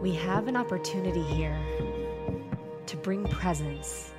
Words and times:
We 0.00 0.14
have 0.14 0.48
an 0.48 0.56
opportunity 0.56 1.22
here 1.22 1.58
to 2.86 2.96
bring 2.96 3.22
presence 3.24 4.12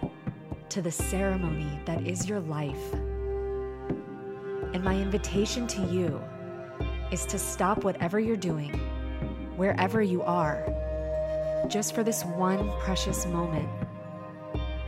to 0.69 0.79
the 0.79 0.91
ceremony 0.91 1.79
that 1.85 2.05
is 2.05 2.29
your 2.29 2.39
life. 2.39 2.93
And 4.73 4.83
my 4.83 4.95
invitation 4.95 5.65
to 5.67 5.81
you 5.87 6.21
is 7.11 7.25
to 7.25 7.39
stop 7.39 7.83
whatever 7.83 8.19
you're 8.19 8.37
doing, 8.37 8.73
wherever 9.57 10.03
you 10.03 10.21
are, 10.21 10.63
just 11.67 11.95
for 11.95 12.03
this 12.03 12.23
one 12.25 12.71
precious 12.81 13.25
moment 13.25 13.67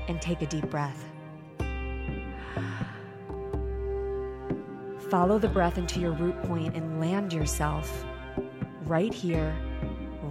and 0.07 0.21
take 0.21 0.43
a 0.43 0.45
deep 0.45 0.69
breath. 0.69 1.03
Follow 5.09 5.39
the 5.39 5.49
breath 5.49 5.79
into 5.79 5.99
your 5.99 6.11
root 6.11 6.39
point 6.43 6.75
and 6.75 6.99
land 6.99 7.33
yourself 7.33 8.05
right 8.85 9.13
here, 9.13 9.55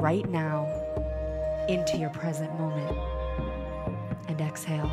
right 0.02 0.29
now, 0.29 0.66
into 1.69 1.97
your 1.97 2.10
present 2.10 2.52
moment. 2.59 2.98
And 4.27 4.41
exhale. 4.41 4.91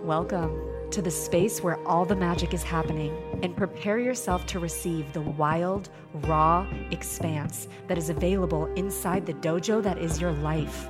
Welcome 0.00 0.56
to 0.92 1.02
the 1.02 1.10
space 1.10 1.64
where 1.64 1.84
all 1.84 2.04
the 2.04 2.14
magic 2.14 2.54
is 2.54 2.62
happening 2.62 3.12
and 3.42 3.56
prepare 3.56 3.98
yourself 3.98 4.46
to 4.46 4.60
receive 4.60 5.12
the 5.12 5.20
wild, 5.20 5.88
raw 6.12 6.64
expanse 6.92 7.66
that 7.88 7.98
is 7.98 8.08
available 8.08 8.72
inside 8.74 9.26
the 9.26 9.34
dojo 9.34 9.82
that 9.82 9.98
is 9.98 10.20
your 10.20 10.30
life. 10.30 10.86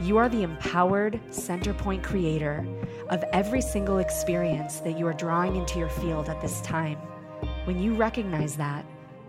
You 0.00 0.16
are 0.16 0.28
the 0.28 0.42
empowered 0.42 1.20
center 1.30 1.72
point 1.72 2.02
creator 2.02 2.66
of 3.08 3.22
every 3.32 3.60
single 3.60 3.98
experience 3.98 4.80
that 4.80 4.98
you 4.98 5.06
are 5.06 5.12
drawing 5.12 5.54
into 5.54 5.78
your 5.78 5.90
field 5.90 6.28
at 6.28 6.40
this 6.40 6.60
time. 6.62 6.98
When 7.66 7.80
you 7.80 7.94
recognize 7.94 8.56
that 8.56 8.84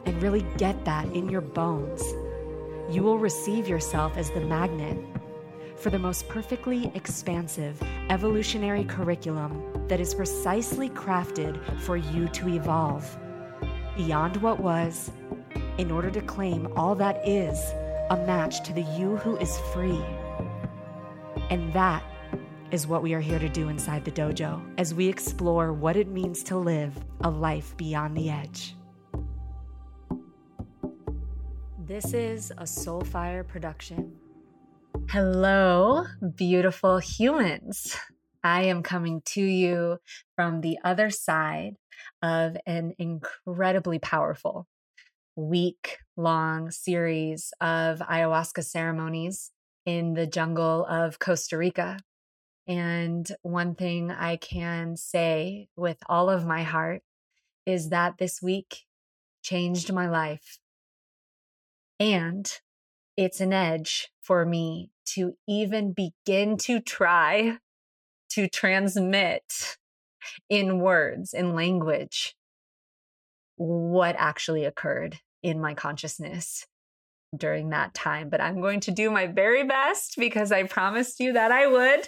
and 0.05 0.21
really 0.21 0.45
get 0.57 0.85
that 0.85 1.05
in 1.13 1.29
your 1.29 1.41
bones, 1.41 2.03
you 2.89 3.03
will 3.03 3.19
receive 3.19 3.67
yourself 3.67 4.17
as 4.17 4.29
the 4.31 4.41
magnet 4.41 4.97
for 5.75 5.89
the 5.89 5.99
most 5.99 6.27
perfectly 6.27 6.91
expansive 6.95 7.81
evolutionary 8.09 8.83
curriculum 8.83 9.63
that 9.87 9.99
is 9.99 10.13
precisely 10.13 10.89
crafted 10.89 11.59
for 11.81 11.95
you 11.97 12.27
to 12.29 12.49
evolve 12.49 13.17
beyond 13.95 14.37
what 14.37 14.59
was 14.59 15.11
in 15.77 15.91
order 15.91 16.11
to 16.11 16.21
claim 16.21 16.67
all 16.75 16.95
that 16.95 17.25
is 17.27 17.57
a 18.09 18.17
match 18.25 18.63
to 18.63 18.73
the 18.73 18.81
you 18.97 19.15
who 19.17 19.37
is 19.37 19.59
free. 19.73 20.01
And 21.49 21.71
that 21.73 22.03
is 22.71 22.87
what 22.87 23.01
we 23.01 23.13
are 23.13 23.19
here 23.19 23.39
to 23.39 23.49
do 23.49 23.69
inside 23.69 24.05
the 24.05 24.11
dojo 24.11 24.61
as 24.77 24.93
we 24.93 25.07
explore 25.07 25.73
what 25.73 25.95
it 25.95 26.07
means 26.07 26.43
to 26.43 26.57
live 26.57 26.93
a 27.21 27.29
life 27.29 27.75
beyond 27.77 28.15
the 28.15 28.29
edge. 28.29 28.75
This 31.89 32.13
is 32.13 32.51
a 32.51 32.65
Soulfire 32.65 33.47
production. 33.47 34.15
Hello, 35.09 36.05
beautiful 36.35 36.99
humans. 36.99 37.97
I 38.43 38.65
am 38.65 38.83
coming 38.83 39.23
to 39.29 39.41
you 39.41 39.97
from 40.35 40.61
the 40.61 40.77
other 40.83 41.09
side 41.09 41.77
of 42.21 42.55
an 42.67 42.93
incredibly 42.99 43.97
powerful 43.97 44.67
week 45.35 45.97
long 46.15 46.69
series 46.69 47.53
of 47.59 47.97
ayahuasca 48.01 48.63
ceremonies 48.63 49.49
in 49.83 50.13
the 50.13 50.27
jungle 50.27 50.85
of 50.85 51.17
Costa 51.17 51.57
Rica. 51.57 51.97
And 52.67 53.27
one 53.41 53.73
thing 53.73 54.11
I 54.11 54.35
can 54.35 54.95
say 54.95 55.69
with 55.75 55.97
all 56.07 56.29
of 56.29 56.45
my 56.45 56.61
heart 56.61 57.01
is 57.65 57.89
that 57.89 58.19
this 58.19 58.43
week 58.43 58.85
changed 59.41 59.91
my 59.91 60.07
life. 60.07 60.59
And 61.99 62.51
it's 63.17 63.41
an 63.41 63.51
edge 63.51 64.09
for 64.21 64.45
me 64.45 64.91
to 65.15 65.35
even 65.47 65.93
begin 65.93 66.57
to 66.57 66.79
try 66.79 67.57
to 68.31 68.47
transmit 68.47 69.77
in 70.49 70.79
words, 70.79 71.33
in 71.33 71.55
language, 71.55 72.35
what 73.55 74.15
actually 74.17 74.65
occurred 74.65 75.19
in 75.43 75.59
my 75.59 75.73
consciousness 75.73 76.65
during 77.35 77.69
that 77.69 77.93
time. 77.93 78.29
But 78.29 78.41
I'm 78.41 78.61
going 78.61 78.79
to 78.81 78.91
do 78.91 79.11
my 79.11 79.27
very 79.27 79.63
best 79.63 80.15
because 80.17 80.51
I 80.51 80.63
promised 80.63 81.19
you 81.19 81.33
that 81.33 81.51
I 81.51 81.67
would. 81.67 82.07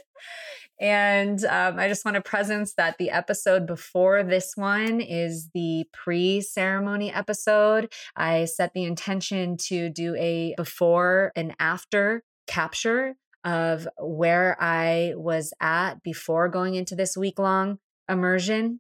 And 0.79 1.45
um, 1.45 1.77
I 1.77 1.87
just 1.87 2.03
want 2.03 2.15
to 2.15 2.21
presence 2.21 2.73
that 2.73 2.97
the 2.97 3.11
episode 3.11 3.67
before 3.67 4.23
this 4.23 4.53
one 4.55 4.99
is 4.99 5.49
the 5.53 5.85
pre 5.93 6.41
ceremony 6.41 7.13
episode. 7.13 7.93
I 8.15 8.45
set 8.45 8.73
the 8.73 8.85
intention 8.85 9.57
to 9.67 9.89
do 9.89 10.15
a 10.15 10.55
before 10.57 11.31
and 11.35 11.53
after 11.59 12.23
capture 12.47 13.15
of 13.43 13.87
where 13.99 14.57
I 14.59 15.13
was 15.15 15.53
at 15.61 16.01
before 16.01 16.49
going 16.49 16.73
into 16.73 16.95
this 16.95 17.15
week 17.15 17.37
long 17.37 17.77
immersion. 18.09 18.79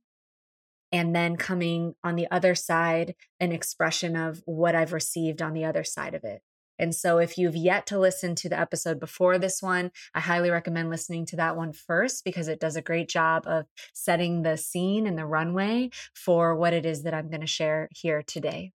And 0.91 1.15
then 1.15 1.37
coming 1.37 1.95
on 2.03 2.15
the 2.15 2.27
other 2.29 2.53
side, 2.53 3.15
an 3.39 3.51
expression 3.51 4.15
of 4.15 4.41
what 4.45 4.75
I've 4.75 4.93
received 4.93 5.41
on 5.41 5.53
the 5.53 5.63
other 5.63 5.83
side 5.83 6.13
of 6.13 6.23
it. 6.23 6.41
And 6.81 6.95
so, 6.95 7.19
if 7.19 7.37
you've 7.37 7.55
yet 7.55 7.85
to 7.87 7.99
listen 7.99 8.33
to 8.35 8.49
the 8.49 8.59
episode 8.59 8.99
before 8.99 9.37
this 9.37 9.61
one, 9.61 9.91
I 10.15 10.19
highly 10.19 10.49
recommend 10.49 10.89
listening 10.89 11.27
to 11.27 11.35
that 11.35 11.55
one 11.55 11.73
first 11.73 12.25
because 12.25 12.47
it 12.47 12.59
does 12.59 12.75
a 12.75 12.81
great 12.81 13.07
job 13.07 13.43
of 13.45 13.67
setting 13.93 14.41
the 14.41 14.57
scene 14.57 15.05
and 15.05 15.15
the 15.15 15.27
runway 15.27 15.91
for 16.15 16.55
what 16.55 16.73
it 16.73 16.85
is 16.85 17.03
that 17.03 17.13
I'm 17.13 17.29
going 17.29 17.41
to 17.41 17.47
share 17.47 17.87
here 17.91 18.23
today. 18.23 18.71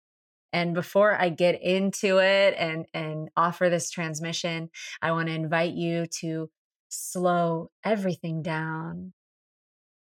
And 0.53 0.75
before 0.75 1.15
I 1.15 1.29
get 1.29 1.63
into 1.63 2.19
it 2.19 2.57
and, 2.59 2.87
and 2.93 3.31
offer 3.37 3.71
this 3.71 3.89
transmission, 3.89 4.71
I 5.01 5.13
want 5.13 5.29
to 5.29 5.35
invite 5.35 5.75
you 5.75 6.07
to 6.21 6.51
slow 6.89 7.71
everything 7.85 8.43
down 8.43 9.13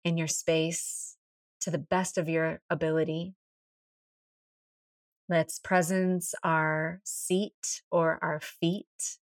in 0.04 0.18
your 0.18 0.26
space 0.26 1.16
to 1.62 1.70
the 1.70 1.78
best 1.78 2.18
of 2.18 2.28
your 2.28 2.60
ability. 2.68 3.34
Let's 5.28 5.58
presence 5.58 6.34
our 6.42 7.00
seat 7.04 7.82
or 7.90 8.18
our 8.22 8.40
feet 8.40 9.18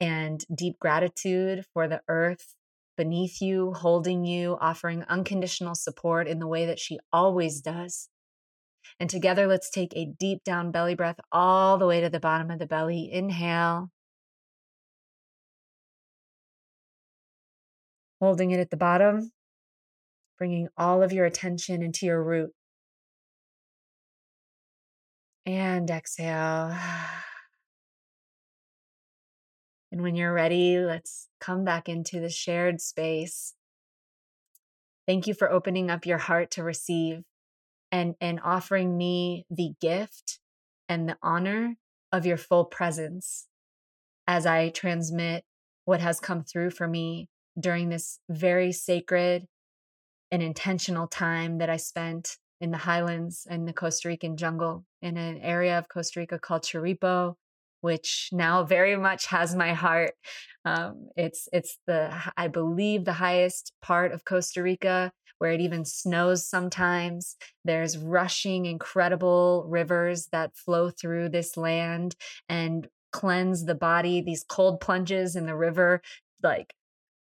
and 0.00 0.44
deep 0.52 0.78
gratitude 0.78 1.64
for 1.72 1.88
the 1.88 2.02
earth 2.08 2.54
beneath 2.96 3.40
you, 3.40 3.72
holding 3.72 4.24
you, 4.24 4.58
offering 4.60 5.04
unconditional 5.08 5.74
support 5.74 6.28
in 6.28 6.38
the 6.38 6.46
way 6.46 6.66
that 6.66 6.78
she 6.78 6.98
always 7.12 7.60
does. 7.60 8.08
And 8.98 9.08
together, 9.08 9.46
let's 9.46 9.70
take 9.70 9.92
a 9.94 10.06
deep 10.18 10.44
down 10.44 10.70
belly 10.70 10.94
breath 10.94 11.20
all 11.30 11.78
the 11.78 11.86
way 11.86 12.00
to 12.00 12.10
the 12.10 12.20
bottom 12.20 12.50
of 12.50 12.58
the 12.58 12.66
belly. 12.66 13.10
Inhale. 13.10 13.90
Holding 18.20 18.50
it 18.50 18.60
at 18.60 18.70
the 18.70 18.76
bottom, 18.76 19.32
bringing 20.42 20.66
all 20.76 21.04
of 21.04 21.12
your 21.12 21.24
attention 21.24 21.84
into 21.84 22.04
your 22.04 22.20
root. 22.20 22.50
And 25.46 25.88
exhale. 25.88 26.76
And 29.92 30.02
when 30.02 30.16
you're 30.16 30.32
ready, 30.32 30.78
let's 30.78 31.28
come 31.38 31.64
back 31.64 31.86
into 31.86 32.18
the 32.18 32.30
shared 32.30 32.80
space. 32.80 33.52
Thank 35.06 35.26
you 35.26 35.34
for 35.34 35.52
opening 35.52 35.90
up 35.90 36.06
your 36.06 36.16
heart 36.16 36.50
to 36.52 36.64
receive 36.64 37.24
and 37.92 38.14
and 38.18 38.40
offering 38.42 38.96
me 38.96 39.44
the 39.50 39.74
gift 39.82 40.40
and 40.88 41.06
the 41.06 41.18
honor 41.22 41.76
of 42.10 42.24
your 42.24 42.38
full 42.38 42.64
presence 42.64 43.46
as 44.26 44.46
I 44.46 44.70
transmit 44.70 45.44
what 45.84 46.00
has 46.00 46.20
come 46.20 46.42
through 46.42 46.70
for 46.70 46.88
me 46.88 47.28
during 47.60 47.90
this 47.90 48.18
very 48.30 48.72
sacred 48.72 49.46
and 50.32 50.42
intentional 50.42 51.06
time 51.06 51.58
that 51.58 51.70
I 51.70 51.76
spent 51.76 52.38
in 52.60 52.70
the 52.70 52.78
highlands 52.78 53.46
and 53.48 53.68
the 53.68 53.72
Costa 53.72 54.08
Rican 54.08 54.36
jungle 54.36 54.84
in 55.02 55.16
an 55.16 55.38
area 55.38 55.78
of 55.78 55.88
Costa 55.88 56.20
Rica 56.20 56.38
called 56.38 56.62
Chirripó, 56.62 57.34
which 57.82 58.30
now 58.32 58.64
very 58.64 58.96
much 58.96 59.26
has 59.26 59.54
my 59.54 59.74
heart. 59.74 60.14
Um, 60.64 61.08
it's 61.16 61.48
it's 61.52 61.78
the 61.86 62.10
I 62.36 62.48
believe 62.48 63.04
the 63.04 63.12
highest 63.12 63.72
part 63.82 64.12
of 64.12 64.24
Costa 64.24 64.62
Rica 64.62 65.12
where 65.42 65.50
it 65.50 65.60
even 65.60 65.84
snows 65.84 66.48
sometimes. 66.48 67.34
There's 67.64 67.98
rushing, 67.98 68.64
incredible 68.64 69.66
rivers 69.68 70.28
that 70.30 70.56
flow 70.56 70.90
through 70.90 71.30
this 71.30 71.56
land 71.56 72.14
and 72.48 72.86
cleanse 73.12 73.64
the 73.64 73.74
body. 73.74 74.20
These 74.20 74.44
cold 74.48 74.78
plunges 74.80 75.34
in 75.34 75.46
the 75.46 75.56
river, 75.56 76.00
like, 76.44 76.72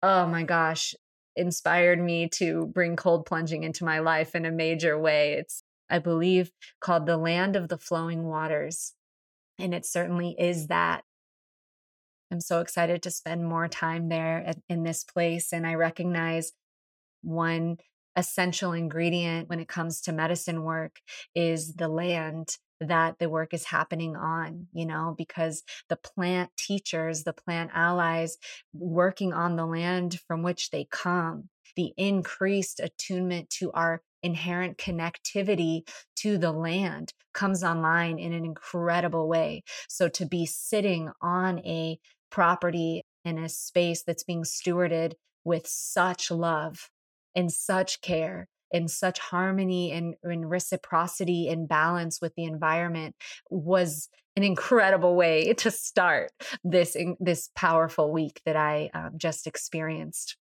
oh 0.02 0.28
my 0.28 0.44
gosh, 0.44 0.96
inspired 1.36 2.00
me 2.00 2.30
to 2.30 2.68
bring 2.68 2.96
cold 2.96 3.26
plunging 3.26 3.64
into 3.64 3.84
my 3.84 4.00
life 4.00 4.36
in 4.36 4.46
a 4.46 4.52
major 4.52 5.00
way. 5.00 5.34
It's, 5.34 5.64
I 5.90 6.00
believe, 6.00 6.52
called 6.80 7.06
the 7.06 7.18
land 7.18 7.56
of 7.56 7.70
the 7.70 7.78
flowing 7.78 8.24
waters. 8.24 8.94
And 9.60 9.74
it 9.74 9.86
certainly 9.86 10.36
is 10.38 10.68
that. 10.68 11.04
I'm 12.32 12.42
so 12.42 12.60
excited 12.60 13.04
to 13.04 13.12
spend 13.12 13.46
more 13.46 13.68
time 13.68 14.10
there 14.10 14.54
in 14.68 14.84
this 14.84 15.04
place. 15.04 15.54
And 15.54 15.66
I 15.66 15.76
recognize 15.76 16.54
one 17.22 17.78
essential 18.16 18.72
ingredient 18.72 19.50
when 19.50 19.60
it 19.60 19.68
comes 19.68 20.02
to 20.02 20.12
medicine 20.12 20.64
work 20.64 21.00
is 21.36 21.76
the 21.76 21.88
land 21.88 22.58
that 22.86 23.20
the 23.20 23.30
work 23.30 23.54
is 23.54 23.66
happening 23.66 24.16
on, 24.16 24.68
you 24.74 24.86
know, 24.86 25.16
because 25.18 25.64
the 25.90 25.96
plant 25.96 26.52
teachers, 26.58 27.24
the 27.24 27.34
plant 27.34 27.72
allies 27.74 28.38
working 28.74 29.34
on 29.34 29.56
the 29.56 29.66
land 29.66 30.20
from 30.28 30.44
which 30.44 30.70
they 30.70 30.88
come, 30.90 31.50
the 31.76 31.94
increased 31.98 32.80
attunement 32.80 33.50
to 33.50 33.72
our 33.72 34.02
inherent 34.24 34.78
connectivity 34.78 35.88
to 36.16 36.38
the 36.38 36.52
land 36.52 37.14
comes 37.34 37.64
online 37.64 38.18
in 38.18 38.34
an 38.34 38.44
incredible 38.44 39.28
way. 39.28 39.64
So 39.88 40.10
to 40.10 40.26
be 40.26 40.46
sitting 40.46 41.12
on 41.22 41.60
a 41.60 42.00
property 42.32 43.04
in 43.24 43.38
a 43.38 43.50
space 43.50 44.04
that's 44.04 44.24
being 44.24 44.44
stewarded 44.44 45.14
with 45.44 45.68
such 45.68 46.32
love 46.32 46.90
and 47.36 47.52
such 47.52 48.02
care 48.02 48.48
in 48.72 48.88
such 48.88 49.20
harmony 49.20 49.92
and, 49.92 50.16
reciprocity 50.24 51.48
and 51.48 51.68
balance 51.68 52.20
with 52.22 52.34
the 52.36 52.44
environment 52.44 53.16
was 53.50 54.10
an 54.36 54.44
incredible 54.44 55.16
way 55.16 55.54
to 55.54 55.72
start 55.72 56.32
this 56.64 56.98
this 57.20 57.50
powerful 57.56 58.12
week 58.12 58.42
that 58.46 58.56
I 58.56 58.90
um, 58.94 59.12
just 59.18 59.48
experienced. 59.48 60.38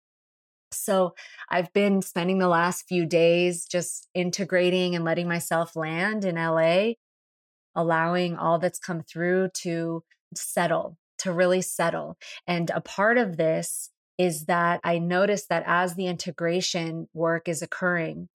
So 0.72 1.14
I've 1.50 1.72
been 1.72 2.00
spending 2.02 2.38
the 2.38 2.48
last 2.48 2.86
few 2.88 3.04
days 3.06 3.66
just 3.66 4.08
integrating 4.14 4.94
and 4.94 5.04
letting 5.04 5.28
myself 5.28 5.76
land 5.76 6.24
in 6.24 6.36
LA, 6.36 6.92
allowing 7.74 8.36
all 8.36 8.58
that's 8.58 8.78
come 8.78 9.02
through 9.02 9.50
to 9.62 10.02
settle, 10.34 10.96
to 11.18 11.32
really 11.32 11.60
settle. 11.60 12.16
And 12.46 12.70
a 12.70 12.80
part 12.80 13.18
of 13.18 13.36
this 13.36 13.90
is 14.22 14.44
that 14.44 14.80
I 14.84 14.98
notice 14.98 15.46
that 15.46 15.64
as 15.66 15.96
the 15.96 16.06
integration 16.06 17.08
work 17.12 17.48
is 17.48 17.60
occurring, 17.60 18.28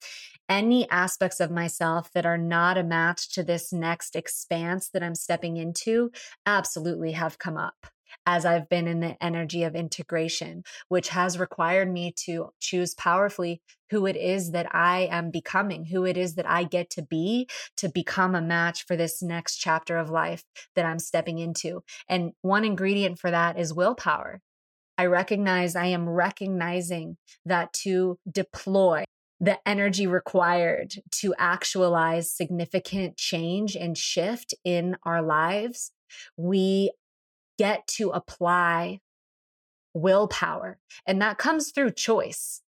any 0.46 0.88
aspects 0.90 1.40
of 1.40 1.50
myself 1.50 2.10
that 2.12 2.26
are 2.26 2.36
not 2.36 2.76
a 2.76 2.84
match 2.84 3.32
to 3.32 3.42
this 3.42 3.72
next 3.72 4.14
expanse 4.14 4.90
that 4.90 5.02
I'm 5.02 5.14
stepping 5.14 5.56
into 5.56 6.10
absolutely 6.44 7.12
have 7.12 7.38
come 7.38 7.56
up 7.56 7.86
as 8.26 8.44
I've 8.44 8.68
been 8.68 8.86
in 8.86 9.00
the 9.00 9.22
energy 9.22 9.62
of 9.62 9.74
integration, 9.74 10.62
which 10.88 11.08
has 11.08 11.38
required 11.38 11.90
me 11.90 12.12
to 12.24 12.50
choose 12.60 12.94
powerfully 12.94 13.62
who 13.90 14.04
it 14.06 14.16
is 14.16 14.52
that 14.52 14.74
I 14.74 15.08
am 15.10 15.30
becoming, 15.30 15.86
who 15.86 16.04
it 16.04 16.18
is 16.18 16.34
that 16.34 16.48
I 16.48 16.64
get 16.64 16.90
to 16.90 17.02
be 17.02 17.48
to 17.78 17.88
become 17.88 18.34
a 18.34 18.42
match 18.42 18.84
for 18.84 18.96
this 18.96 19.22
next 19.22 19.56
chapter 19.56 19.96
of 19.96 20.10
life 20.10 20.44
that 20.74 20.84
I'm 20.84 20.98
stepping 20.98 21.38
into. 21.38 21.82
And 22.08 22.32
one 22.42 22.64
ingredient 22.64 23.18
for 23.18 23.30
that 23.30 23.58
is 23.58 23.72
willpower. 23.72 24.42
I 24.98 25.06
recognize 25.06 25.76
I 25.76 25.86
am 25.86 26.08
recognizing 26.08 27.16
that 27.46 27.72
to 27.84 28.18
deploy 28.30 29.04
the 29.40 29.58
energy 29.66 30.08
required 30.08 30.94
to 31.12 31.34
actualize 31.38 32.32
significant 32.32 33.16
change 33.16 33.76
and 33.76 33.96
shift 33.96 34.52
in 34.64 34.96
our 35.04 35.22
lives, 35.22 35.92
we 36.36 36.90
get 37.56 37.86
to 37.86 38.10
apply 38.10 38.98
willpower. 39.94 40.78
And 41.06 41.22
that 41.22 41.38
comes 41.38 41.70
through 41.70 41.92
choice. 41.92 42.62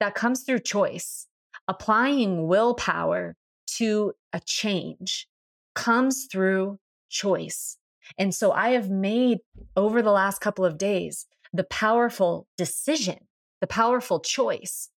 That 0.00 0.14
comes 0.14 0.42
through 0.42 0.60
choice. 0.60 1.26
Applying 1.68 2.46
willpower 2.46 3.36
to 3.76 4.12
a 4.32 4.40
change 4.40 5.28
comes 5.74 6.26
through 6.30 6.78
choice. 7.10 7.76
And 8.18 8.34
so 8.34 8.52
I 8.52 8.70
have 8.70 8.88
made 8.88 9.38
over 9.76 10.00
the 10.00 10.12
last 10.12 10.40
couple 10.40 10.64
of 10.64 10.78
days 10.78 11.26
the 11.56 11.64
powerful 11.64 12.46
decision, 12.56 13.18
the 13.60 13.66
powerful 13.66 14.20
choice 14.20 14.90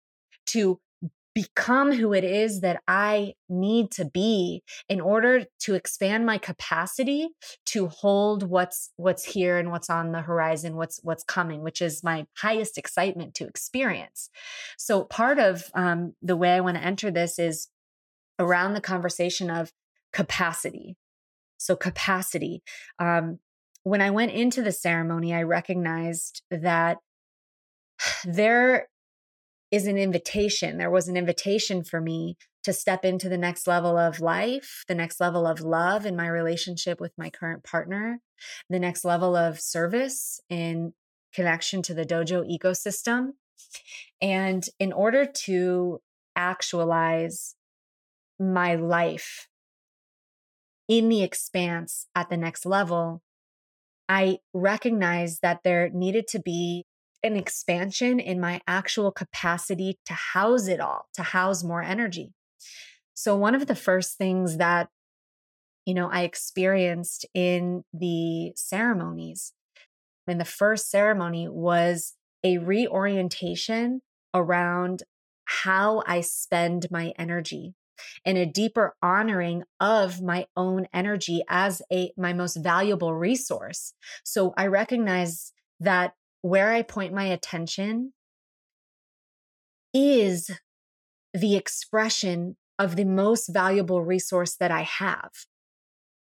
to 0.47 0.79
become 1.35 1.91
who 1.91 2.11
it 2.11 2.23
is 2.23 2.61
that 2.61 2.81
I 2.87 3.33
need 3.47 3.91
to 3.91 4.03
be 4.03 4.63
in 4.89 4.99
order 4.99 5.45
to 5.59 5.75
expand 5.75 6.25
my 6.25 6.37
capacity 6.37 7.29
to 7.67 7.87
hold 7.87 8.43
what's 8.43 8.91
what's 8.97 9.23
here 9.23 9.57
and 9.57 9.71
what's 9.71 9.89
on 9.89 10.11
the 10.11 10.21
horizon 10.21 10.75
what's 10.75 10.99
what's 11.03 11.23
coming 11.23 11.61
which 11.61 11.81
is 11.81 12.03
my 12.03 12.25
highest 12.37 12.77
excitement 12.77 13.35
to 13.35 13.45
experience. 13.45 14.29
So 14.77 15.03
part 15.03 15.39
of 15.39 15.63
um, 15.75 16.13
the 16.21 16.35
way 16.35 16.55
I 16.55 16.61
want 16.61 16.77
to 16.77 16.83
enter 16.83 17.11
this 17.11 17.37
is 17.39 17.67
around 18.39 18.73
the 18.73 18.81
conversation 18.81 19.49
of 19.49 19.71
capacity. 20.11 20.97
So 21.57 21.75
capacity 21.75 22.63
um, 22.97 23.39
when 23.83 24.01
I 24.01 24.11
went 24.11 24.31
into 24.31 24.61
the 24.61 24.71
ceremony, 24.71 25.33
I 25.33 25.43
recognized 25.43 26.41
that 26.51 26.97
there 28.25 28.87
is 29.71 29.87
an 29.87 29.97
invitation. 29.97 30.77
There 30.77 30.89
was 30.89 31.07
an 31.07 31.17
invitation 31.17 31.83
for 31.83 32.01
me 32.01 32.37
to 32.63 32.73
step 32.73 33.05
into 33.05 33.29
the 33.29 33.37
next 33.37 33.67
level 33.67 33.97
of 33.97 34.19
life, 34.19 34.83
the 34.87 34.95
next 34.95 35.19
level 35.19 35.47
of 35.47 35.61
love 35.61 36.05
in 36.05 36.15
my 36.15 36.27
relationship 36.27 36.99
with 36.99 37.13
my 37.17 37.29
current 37.29 37.63
partner, 37.63 38.19
the 38.69 38.79
next 38.79 39.05
level 39.05 39.35
of 39.35 39.59
service 39.59 40.41
in 40.49 40.93
connection 41.33 41.81
to 41.83 41.93
the 41.93 42.05
dojo 42.05 42.43
ecosystem. 42.49 43.29
And 44.21 44.65
in 44.79 44.91
order 44.91 45.25
to 45.45 46.01
actualize 46.35 47.55
my 48.39 48.75
life 48.75 49.47
in 50.87 51.07
the 51.09 51.21
expanse 51.21 52.07
at 52.15 52.29
the 52.29 52.37
next 52.37 52.65
level, 52.65 53.21
I 54.09 54.39
recognized 54.55 55.39
that 55.43 55.59
there 55.63 55.89
needed 55.89 56.27
to 56.29 56.39
be 56.39 56.85
an 57.21 57.35
expansion 57.35 58.19
in 58.19 58.39
my 58.39 58.59
actual 58.67 59.11
capacity 59.11 59.99
to 60.07 60.13
house 60.13 60.67
it 60.67 60.79
all, 60.79 61.05
to 61.13 61.21
house 61.21 61.63
more 61.63 61.83
energy. 61.83 62.33
So, 63.13 63.35
one 63.35 63.53
of 63.53 63.67
the 63.67 63.75
first 63.75 64.17
things 64.17 64.57
that, 64.57 64.89
you 65.85 65.93
know, 65.93 66.09
I 66.09 66.23
experienced 66.23 67.25
in 67.35 67.83
the 67.93 68.53
ceremonies, 68.55 69.53
in 70.27 70.39
the 70.39 70.45
first 70.45 70.89
ceremony, 70.89 71.47
was 71.47 72.15
a 72.43 72.57
reorientation 72.57 74.01
around 74.33 75.03
how 75.45 76.03
I 76.07 76.21
spend 76.21 76.87
my 76.89 77.13
energy 77.17 77.75
and 78.25 78.37
a 78.37 78.45
deeper 78.45 78.95
honoring 79.01 79.63
of 79.79 80.21
my 80.21 80.47
own 80.55 80.87
energy 80.93 81.43
as 81.49 81.81
a 81.91 82.11
my 82.17 82.33
most 82.33 82.55
valuable 82.55 83.13
resource. 83.13 83.93
So 84.23 84.53
I 84.57 84.67
recognize 84.67 85.53
that 85.79 86.13
where 86.41 86.71
I 86.71 86.81
point 86.81 87.13
my 87.13 87.25
attention 87.25 88.13
is 89.93 90.49
the 91.33 91.55
expression 91.55 92.55
of 92.77 92.95
the 92.95 93.05
most 93.05 93.47
valuable 93.47 94.03
resource 94.03 94.55
that 94.55 94.71
I 94.71 94.81
have. 94.81 95.31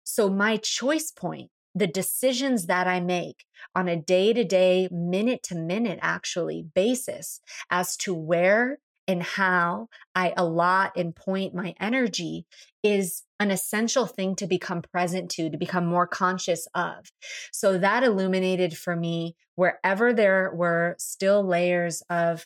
So 0.04 0.30
my 0.30 0.58
choice 0.58 1.12
point, 1.12 1.50
the 1.74 1.88
decisions 1.88 2.66
that 2.66 2.88
I 2.88 3.00
make 3.00 3.46
on 3.74 3.88
a 3.88 3.96
day 3.96 4.34
to 4.34 4.44
day, 4.44 4.90
minute 4.92 5.44
to 5.44 5.56
minute, 5.56 6.00
actually 6.02 6.66
basis 6.76 7.40
as 7.70 7.96
to 7.98 8.14
where 8.14 8.80
and 9.08 9.24
how 9.24 9.88
I 10.16 10.34
allot 10.38 10.94
and 10.96 11.16
point 11.16 11.56
my 11.56 11.74
energy 11.80 12.46
is 12.84 13.24
an 13.40 13.52
essential 13.52 14.06
thing 14.06 14.36
to 14.36 14.48
become 14.48 14.82
present 14.82 15.32
to, 15.32 15.50
to 15.50 15.58
become 15.58 15.86
more 15.86 16.08
conscious 16.08 16.68
of. 16.76 17.12
So 17.52 17.78
that 17.78 18.04
illuminated 18.04 18.78
for 18.78 18.96
me 18.96 19.36
wherever 19.56 20.14
there 20.14 20.52
were 20.54 20.96
still 21.00 21.44
layers 21.44 22.04
of 22.10 22.46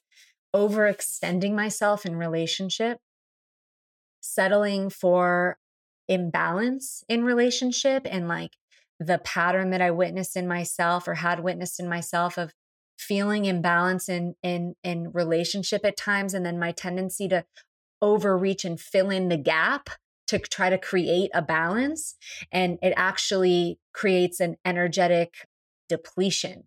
overextending 0.55 1.53
myself 1.53 2.05
in 2.05 2.15
relationship, 2.15 2.99
settling 4.21 4.89
for 4.89 5.57
imbalance 6.07 7.03
in 7.09 7.23
relationship 7.23 8.07
and 8.09 8.27
like 8.27 8.51
the 8.99 9.17
pattern 9.19 9.71
that 9.71 9.81
I 9.81 9.91
witnessed 9.91 10.37
in 10.37 10.47
myself 10.47 11.07
or 11.07 11.15
had 11.15 11.41
witnessed 11.41 11.79
in 11.79 11.89
myself 11.89 12.37
of 12.37 12.53
feeling 13.07 13.45
imbalance 13.45 14.09
in 14.09 14.35
in 14.41 14.75
in 14.83 15.11
relationship 15.11 15.85
at 15.85 15.97
times 15.97 16.33
and 16.33 16.45
then 16.45 16.59
my 16.59 16.71
tendency 16.71 17.27
to 17.27 17.45
overreach 18.01 18.65
and 18.65 18.79
fill 18.79 19.09
in 19.09 19.29
the 19.29 19.37
gap 19.37 19.89
to 20.27 20.39
try 20.39 20.69
to 20.69 20.77
create 20.77 21.29
a 21.33 21.41
balance 21.41 22.15
and 22.51 22.77
it 22.81 22.93
actually 22.97 23.79
creates 23.93 24.39
an 24.39 24.55
energetic 24.65 25.47
depletion 25.87 26.63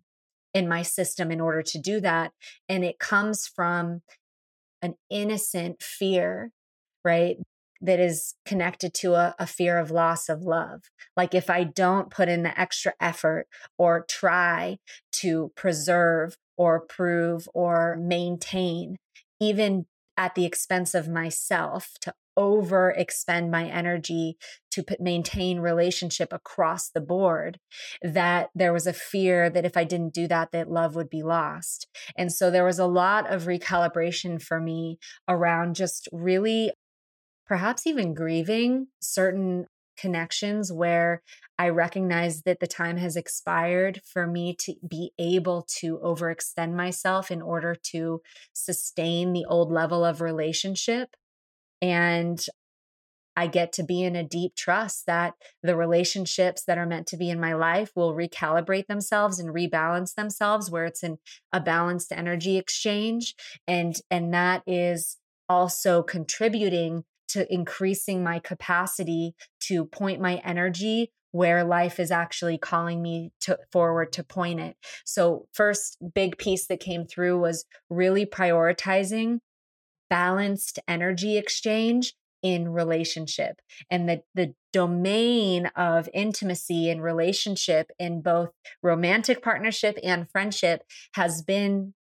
in 0.53 0.67
my 0.67 0.81
system 0.81 1.31
in 1.31 1.41
order 1.41 1.61
to 1.61 1.77
do 1.77 1.99
that 1.99 2.31
and 2.67 2.83
it 2.83 2.99
comes 2.99 3.47
from 3.47 4.01
an 4.81 4.95
innocent 5.09 5.81
fear 5.83 6.51
right 7.03 7.37
that 7.81 7.99
is 7.99 8.35
connected 8.45 8.93
to 8.93 9.13
a, 9.13 9.35
a, 9.39 9.47
fear 9.47 9.77
of 9.77 9.91
loss 9.91 10.27
of 10.29 10.41
love. 10.41 10.81
Like 11.15 11.33
if 11.33 11.49
I 11.49 11.63
don't 11.63 12.09
put 12.09 12.27
in 12.27 12.43
the 12.43 12.59
extra 12.59 12.93
effort 12.99 13.47
or 13.77 14.05
try 14.07 14.79
to 15.13 15.51
preserve 15.55 16.37
or 16.57 16.81
prove 16.81 17.47
or 17.53 17.97
maintain, 17.99 18.97
even 19.39 19.85
at 20.17 20.35
the 20.35 20.45
expense 20.45 20.93
of 20.93 21.07
myself, 21.07 21.93
to 22.01 22.13
over 22.39 22.91
expend 22.91 23.51
my 23.51 23.65
energy 23.65 24.37
to 24.71 24.81
p- 24.81 24.95
maintain 24.97 25.59
relationship 25.59 26.31
across 26.31 26.89
the 26.89 27.01
board 27.01 27.59
that 28.01 28.49
there 28.55 28.71
was 28.71 28.87
a 28.87 28.93
fear 28.93 29.49
that 29.49 29.65
if 29.65 29.75
i 29.75 29.83
didn't 29.83 30.13
do 30.13 30.25
that 30.25 30.51
that 30.53 30.71
love 30.71 30.95
would 30.95 31.09
be 31.09 31.21
lost 31.21 31.85
and 32.17 32.31
so 32.31 32.49
there 32.49 32.63
was 32.63 32.79
a 32.79 32.85
lot 32.85 33.29
of 33.29 33.43
recalibration 33.43 34.41
for 34.41 34.61
me 34.61 34.97
around 35.27 35.75
just 35.75 36.07
really 36.13 36.71
perhaps 37.49 37.87
even 37.87 38.13
grieving 38.13 38.85
certain 39.01 39.65
connections 39.97 40.71
where 40.71 41.23
I 41.57 41.69
recognize 41.69 42.43
that 42.43 42.59
the 42.59 42.67
time 42.67 42.97
has 42.97 43.15
expired 43.15 44.01
for 44.05 44.27
me 44.27 44.55
to 44.59 44.75
be 44.87 45.11
able 45.17 45.65
to 45.79 45.97
overextend 45.97 46.73
myself 46.75 47.31
in 47.31 47.41
order 47.41 47.75
to 47.91 48.21
sustain 48.53 49.33
the 49.33 49.45
old 49.45 49.71
level 49.71 50.05
of 50.05 50.21
relationship. 50.21 51.15
And 51.81 52.39
I 53.35 53.47
get 53.47 53.73
to 53.73 53.83
be 53.83 54.03
in 54.03 54.15
a 54.15 54.23
deep 54.23 54.55
trust 54.55 55.07
that 55.07 55.33
the 55.63 55.75
relationships 55.75 56.63
that 56.65 56.77
are 56.77 56.85
meant 56.85 57.07
to 57.07 57.17
be 57.17 57.31
in 57.31 57.39
my 57.39 57.53
life 57.55 57.91
will 57.95 58.13
recalibrate 58.13 58.85
themselves 58.85 59.39
and 59.39 59.49
rebalance 59.49 60.13
themselves 60.13 60.69
where 60.69 60.85
it's 60.85 61.03
in 61.03 61.17
a 61.51 61.59
balanced 61.59 62.11
energy 62.11 62.57
exchange 62.57 63.35
and 63.67 63.95
and 64.11 64.33
that 64.33 64.61
is 64.67 65.17
also 65.47 66.03
contributing 66.03 67.05
to 67.29 67.51
increasing 67.53 68.23
my 68.23 68.39
capacity 68.39 69.35
to 69.61 69.85
point 69.85 70.21
my 70.21 70.35
energy 70.45 71.11
where 71.31 71.63
life 71.63 71.99
is 71.99 72.11
actually 72.11 72.57
calling 72.57 73.01
me 73.01 73.31
to 73.41 73.57
forward 73.71 74.11
to 74.13 74.23
point 74.23 74.59
it. 74.59 74.75
So 75.05 75.47
first 75.53 75.97
big 76.13 76.37
piece 76.37 76.67
that 76.67 76.79
came 76.79 77.05
through 77.05 77.39
was 77.39 77.65
really 77.89 78.25
prioritizing 78.25 79.39
balanced 80.09 80.79
energy 80.87 81.37
exchange 81.37 82.13
in 82.41 82.69
relationship 82.69 83.59
and 83.91 84.07
the 84.07 84.21
the 84.33 84.53
domain 84.71 85.65
of 85.75 86.07
intimacy 86.13 86.89
and 86.89 87.03
relationship 87.03 87.91
in 87.99 88.21
both 88.21 88.49
romantic 88.81 89.43
partnership 89.43 89.97
and 90.03 90.29
friendship 90.31 90.83
has 91.15 91.41
been 91.41 91.93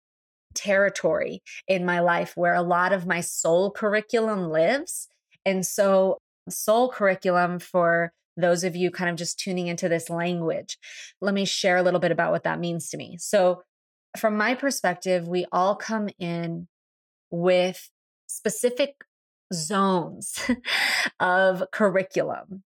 territory 0.53 1.41
in 1.67 1.85
my 1.85 1.99
life 1.99 2.33
where 2.35 2.53
a 2.53 2.61
lot 2.61 2.93
of 2.93 3.07
my 3.07 3.21
soul 3.21 3.71
curriculum 3.71 4.49
lives 4.49 5.07
and 5.47 5.65
so, 5.65 6.17
soul 6.49 6.89
curriculum 6.89 7.59
for 7.59 8.11
those 8.35 8.65
of 8.65 8.75
you 8.75 8.91
kind 8.91 9.09
of 9.09 9.15
just 9.15 9.39
tuning 9.39 9.67
into 9.67 9.87
this 9.87 10.09
language, 10.09 10.77
let 11.21 11.33
me 11.33 11.45
share 11.45 11.77
a 11.77 11.81
little 11.81 12.01
bit 12.01 12.11
about 12.11 12.33
what 12.33 12.43
that 12.43 12.59
means 12.59 12.89
to 12.89 12.97
me. 12.97 13.15
So, 13.17 13.63
from 14.17 14.35
my 14.35 14.55
perspective, 14.55 15.25
we 15.25 15.45
all 15.53 15.77
come 15.77 16.09
in 16.19 16.67
with 17.31 17.89
specific 18.27 18.95
zones 19.53 20.37
of 21.21 21.63
curriculum 21.71 22.63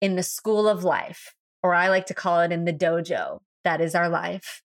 in 0.00 0.14
the 0.14 0.22
school 0.22 0.68
of 0.68 0.84
life, 0.84 1.34
or 1.64 1.74
I 1.74 1.88
like 1.88 2.06
to 2.06 2.14
call 2.14 2.40
it 2.40 2.52
in 2.52 2.64
the 2.64 2.72
dojo, 2.72 3.40
that 3.64 3.80
is 3.80 3.96
our 3.96 4.08
life, 4.08 4.62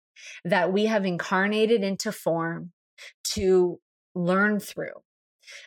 that 0.44 0.72
we 0.72 0.86
have 0.86 1.04
incarnated 1.04 1.82
into 1.82 2.12
form 2.12 2.70
to 3.32 3.80
learn 4.14 4.60
through. 4.60 5.02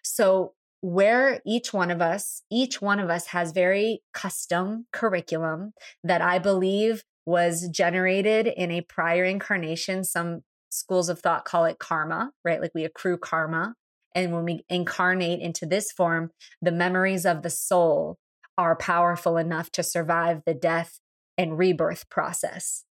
So, 0.04 0.54
where 0.86 1.42
each 1.48 1.74
one 1.74 1.90
of 1.90 2.00
us, 2.00 2.44
each 2.52 2.80
one 2.80 3.00
of 3.00 3.10
us 3.10 3.28
has 3.28 3.52
very 3.52 4.04
custom 4.14 4.86
curriculum 4.94 5.74
that 6.04 6.22
I 6.22 6.38
believe 6.38 7.04
was 7.26 7.68
generated 7.70 8.46
in 8.46 8.70
a 8.70 8.82
prior 8.82 9.24
incarnation. 9.24 10.04
Some 10.04 10.42
schools 10.70 11.10
of 11.10 11.22
thought 11.22 11.44
call 11.44 11.66
it 11.66 11.80
karma, 11.80 12.34
right? 12.44 12.62
Like 12.62 12.74
we 12.76 12.84
accrue 12.84 13.18
karma. 13.18 13.74
And 14.14 14.32
when 14.32 14.46
we 14.46 14.64
incarnate 14.70 15.40
into 15.40 15.66
this 15.66 15.92
form, 15.92 16.30
the 16.62 16.72
memories 16.72 17.26
of 17.26 17.42
the 17.42 17.50
soul 17.50 18.20
are 18.56 18.76
powerful 18.76 19.38
enough 19.38 19.72
to 19.72 19.82
survive 19.82 20.44
the 20.46 20.54
death 20.54 21.00
and 21.36 21.58
rebirth 21.58 22.12
process. 22.12 22.84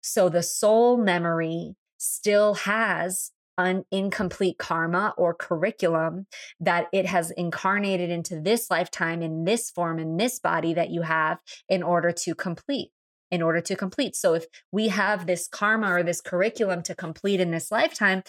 So 0.00 0.28
the 0.28 0.42
soul 0.42 0.96
memory 0.96 1.76
still 1.98 2.54
has 2.54 3.30
un- 3.58 3.84
incomplete 3.90 4.56
karma 4.58 5.12
or 5.18 5.34
curriculum 5.34 6.26
that 6.60 6.86
it 6.92 7.06
has 7.06 7.30
incarnated 7.32 8.08
into 8.08 8.40
this 8.40 8.70
lifetime 8.70 9.20
in 9.20 9.44
this 9.44 9.70
form, 9.70 9.98
in 9.98 10.16
this 10.16 10.38
body 10.38 10.72
that 10.74 10.90
you 10.90 11.02
have 11.02 11.38
in 11.68 11.82
order 11.82 12.12
to 12.12 12.34
complete 12.34 12.90
in 13.30 13.42
order 13.42 13.60
to 13.60 13.76
complete. 13.76 14.16
So 14.16 14.32
if 14.32 14.46
we 14.72 14.88
have 14.88 15.26
this 15.26 15.48
karma 15.48 15.92
or 15.92 16.02
this 16.02 16.22
curriculum 16.22 16.82
to 16.84 16.94
complete 16.94 17.40
in 17.40 17.50
this 17.50 17.70
lifetime, 17.70 18.22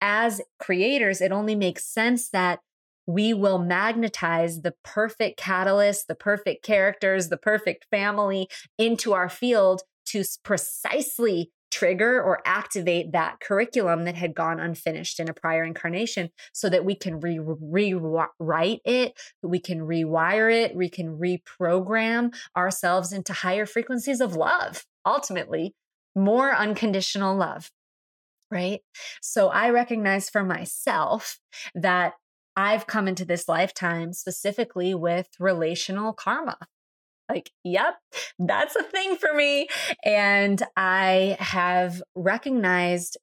as 0.00 0.40
creators, 0.58 1.20
it 1.20 1.32
only 1.32 1.54
makes 1.54 1.86
sense 1.86 2.30
that 2.30 2.60
we 3.06 3.32
will 3.32 3.58
magnetize 3.58 4.62
the 4.62 4.74
perfect 4.82 5.38
catalyst, 5.38 6.08
the 6.08 6.14
perfect 6.14 6.64
characters, 6.64 7.28
the 7.28 7.36
perfect 7.36 7.86
family 7.90 8.48
into 8.78 9.12
our 9.12 9.28
field 9.28 9.82
to 10.06 10.24
precisely 10.42 11.52
trigger 11.70 12.22
or 12.22 12.40
activate 12.44 13.12
that 13.12 13.40
curriculum 13.40 14.04
that 14.04 14.14
had 14.14 14.34
gone 14.34 14.60
unfinished 14.60 15.20
in 15.20 15.28
a 15.28 15.34
prior 15.34 15.64
incarnation 15.64 16.30
so 16.52 16.68
that 16.68 16.84
we 16.84 16.94
can 16.94 17.20
re- 17.20 17.38
rewrite 17.40 18.80
it, 18.84 19.18
we 19.42 19.58
can 19.58 19.80
rewire 19.80 20.52
it, 20.52 20.74
we 20.74 20.88
can 20.88 21.18
reprogram 21.18 22.34
ourselves 22.56 23.12
into 23.12 23.32
higher 23.32 23.66
frequencies 23.66 24.20
of 24.20 24.36
love, 24.36 24.84
ultimately, 25.04 25.74
more 26.14 26.54
unconditional 26.54 27.36
love. 27.36 27.70
Right. 28.50 28.80
So 29.20 29.48
I 29.48 29.70
recognize 29.70 30.30
for 30.30 30.44
myself 30.44 31.40
that 31.74 32.14
I've 32.54 32.86
come 32.86 33.06
into 33.06 33.24
this 33.24 33.48
lifetime 33.48 34.12
specifically 34.12 34.94
with 34.94 35.28
relational 35.38 36.12
karma 36.12 36.56
like, 37.28 37.50
yep, 37.64 37.96
that's 38.38 38.76
a 38.76 38.82
thing 38.82 39.16
for 39.16 39.34
me. 39.34 39.68
And 40.04 40.62
I 40.76 41.36
have 41.40 42.02
recognized 42.14 43.16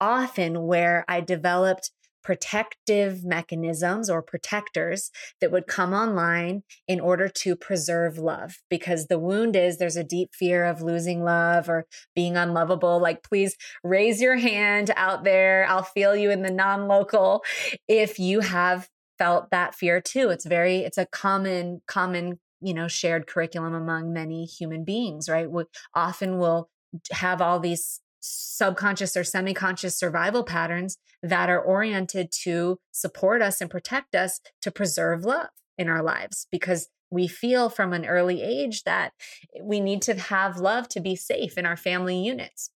often 0.00 0.66
where 0.66 1.04
I 1.08 1.20
developed 1.20 1.90
protective 2.26 3.24
mechanisms 3.24 4.10
or 4.10 4.20
protectors 4.20 5.12
that 5.40 5.52
would 5.52 5.68
come 5.68 5.94
online 5.94 6.64
in 6.88 6.98
order 6.98 7.28
to 7.28 7.54
preserve 7.54 8.18
love 8.18 8.56
because 8.68 9.06
the 9.06 9.18
wound 9.18 9.54
is 9.54 9.78
there's 9.78 9.96
a 9.96 10.02
deep 10.02 10.34
fear 10.34 10.64
of 10.64 10.82
losing 10.82 11.22
love 11.22 11.68
or 11.68 11.86
being 12.16 12.36
unlovable 12.36 12.98
like 12.98 13.22
please 13.22 13.56
raise 13.84 14.20
your 14.20 14.36
hand 14.38 14.90
out 14.96 15.22
there 15.22 15.66
i'll 15.68 15.84
feel 15.84 16.16
you 16.16 16.32
in 16.32 16.42
the 16.42 16.50
non-local 16.50 17.44
if 17.86 18.18
you 18.18 18.40
have 18.40 18.88
felt 19.18 19.48
that 19.52 19.76
fear 19.76 20.00
too 20.00 20.28
it's 20.28 20.44
very 20.46 20.78
it's 20.78 20.98
a 20.98 21.06
common 21.06 21.80
common 21.86 22.40
you 22.60 22.74
know 22.74 22.88
shared 22.88 23.26
curriculum 23.26 23.74
among 23.74 24.12
many 24.12 24.44
human 24.44 24.84
beings 24.84 25.28
right? 25.28 25.50
We 25.50 25.64
often 25.94 26.38
will 26.38 26.68
have 27.12 27.40
all 27.40 27.60
these 27.60 28.00
subconscious 28.20 29.16
or 29.16 29.24
semi-conscious 29.24 29.96
survival 29.96 30.42
patterns 30.42 30.98
that 31.22 31.48
are 31.48 31.60
oriented 31.60 32.32
to 32.32 32.78
support 32.92 33.42
us 33.42 33.60
and 33.60 33.70
protect 33.70 34.14
us 34.14 34.40
to 34.62 34.70
preserve 34.70 35.24
love 35.24 35.48
in 35.78 35.88
our 35.88 36.02
lives 36.02 36.46
because 36.50 36.88
we 37.10 37.28
feel 37.28 37.68
from 37.68 37.92
an 37.92 38.04
early 38.04 38.42
age 38.42 38.82
that 38.82 39.12
eh, 39.54 39.60
we 39.62 39.80
need 39.80 40.02
to 40.02 40.14
have 40.14 40.58
love 40.58 40.88
to 40.88 41.00
be 41.00 41.14
safe 41.14 41.56
in 41.56 41.66
our 41.66 41.76
family 41.76 42.18
units 42.18 42.70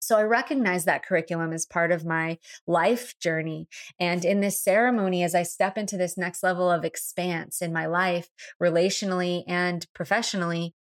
so 0.00 0.16
I 0.16 0.22
recognize 0.22 0.84
that 0.84 1.04
curriculum 1.04 1.52
as 1.52 1.66
part 1.66 1.90
of 1.90 2.04
my 2.04 2.38
life 2.66 3.14
journey. 3.18 3.68
And 3.98 4.24
in 4.24 4.40
this 4.40 4.60
ceremony, 4.60 5.22
as 5.22 5.34
I 5.34 5.42
step 5.42 5.76
into 5.76 5.96
this 5.96 6.16
next 6.16 6.42
level 6.42 6.70
of 6.70 6.84
expanse 6.84 7.62
in 7.62 7.72
my 7.72 7.86
life, 7.86 8.28
relationally 8.62 9.44
and 9.46 9.86
professionally, 9.94 10.74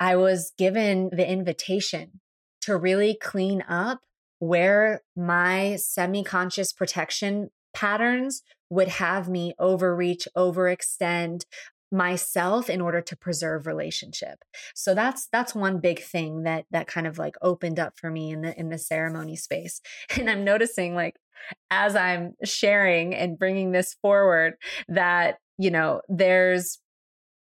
I 0.00 0.16
was 0.16 0.52
given 0.56 1.10
the 1.12 1.28
invitation 1.28 2.20
to 2.62 2.76
really 2.76 3.16
clean 3.20 3.62
up 3.68 4.00
where 4.38 5.02
my 5.16 5.76
semi 5.76 6.22
conscious 6.22 6.72
protection 6.72 7.50
patterns 7.74 8.42
would 8.70 8.88
have 8.88 9.28
me 9.28 9.54
overreach, 9.58 10.28
overextend, 10.36 11.44
myself 11.90 12.68
in 12.68 12.80
order 12.80 13.00
to 13.00 13.16
preserve 13.16 13.66
relationship. 13.66 14.38
So 14.74 14.94
that's 14.94 15.28
that's 15.32 15.54
one 15.54 15.80
big 15.80 16.00
thing 16.00 16.42
that 16.42 16.66
that 16.70 16.86
kind 16.86 17.06
of 17.06 17.18
like 17.18 17.36
opened 17.42 17.78
up 17.78 17.94
for 17.96 18.10
me 18.10 18.30
in 18.30 18.42
the 18.42 18.58
in 18.58 18.68
the 18.68 18.78
ceremony 18.78 19.36
space. 19.36 19.80
And 20.18 20.28
i'm 20.28 20.42
noticing 20.42 20.94
like 20.94 21.14
as 21.70 21.94
i'm 21.94 22.34
sharing 22.44 23.14
and 23.14 23.38
bringing 23.38 23.70
this 23.72 23.94
forward 24.02 24.54
that 24.88 25.36
you 25.58 25.70
know 25.70 26.00
there's 26.08 26.78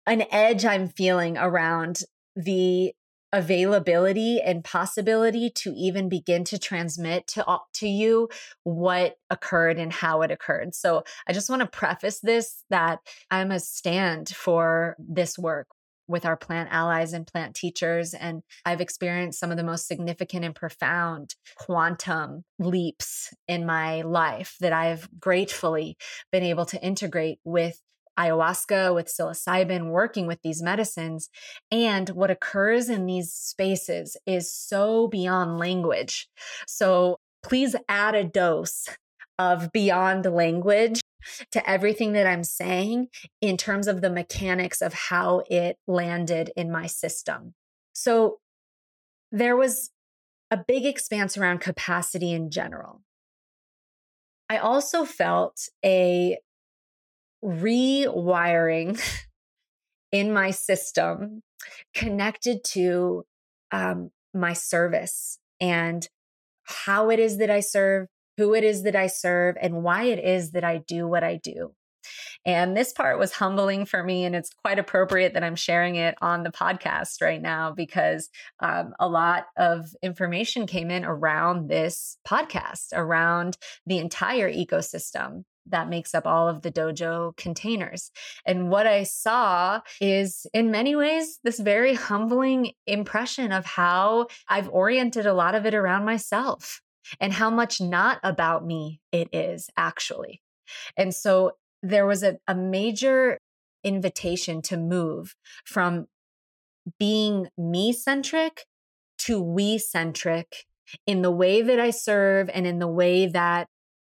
an 0.05 0.24
edge 0.31 0.65
i'm 0.65 0.89
feeling 0.89 1.38
around 1.38 2.01
the 2.36 2.93
availability 3.31 4.41
and 4.41 4.63
possibility 4.63 5.50
to 5.50 5.74
even 5.75 6.09
begin 6.09 6.43
to 6.45 6.57
transmit 6.57 7.27
to 7.27 7.45
to 7.74 7.88
you 7.88 8.29
what 8.63 9.17
occurred 9.29 9.77
and 9.77 9.93
how 9.93 10.21
it 10.21 10.31
occurred. 10.31 10.74
So 10.74 11.03
I 11.27 11.33
just 11.33 11.50
want 11.50 11.62
to 11.62 11.67
preface 11.67 12.19
this 12.19 12.63
that 12.69 13.00
I'm 13.29 13.51
a 13.51 13.59
stand 13.59 14.29
for 14.29 14.95
this 15.00 15.38
work 15.38 15.67
with 16.09 16.25
our 16.25 16.36
plant 16.36 16.69
allies 16.71 17.13
and 17.13 17.27
plant 17.27 17.55
teachers. 17.55 18.15
And 18.15 18.41
I've 18.65 18.81
experienced 18.81 19.39
some 19.39 19.51
of 19.51 19.57
the 19.57 19.63
most 19.63 19.88
significant 19.88 20.43
and 20.43 20.55
profound 20.55 21.36
quantum 21.55 22.43
leaps 22.57 23.31
in 23.48 23.65
my 23.65 24.01
life 24.01 24.55
that 24.59 24.74
I've 24.74 25.07
gratefully 25.19 25.98
been 26.31 26.43
able 26.43 26.65
to 26.65 26.83
integrate 26.83 27.38
with 27.43 27.79
ayahuasca, 28.20 28.94
with 28.94 29.08
psilocybin, 29.08 29.90
working 29.92 30.28
with 30.28 30.42
these 30.44 30.62
medicines. 30.62 31.30
And 31.72 32.10
what 32.10 32.32
occurs 32.32 32.90
in 32.90 33.06
these 33.06 33.32
spaces 33.32 34.18
is 34.26 34.54
so 34.54 35.08
beyond 35.08 35.58
language. 35.58 36.28
So 36.68 37.18
please 37.44 37.76
add 37.88 38.16
a 38.16 38.24
dose 38.24 38.88
of 39.38 39.72
beyond 39.72 40.26
language 40.26 41.00
to 41.52 41.70
everything 41.70 42.14
that 42.14 42.28
I'm 42.28 42.44
saying 42.44 43.08
in 43.42 43.58
terms 43.58 43.88
of 43.88 44.02
the 44.02 44.10
mechanics 44.10 44.82
of 44.82 44.94
how 44.94 45.44
it 45.50 45.78
landed 45.88 46.52
in 46.56 46.72
my 46.72 46.88
system. 46.88 47.54
So 47.94 48.40
there 49.32 49.56
was 49.56 49.92
a 50.52 50.58
big 50.58 50.86
expanse 50.86 51.38
around 51.38 51.60
capacity 51.60 52.32
in 52.32 52.50
general. 52.50 53.02
I 54.50 54.58
also 54.58 55.06
felt 55.06 55.70
a 55.86 56.40
rewiring 57.43 59.00
in 60.12 60.34
my 60.34 60.51
system 60.51 61.41
connected 61.93 62.63
to 62.63 63.24
um, 63.72 64.10
my 64.34 64.53
service 64.53 65.39
and 65.60 66.08
how 66.63 67.10
it 67.10 67.19
is 67.19 67.38
that 67.38 67.50
I 67.50 67.60
serve, 67.60 68.08
who 68.38 68.53
it 68.53 68.63
is 68.63 68.84
that 68.84 68.96
I 68.96 69.08
serve, 69.08 69.55
and 69.62 69.84
why 69.84 70.03
it 70.03 70.19
is 70.24 70.51
that 70.51 70.63
I 70.63 70.81
do 70.88 71.08
what 71.08 71.24
I 71.24 71.39
do. 71.41 71.74
And 72.46 72.75
this 72.75 72.93
part 72.93 73.19
was 73.19 73.34
humbling 73.34 73.86
for 73.86 74.03
me. 74.03 74.24
And 74.24 74.36
it's 74.36 74.51
quite 74.63 74.79
appropriate 74.79 75.34
that 75.34 75.43
I'm 75.43 75.55
sharing 75.55 75.96
it 75.96 76.15
on 76.22 76.43
the 76.43 76.51
podcast 76.51 77.22
right 77.22 77.41
now 77.41 77.72
because 77.72 78.29
um, 78.60 78.93
a 79.00 79.08
lot 79.08 79.48
of 79.58 79.86
information 80.01 80.65
came 80.65 80.89
in 80.89 81.03
around 81.03 81.69
this 81.69 82.17
podcast, 82.27 82.88
around 82.93 83.58
the 83.86 83.98
entire 83.98 84.51
ecosystem 84.51 85.43
that 85.70 85.90
makes 85.90 86.14
up 86.14 86.26
all 86.26 86.48
of 86.48 86.62
the 86.62 86.72
dojo 86.72 87.36
containers. 87.38 88.12
And 88.46 88.70
what 88.70 88.88
I 88.88 89.04
saw 89.04 89.82
is, 90.02 90.46
in 90.54 90.72
many 90.72 90.96
ways, 90.96 91.40
this 91.44 91.60
very 91.60 91.94
humbling 91.94 92.74
impression 92.86 93.52
of 93.52 93.66
how 93.66 94.28
I've 94.48 94.70
oriented 94.70 95.26
a 95.26 95.34
lot 95.34 95.56
of 95.56 95.66
it 95.66 95.74
around 95.74 96.06
myself 96.06 96.82
and 97.20 97.34
how 97.34 97.50
much 97.50 97.82
not 97.82 98.20
about 98.24 98.66
me 98.66 99.02
it 99.12 99.30
is 99.34 99.70
actually. 99.78 100.42
And 100.98 101.14
so 101.14 101.54
there 101.82 102.06
was 102.06 102.24
a, 102.24 102.38
a 102.48 102.56
major 102.56 103.40
invitation 103.84 104.62
to 104.62 104.78
move 104.78 105.36
from 105.66 106.08
being 106.98 107.48
me 107.58 107.94
centric 107.94 108.66
to 109.20 109.42
we 109.42 109.78
centric 109.78 110.66
in 111.06 111.22
the 111.22 111.32
way 111.32 111.62
that 111.62 111.80
I 111.80 111.92
serve 111.92 112.50
and 112.54 112.66
in 112.66 112.80
the 112.80 112.88
way 112.88 113.28
that 113.28 113.68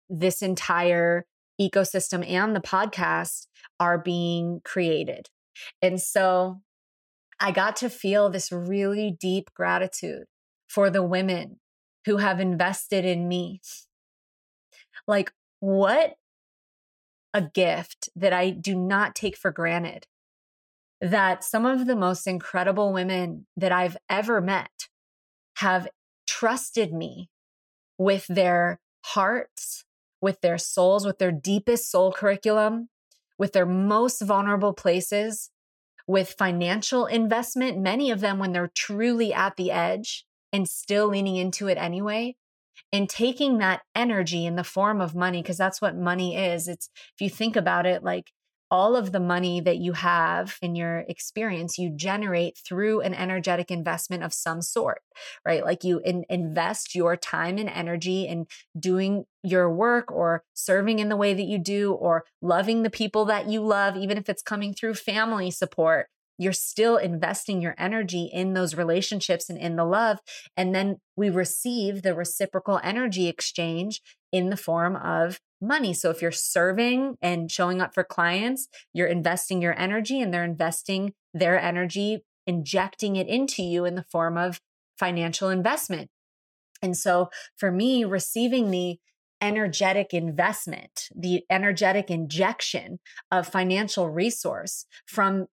this 0.10 0.42
entire 0.42 1.26
ecosystem 1.60 2.28
and 2.28 2.56
the 2.56 2.62
podcast 2.62 3.48
are 3.80 3.98
being 3.98 4.62
created. 4.64 5.28
And 5.82 6.02
so 6.02 6.62
I 7.40 7.52
got 7.52 7.76
to 7.78 7.90
feel 7.90 8.30
this 8.30 8.52
really 8.52 9.16
deep 9.20 9.50
gratitude 9.56 10.26
for 10.68 10.90
the 10.90 11.04
women 11.04 11.60
who 12.06 12.18
have 12.18 12.40
invested 12.40 13.06
in 13.06 13.28
me. 13.28 13.62
Like, 15.08 15.32
what 15.60 16.16
a 17.34 17.42
gift 17.42 18.10
that 18.16 18.34
I 18.34 18.50
do 18.50 18.76
not 18.76 19.16
take 19.16 19.38
for 19.38 19.52
granted. 19.52 20.06
That 21.00 21.44
some 21.44 21.66
of 21.66 21.88
the 21.88 21.96
most 21.96 22.28
incredible 22.28 22.94
women 22.94 23.48
that 23.58 23.72
I've 23.72 23.98
ever 24.10 24.40
met 24.40 24.90
have 25.58 25.88
trusted 26.28 26.94
me 26.94 27.30
with 27.98 28.26
their 28.28 28.80
hearts, 29.04 29.84
with 30.22 30.42
their 30.42 30.58
souls, 30.58 31.06
with 31.06 31.18
their 31.18 31.32
deepest 31.32 31.90
soul 31.90 32.12
curriculum, 32.12 32.90
with 33.38 33.54
their 33.54 33.66
most 33.66 34.22
vulnerable 34.22 34.74
places, 34.74 35.50
with 36.08 36.36
financial 36.38 37.06
investment, 37.06 37.80
many 37.80 38.12
of 38.12 38.20
them 38.20 38.40
when 38.40 38.52
they're 38.52 38.72
truly 38.76 39.34
at 39.34 39.56
the 39.56 39.72
edge 39.72 40.26
and 40.54 40.68
still 40.68 41.08
leaning 41.08 41.38
into 41.38 41.68
it 41.68 41.78
anyway 41.78 42.36
and 42.92 43.10
taking 43.10 43.58
that 43.58 43.82
energy 43.96 44.46
in 44.46 44.56
the 44.56 44.64
form 44.64 45.00
of 45.02 45.16
money 45.16 45.42
because 45.42 45.58
that's 45.58 45.82
what 45.82 45.96
money 45.96 46.36
is. 46.36 46.68
It's 46.68 46.90
if 47.16 47.22
you 47.22 47.30
think 47.30 47.56
about 47.56 47.86
it 47.86 48.04
like 48.04 48.32
all 48.72 48.96
of 48.96 49.12
the 49.12 49.20
money 49.20 49.60
that 49.60 49.78
you 49.78 49.94
have 49.94 50.58
in 50.62 50.74
your 50.76 51.00
experience 51.10 51.78
you 51.78 51.92
generate 51.94 52.58
through 52.58 53.02
an 53.02 53.14
energetic 53.14 53.70
investment 53.70 54.24
of 54.24 54.34
some 54.34 54.62
sort 54.62 55.02
right 55.46 55.64
like 55.66 55.84
you 55.84 56.00
in, 56.04 56.24
invest 56.30 56.96
your 56.96 57.16
time 57.16 57.58
and 57.58 57.70
energy 57.70 58.26
in 58.26 58.48
doing 58.80 59.26
your 59.44 59.70
work 59.70 60.12
or 60.12 60.44
serving 60.54 61.00
in 61.00 61.10
the 61.10 61.18
way 61.18 61.34
that 61.34 61.46
you 61.46 61.60
do 61.60 61.94
or 61.94 62.24
loving 62.42 62.82
the 62.82 62.90
people 62.90 63.26
that 63.26 63.50
you 63.50 63.62
love 63.62 63.98
even 63.98 64.18
if 64.18 64.30
it's 64.30 64.42
coming 64.42 64.74
through 64.74 64.94
family 64.94 65.52
support 65.52 66.08
you're 66.42 66.54
still 66.54 66.98
investing 66.98 67.62
your 67.62 67.76
energy 67.78 68.28
in 68.34 68.54
those 68.54 68.74
relationships 68.74 69.48
and 69.48 69.60
in 69.60 69.76
the 69.76 69.86
love. 69.86 70.18
And 70.58 70.74
then 70.74 70.98
we 71.16 71.30
receive 71.30 72.02
the 72.02 72.16
reciprocal 72.16 72.80
energy 72.84 73.28
exchange 73.28 74.02
in 74.32 74.50
the 74.50 74.58
form 74.58 74.96
of 74.96 75.40
money. 75.62 75.94
So 75.94 76.10
if 76.10 76.22
you're 76.22 76.32
serving 76.32 77.18
and 77.22 77.52
showing 77.52 77.82
up 77.82 77.94
for 77.94 78.04
clients, 78.04 78.68
you're 78.94 79.08
investing 79.08 79.62
your 79.62 79.78
energy 79.80 80.20
and 80.20 80.34
they're 80.34 80.44
investing 80.44 81.14
their 81.34 81.60
energy, 81.60 82.24
injecting 82.48 83.16
it 83.16 83.28
into 83.28 83.64
you 83.64 83.86
in 83.86 83.96
the 83.96 84.06
form 84.12 84.38
of 84.38 84.60
financial 84.98 85.50
investment. 85.50 86.10
And 86.82 86.98
so 86.98 87.30
for 87.58 87.72
me, 87.72 88.04
receiving 88.04 88.72
the 88.72 88.98
energetic 89.40 90.14
investment, 90.14 91.10
the 91.16 91.44
energetic 91.50 92.10
injection 92.10 93.00
of 93.32 93.48
financial 93.48 94.10
resource 94.10 94.86
from 95.06 95.48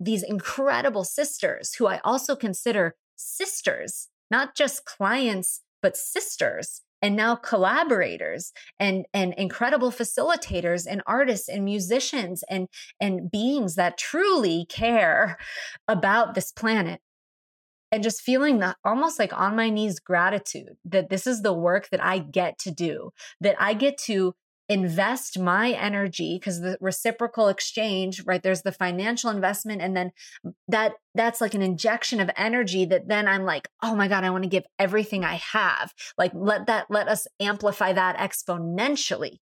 these 0.00 0.22
incredible 0.22 1.04
sisters 1.04 1.74
who 1.74 1.86
I 1.86 2.00
also 2.04 2.34
consider 2.34 2.96
sisters, 3.16 4.08
not 4.30 4.56
just 4.56 4.84
clients, 4.84 5.62
but 5.80 5.96
sisters 5.96 6.82
and 7.02 7.16
now 7.16 7.34
collaborators 7.34 8.52
and 8.78 9.04
and 9.12 9.34
incredible 9.34 9.90
facilitators 9.90 10.86
and 10.88 11.02
artists 11.06 11.48
and 11.48 11.64
musicians 11.64 12.42
and 12.48 12.68
and 13.00 13.30
beings 13.30 13.74
that 13.74 13.98
truly 13.98 14.64
care 14.68 15.36
about 15.88 16.34
this 16.34 16.52
planet. 16.52 17.00
And 17.90 18.02
just 18.02 18.22
feeling 18.22 18.60
that 18.60 18.78
almost 18.86 19.18
like 19.18 19.38
on 19.38 19.54
my 19.54 19.68
knees 19.68 20.00
gratitude 20.00 20.76
that 20.86 21.10
this 21.10 21.26
is 21.26 21.42
the 21.42 21.52
work 21.52 21.90
that 21.90 22.02
I 22.02 22.20
get 22.20 22.58
to 22.60 22.70
do 22.70 23.10
that 23.42 23.56
I 23.60 23.74
get 23.74 23.98
to 24.04 24.32
invest 24.68 25.38
my 25.38 25.72
energy 25.72 26.38
because 26.38 26.60
the 26.60 26.78
reciprocal 26.80 27.48
exchange 27.48 28.22
right 28.24 28.42
there's 28.42 28.62
the 28.62 28.72
financial 28.72 29.28
investment 29.28 29.82
and 29.82 29.96
then 29.96 30.12
that 30.68 30.92
that's 31.14 31.40
like 31.40 31.54
an 31.54 31.62
injection 31.62 32.20
of 32.20 32.30
energy 32.36 32.84
that 32.84 33.08
then 33.08 33.26
i'm 33.26 33.44
like 33.44 33.68
oh 33.82 33.94
my 33.94 34.08
god 34.08 34.24
i 34.24 34.30
want 34.30 34.44
to 34.44 34.48
give 34.48 34.64
everything 34.78 35.24
i 35.24 35.34
have. 35.34 35.92
Like 36.16 36.32
let 36.34 36.66
that 36.66 36.86
let 36.90 37.08
us 37.08 37.26
amplify 37.40 37.92
that 37.92 38.16
exponentially. 38.18 39.38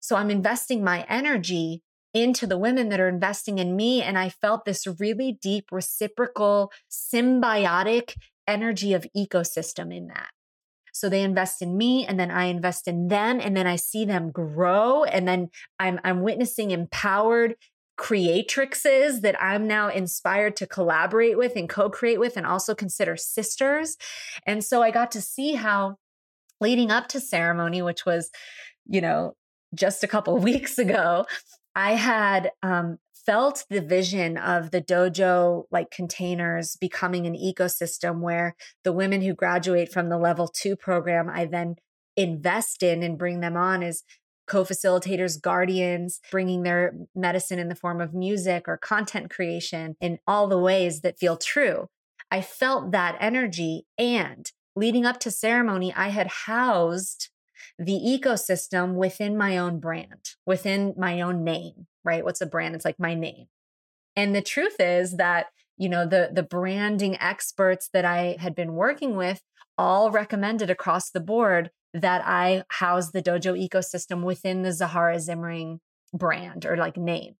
So 0.00 0.16
i'm 0.16 0.30
investing 0.30 0.84
my 0.84 1.04
energy 1.08 1.82
into 2.14 2.46
the 2.46 2.58
women 2.58 2.90
that 2.90 3.00
are 3.00 3.08
investing 3.08 3.58
in 3.58 3.74
me 3.74 4.02
and 4.02 4.18
i 4.18 4.28
felt 4.28 4.64
this 4.64 4.86
really 5.00 5.38
deep 5.40 5.66
reciprocal 5.72 6.70
symbiotic 6.90 8.14
energy 8.46 8.92
of 8.92 9.06
ecosystem 9.16 9.94
in 9.96 10.08
that 10.08 10.30
so 10.92 11.08
they 11.08 11.22
invest 11.22 11.62
in 11.62 11.76
me 11.76 12.06
and 12.06 12.20
then 12.20 12.30
I 12.30 12.44
invest 12.44 12.86
in 12.86 13.08
them 13.08 13.40
and 13.40 13.56
then 13.56 13.66
I 13.66 13.76
see 13.76 14.04
them 14.04 14.30
grow 14.30 15.04
and 15.04 15.26
then 15.26 15.48
I'm 15.78 15.98
I'm 16.04 16.22
witnessing 16.22 16.70
empowered 16.70 17.56
creatrixes 17.98 19.20
that 19.20 19.40
I'm 19.40 19.66
now 19.66 19.88
inspired 19.88 20.56
to 20.56 20.66
collaborate 20.66 21.36
with 21.36 21.56
and 21.56 21.68
co-create 21.68 22.18
with 22.18 22.36
and 22.36 22.46
also 22.46 22.74
consider 22.74 23.16
sisters. 23.16 23.96
And 24.46 24.64
so 24.64 24.82
I 24.82 24.90
got 24.90 25.10
to 25.12 25.20
see 25.20 25.54
how 25.54 25.96
leading 26.60 26.90
up 26.90 27.08
to 27.08 27.20
ceremony 27.20 27.82
which 27.82 28.06
was 28.06 28.30
you 28.86 29.00
know 29.00 29.34
just 29.74 30.04
a 30.04 30.08
couple 30.08 30.38
weeks 30.50 30.78
ago 30.78 31.26
I 31.74 31.94
had 31.94 32.50
um, 32.62 32.98
felt 33.24 33.64
the 33.70 33.80
vision 33.80 34.36
of 34.36 34.70
the 34.70 34.80
dojo 34.80 35.64
like 35.70 35.90
containers 35.90 36.76
becoming 36.76 37.26
an 37.26 37.34
ecosystem 37.34 38.20
where 38.20 38.56
the 38.84 38.92
women 38.92 39.22
who 39.22 39.34
graduate 39.34 39.92
from 39.92 40.08
the 40.08 40.18
level 40.18 40.48
two 40.48 40.76
program, 40.76 41.28
I 41.28 41.46
then 41.46 41.76
invest 42.16 42.82
in 42.82 43.02
and 43.02 43.18
bring 43.18 43.40
them 43.40 43.56
on 43.56 43.82
as 43.82 44.02
co-facilitators, 44.46 45.40
guardians, 45.40 46.20
bringing 46.30 46.62
their 46.62 46.92
medicine 47.14 47.58
in 47.58 47.68
the 47.68 47.74
form 47.74 48.00
of 48.00 48.12
music 48.12 48.64
or 48.66 48.76
content 48.76 49.30
creation 49.30 49.96
in 50.00 50.18
all 50.26 50.48
the 50.48 50.58
ways 50.58 51.00
that 51.00 51.18
feel 51.18 51.36
true. 51.36 51.86
I 52.30 52.42
felt 52.42 52.92
that 52.92 53.16
energy 53.20 53.86
and 53.96 54.50
leading 54.74 55.06
up 55.06 55.20
to 55.20 55.30
ceremony, 55.30 55.92
I 55.94 56.08
had 56.08 56.26
housed 56.26 57.30
the 57.84 58.00
ecosystem 58.00 58.94
within 58.94 59.36
my 59.36 59.58
own 59.58 59.80
brand, 59.80 60.30
within 60.46 60.94
my 60.96 61.20
own 61.20 61.42
name, 61.42 61.86
right? 62.04 62.24
What's 62.24 62.40
a 62.40 62.46
brand? 62.46 62.74
It's 62.74 62.84
like 62.84 63.00
my 63.00 63.14
name. 63.14 63.46
And 64.14 64.34
the 64.34 64.42
truth 64.42 64.76
is 64.78 65.16
that, 65.16 65.46
you 65.76 65.88
know, 65.88 66.06
the 66.06 66.30
the 66.32 66.42
branding 66.42 67.18
experts 67.20 67.88
that 67.92 68.04
I 68.04 68.36
had 68.38 68.54
been 68.54 68.74
working 68.74 69.16
with 69.16 69.42
all 69.76 70.10
recommended 70.10 70.70
across 70.70 71.10
the 71.10 71.20
board 71.20 71.70
that 71.94 72.22
I 72.24 72.64
house 72.68 73.10
the 73.10 73.22
dojo 73.22 73.68
ecosystem 73.68 74.22
within 74.22 74.62
the 74.62 74.72
Zahara 74.72 75.16
Zimring 75.16 75.78
brand 76.12 76.64
or 76.64 76.76
like 76.76 76.96
name. 76.96 77.34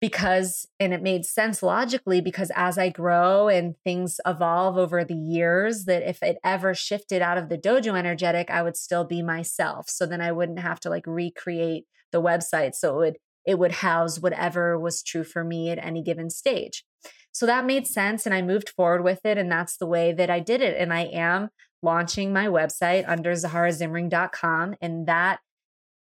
Because, 0.00 0.66
and 0.78 0.92
it 0.92 1.02
made 1.02 1.24
sense 1.24 1.62
logically 1.62 2.20
because 2.20 2.50
as 2.54 2.76
I 2.76 2.90
grow 2.90 3.48
and 3.48 3.74
things 3.82 4.20
evolve 4.26 4.76
over 4.76 5.04
the 5.04 5.14
years, 5.14 5.84
that 5.86 6.08
if 6.08 6.22
it 6.22 6.36
ever 6.44 6.74
shifted 6.74 7.22
out 7.22 7.38
of 7.38 7.48
the 7.48 7.58
dojo 7.58 7.98
energetic, 7.98 8.50
I 8.50 8.62
would 8.62 8.76
still 8.76 9.04
be 9.04 9.22
myself. 9.22 9.88
So 9.88 10.04
then 10.04 10.20
I 10.20 10.32
wouldn't 10.32 10.58
have 10.58 10.80
to 10.80 10.90
like 10.90 11.06
recreate 11.06 11.86
the 12.12 12.20
website. 12.20 12.74
So 12.74 12.94
it 12.94 12.96
would, 12.96 13.16
it 13.46 13.58
would 13.58 13.72
house 13.72 14.18
whatever 14.18 14.78
was 14.78 15.02
true 15.02 15.24
for 15.24 15.44
me 15.44 15.70
at 15.70 15.78
any 15.78 16.02
given 16.02 16.28
stage. 16.28 16.84
So 17.32 17.46
that 17.46 17.64
made 17.64 17.86
sense. 17.86 18.26
And 18.26 18.34
I 18.34 18.42
moved 18.42 18.70
forward 18.70 19.02
with 19.02 19.24
it. 19.24 19.38
And 19.38 19.50
that's 19.50 19.76
the 19.76 19.86
way 19.86 20.12
that 20.12 20.30
I 20.30 20.40
did 20.40 20.60
it. 20.60 20.76
And 20.78 20.92
I 20.92 21.02
am 21.04 21.50
launching 21.82 22.32
my 22.32 22.46
website 22.46 23.04
under 23.08 23.32
zaharazimring.com. 23.32 24.74
And 24.80 25.06
that 25.06 25.40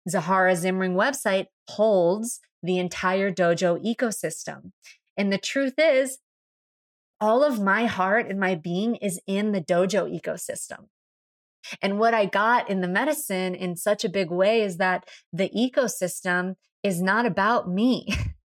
Zahara 0.09 0.53
Zimring 0.53 0.95
website 0.95 1.47
holds 1.69 2.41
the 2.63 2.79
entire 2.79 3.33
dojo 3.33 3.83
ecosystem. 3.85 4.73
And 5.17 5.33
the 5.33 5.39
truth 5.39 5.75
is, 5.79 6.19
all 7.21 7.45
of 7.45 7.61
my 7.61 7.87
heart 7.87 8.29
and 8.29 8.41
my 8.41 8.55
being 8.55 8.97
is 8.97 9.21
in 9.27 9.53
the 9.53 9.61
dojo 9.61 10.11
ecosystem. 10.11 10.87
And 11.81 11.99
what 11.99 12.15
I 12.15 12.27
got 12.27 12.69
in 12.69 12.81
the 12.81 12.89
medicine 12.89 13.55
in 13.55 13.77
such 13.77 14.05
a 14.05 14.09
big 14.09 14.31
way 14.31 14.63
is 14.63 14.79
that 14.79 15.09
the 15.33 15.49
ecosystem 15.51 16.57
is 16.83 17.01
not 17.01 17.27
about 17.27 17.71
me. 17.71 18.09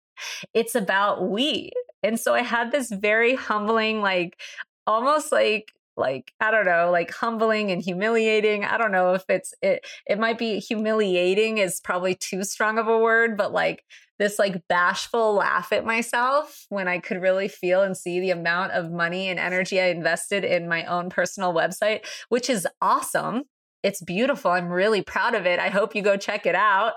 it's 0.55 0.75
about 0.75 1.29
we. 1.29 1.73
And 2.03 2.19
so 2.19 2.35
I 2.35 2.43
had 2.43 2.73
this 2.73 2.91
very 2.91 3.35
humbling, 3.35 4.01
like 4.01 4.41
almost 4.87 5.31
like 5.31 5.73
like 5.97 6.33
i 6.41 6.51
don't 6.51 6.65
know 6.65 6.91
like 6.91 7.11
humbling 7.11 7.71
and 7.71 7.83
humiliating 7.83 8.65
i 8.65 8.77
don't 8.79 8.93
know 8.93 9.15
if 9.15 9.25
it's 9.29 9.55
it 9.63 9.85
it 10.07 10.19
might 10.19 10.39
be 10.39 10.59
humiliating 10.59 11.59
is 11.59 11.81
probably 11.81 12.15
too 12.15 12.45
strong 12.45 12.79
of 12.79 12.89
a 12.89 12.99
word 12.99 13.37
but 13.37 13.53
like 13.53 13.85
this 14.19 14.39
like 14.39 14.67
bashful 14.69 15.35
laugh 15.35 15.73
at 15.73 15.85
myself 15.85 16.67
when 16.69 16.89
i 16.89 16.99
could 16.99 17.21
really 17.21 17.49
feel 17.49 17.83
and 17.83 17.97
see 17.97 18.21
the 18.21 18.31
amount 18.31 18.73
of 18.73 18.91
money 18.91 19.29
and 19.29 19.39
energy 19.39 19.81
i 19.81 19.87
invested 19.87 20.45
in 20.45 20.69
my 20.69 20.85
own 20.87 21.11
personal 21.11 21.53
website 21.53 22.07
which 22.29 22.49
is 22.49 22.67
awesome 22.81 23.43
it's 23.83 24.01
beautiful. 24.01 24.53
I'm 24.53 24.69
really 24.69 25.03
proud 25.03 25.35
of 25.35 25.45
it. 25.45 25.59
I 25.59 25.69
hope 25.69 25.95
you 25.95 26.03
go 26.03 26.17
check 26.17 26.47
it 26.47 26.55
out. 26.55 26.93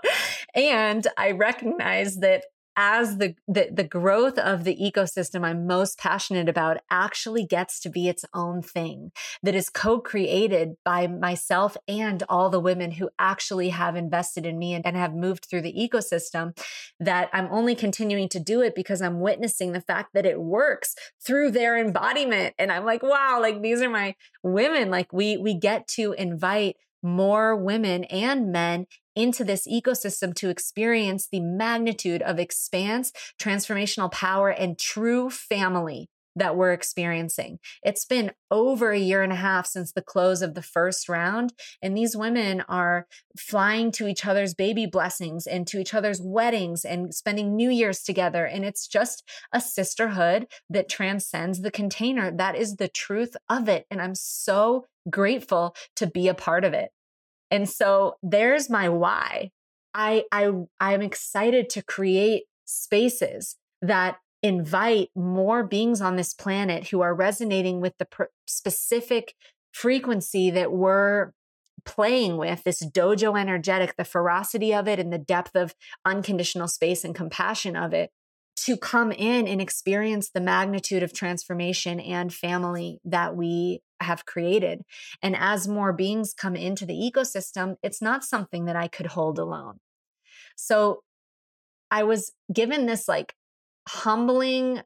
And 0.53 1.07
I 1.17 1.31
recognize 1.31 2.17
that 2.17 2.45
as 2.75 3.17
the, 3.17 3.35
the, 3.47 3.69
the 3.71 3.83
growth 3.83 4.37
of 4.37 4.63
the 4.63 4.75
ecosystem 4.75 5.45
I'm 5.45 5.65
most 5.67 5.97
passionate 5.97 6.49
about 6.49 6.77
actually 6.89 7.45
gets 7.45 7.79
to 7.81 7.89
be 7.89 8.07
its 8.07 8.25
own 8.33 8.61
thing 8.61 9.11
that 9.43 9.55
is 9.55 9.69
co-created 9.69 10.75
by 10.83 11.07
myself 11.07 11.77
and 11.87 12.23
all 12.29 12.49
the 12.49 12.59
women 12.59 12.91
who 12.91 13.09
actually 13.17 13.69
have 13.69 13.95
invested 13.95 14.45
in 14.45 14.57
me 14.57 14.73
and, 14.73 14.85
and 14.85 14.97
have 14.97 15.13
moved 15.13 15.45
through 15.45 15.61
the 15.61 15.73
ecosystem 15.73 16.57
that 16.99 17.29
I'm 17.33 17.47
only 17.51 17.75
continuing 17.75 18.29
to 18.29 18.39
do 18.39 18.61
it 18.61 18.75
because 18.75 19.01
I'm 19.01 19.19
witnessing 19.19 19.71
the 19.71 19.81
fact 19.81 20.13
that 20.13 20.25
it 20.25 20.41
works 20.41 20.95
through 21.25 21.51
their 21.51 21.77
embodiment. 21.77 22.55
And 22.57 22.71
I'm 22.71 22.85
like 22.85 23.03
wow 23.03 23.39
like 23.41 23.61
these 23.61 23.81
are 23.81 23.89
my 23.89 24.15
women. 24.43 24.89
Like 24.89 25.11
we 25.13 25.37
we 25.37 25.53
get 25.53 25.87
to 25.89 26.13
invite 26.13 26.77
more 27.01 27.55
women 27.55 28.03
and 28.05 28.51
men 28.51 28.87
into 29.15 29.43
this 29.43 29.67
ecosystem 29.67 30.33
to 30.35 30.49
experience 30.49 31.27
the 31.31 31.39
magnitude 31.39 32.21
of 32.21 32.39
expanse, 32.39 33.11
transformational 33.39 34.11
power, 34.11 34.49
and 34.49 34.77
true 34.77 35.29
family 35.29 36.09
that 36.35 36.55
we're 36.55 36.73
experiencing. 36.73 37.59
It's 37.83 38.05
been 38.05 38.31
over 38.51 38.91
a 38.91 38.99
year 38.99 39.23
and 39.23 39.31
a 39.31 39.37
half 39.37 39.65
since 39.65 39.91
the 39.91 40.01
close 40.01 40.41
of 40.41 40.53
the 40.53 40.61
first 40.61 41.07
round, 41.07 41.53
and 41.81 41.95
these 41.95 42.15
women 42.15 42.61
are 42.67 43.07
flying 43.37 43.91
to 43.93 44.07
each 44.07 44.25
other's 44.25 44.53
baby 44.53 44.85
blessings 44.85 45.47
and 45.47 45.65
to 45.67 45.79
each 45.79 45.93
other's 45.93 46.21
weddings 46.21 46.83
and 46.83 47.13
spending 47.13 47.55
New 47.55 47.69
Year's 47.69 48.03
together. 48.03 48.45
And 48.45 48.65
it's 48.65 48.87
just 48.87 49.23
a 49.53 49.61
sisterhood 49.61 50.47
that 50.69 50.89
transcends 50.89 51.61
the 51.61 51.71
container. 51.71 52.31
That 52.31 52.55
is 52.55 52.75
the 52.75 52.89
truth 52.89 53.35
of 53.49 53.69
it. 53.69 53.85
And 53.89 54.01
I'm 54.01 54.15
so 54.15 54.85
grateful 55.09 55.75
to 55.95 56.07
be 56.07 56.27
a 56.27 56.33
part 56.33 56.65
of 56.65 56.73
it. 56.73 56.89
And 57.51 57.69
so 57.69 58.15
there's 58.23 58.69
my 58.69 58.89
why. 58.89 59.51
I 59.93 60.23
I 60.31 60.51
I'm 60.79 61.01
excited 61.01 61.69
to 61.71 61.83
create 61.83 62.43
spaces 62.65 63.55
that 63.81 64.17
invite 64.43 65.09
more 65.15 65.63
beings 65.63 66.01
on 66.01 66.17
this 66.17 66.33
planet 66.33 66.89
who 66.89 67.01
are 67.01 67.15
resonating 67.15 67.81
with 67.81 67.97
the 67.97 68.05
pr- 68.05 68.23
specific 68.45 69.33
frequency 69.71 70.51
that 70.51 70.71
we're 70.71 71.31
playing 71.83 72.37
with 72.37 72.63
this 72.63 72.83
dojo 72.83 73.39
energetic 73.39 73.95
the 73.95 74.03
ferocity 74.03 74.73
of 74.73 74.87
it 74.87 74.99
and 74.99 75.13
the 75.13 75.17
depth 75.17 75.55
of 75.55 75.75
unconditional 76.03 76.67
space 76.67 77.03
and 77.03 77.15
compassion 77.15 77.75
of 77.75 77.93
it 77.93 78.11
to 78.55 78.77
come 78.77 79.11
in 79.11 79.47
and 79.47 79.61
experience 79.61 80.29
the 80.29 80.41
magnitude 80.41 81.03
of 81.03 81.13
transformation 81.13 81.99
and 81.99 82.33
family 82.33 82.99
that 83.03 83.35
we 83.35 83.81
have 84.01 84.25
created. 84.25 84.81
And 85.21 85.35
as 85.35 85.67
more 85.67 85.93
beings 85.93 86.33
come 86.33 86.55
into 86.55 86.85
the 86.85 86.93
ecosystem, 86.93 87.75
it's 87.81 88.01
not 88.01 88.23
something 88.23 88.65
that 88.65 88.75
I 88.75 88.87
could 88.87 89.07
hold 89.07 89.39
alone. 89.39 89.79
So 90.55 91.01
I 91.91 92.03
was 92.03 92.31
given 92.51 92.85
this 92.85 93.07
like 93.07 93.33
humbling 93.87 94.81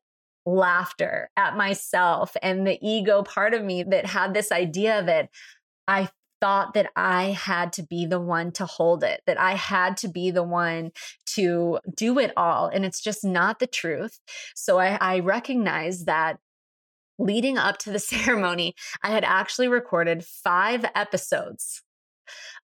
laughter 0.45 1.29
at 1.37 1.55
myself 1.55 2.35
and 2.41 2.65
the 2.65 2.79
ego 2.81 3.23
part 3.23 3.53
of 3.53 3.63
me 3.63 3.83
that 3.83 4.05
had 4.05 4.33
this 4.33 4.51
idea 4.51 5.03
that 5.03 5.29
I 5.87 6.09
thought 6.41 6.73
that 6.73 6.89
I 6.95 7.31
had 7.31 7.73
to 7.73 7.83
be 7.83 8.05
the 8.05 8.19
one 8.19 8.51
to 8.53 8.65
hold 8.65 9.03
it, 9.03 9.21
that 9.27 9.39
I 9.39 9.53
had 9.55 9.97
to 9.97 10.07
be 10.07 10.31
the 10.31 10.43
one 10.43 10.91
to 11.35 11.79
do 11.95 12.17
it 12.17 12.31
all. 12.37 12.67
And 12.67 12.85
it's 12.85 13.01
just 13.01 13.23
not 13.23 13.59
the 13.59 13.67
truth. 13.67 14.19
So 14.55 14.79
I, 14.79 14.97
I 15.01 15.19
recognize 15.19 16.05
that 16.05 16.39
leading 17.19 17.57
up 17.57 17.77
to 17.79 17.91
the 17.91 17.99
ceremony, 17.99 18.73
I 19.03 19.09
had 19.09 19.23
actually 19.23 19.67
recorded 19.67 20.25
five 20.25 20.85
episodes 20.95 21.83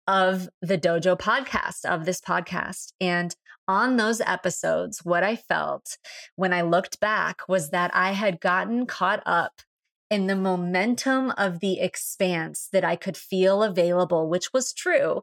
of 0.06 0.48
the 0.60 0.78
Dojo 0.78 1.18
podcast, 1.18 1.84
of 1.84 2.04
this 2.04 2.20
podcast. 2.20 2.92
And 3.00 3.34
on 3.68 3.96
those 3.96 4.20
episodes, 4.20 5.00
what 5.04 5.22
I 5.22 5.36
felt 5.36 5.98
when 6.36 6.52
I 6.52 6.62
looked 6.62 7.00
back 7.00 7.48
was 7.48 7.70
that 7.70 7.90
I 7.94 8.12
had 8.12 8.40
gotten 8.40 8.86
caught 8.86 9.22
up 9.24 9.62
in 10.10 10.26
the 10.26 10.36
momentum 10.36 11.30
of 11.38 11.60
the 11.60 11.80
expanse 11.80 12.68
that 12.72 12.84
I 12.84 12.96
could 12.96 13.16
feel 13.16 13.62
available, 13.62 14.28
which 14.28 14.52
was 14.52 14.74
true 14.74 15.22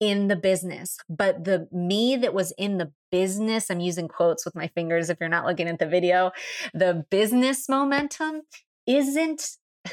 in 0.00 0.28
the 0.28 0.36
business. 0.36 0.96
But 1.08 1.44
the 1.44 1.68
me 1.70 2.16
that 2.16 2.34
was 2.34 2.52
in 2.52 2.78
the 2.78 2.92
business, 3.12 3.70
I'm 3.70 3.80
using 3.80 4.08
quotes 4.08 4.44
with 4.44 4.54
my 4.54 4.68
fingers 4.68 5.10
if 5.10 5.18
you're 5.20 5.28
not 5.28 5.46
looking 5.46 5.68
at 5.68 5.78
the 5.78 5.86
video, 5.86 6.32
the 6.72 7.04
business 7.10 7.68
momentum 7.68 8.42
isn't 8.86 9.42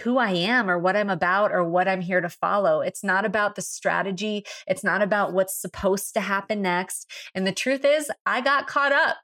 who 0.04 0.18
I 0.18 0.32
am 0.32 0.70
or 0.70 0.78
what 0.78 0.96
I'm 0.96 1.10
about 1.10 1.52
or 1.52 1.64
what 1.64 1.88
I'm 1.88 2.02
here 2.02 2.22
to 2.22 2.30
follow. 2.30 2.82
It's 2.82 3.04
not 3.04 3.26
about 3.26 3.56
the 3.56 3.62
strategy. 3.62 4.46
It's 4.66 4.84
not 4.84 5.02
about 5.02 5.34
what's 5.34 5.60
supposed 5.60 6.14
to 6.16 6.22
happen 6.22 6.62
next. 6.62 7.10
And 7.34 7.48
the 7.48 7.54
truth 7.54 7.86
is, 7.86 8.12
I 8.26 8.42
got 8.42 8.68
caught 8.68 8.92
up 8.92 9.18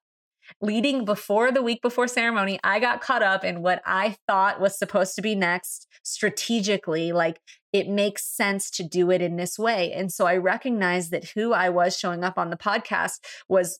leading 0.62 1.06
before 1.06 1.52
the 1.52 1.62
week 1.62 1.82
before 1.82 2.08
ceremony, 2.08 2.60
I 2.64 2.80
got 2.80 3.02
caught 3.02 3.24
up 3.24 3.44
in 3.44 3.62
what 3.62 3.82
I 3.86 4.18
thought 4.28 4.62
was 4.62 4.78
supposed 4.78 5.16
to 5.16 5.22
be 5.22 5.36
next 5.36 5.88
strategically. 6.04 7.12
Like 7.12 7.40
it 7.72 7.88
makes 7.88 8.26
sense 8.26 8.70
to 8.72 8.84
do 8.84 9.12
it 9.12 9.22
in 9.22 9.36
this 9.36 9.58
way. 9.58 9.92
And 9.94 10.12
so 10.12 10.26
I 10.26 10.38
recognized 10.38 11.12
that 11.12 11.32
who 11.36 11.54
I 11.54 11.70
was 11.70 11.98
showing 11.98 12.24
up 12.24 12.38
on 12.38 12.50
the 12.50 12.58
podcast 12.58 13.20
was 13.48 13.80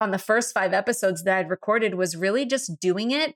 on 0.00 0.10
the 0.10 0.18
first 0.18 0.52
five 0.52 0.72
episodes 0.72 1.22
that 1.24 1.38
I'd 1.38 1.50
recorded 1.50 1.94
was 1.94 2.16
really 2.16 2.44
just 2.44 2.80
doing 2.80 3.10
it 3.10 3.34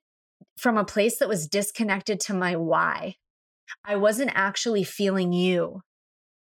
from 0.59 0.77
a 0.77 0.85
place 0.85 1.19
that 1.19 1.29
was 1.29 1.49
disconnected 1.49 2.21
to 2.21 2.35
my 2.35 2.57
why. 2.57 3.17
I 3.85 3.97
wasn't 3.97 4.33
actually 4.35 4.85
feeling 4.85 5.33
you. 5.33 5.83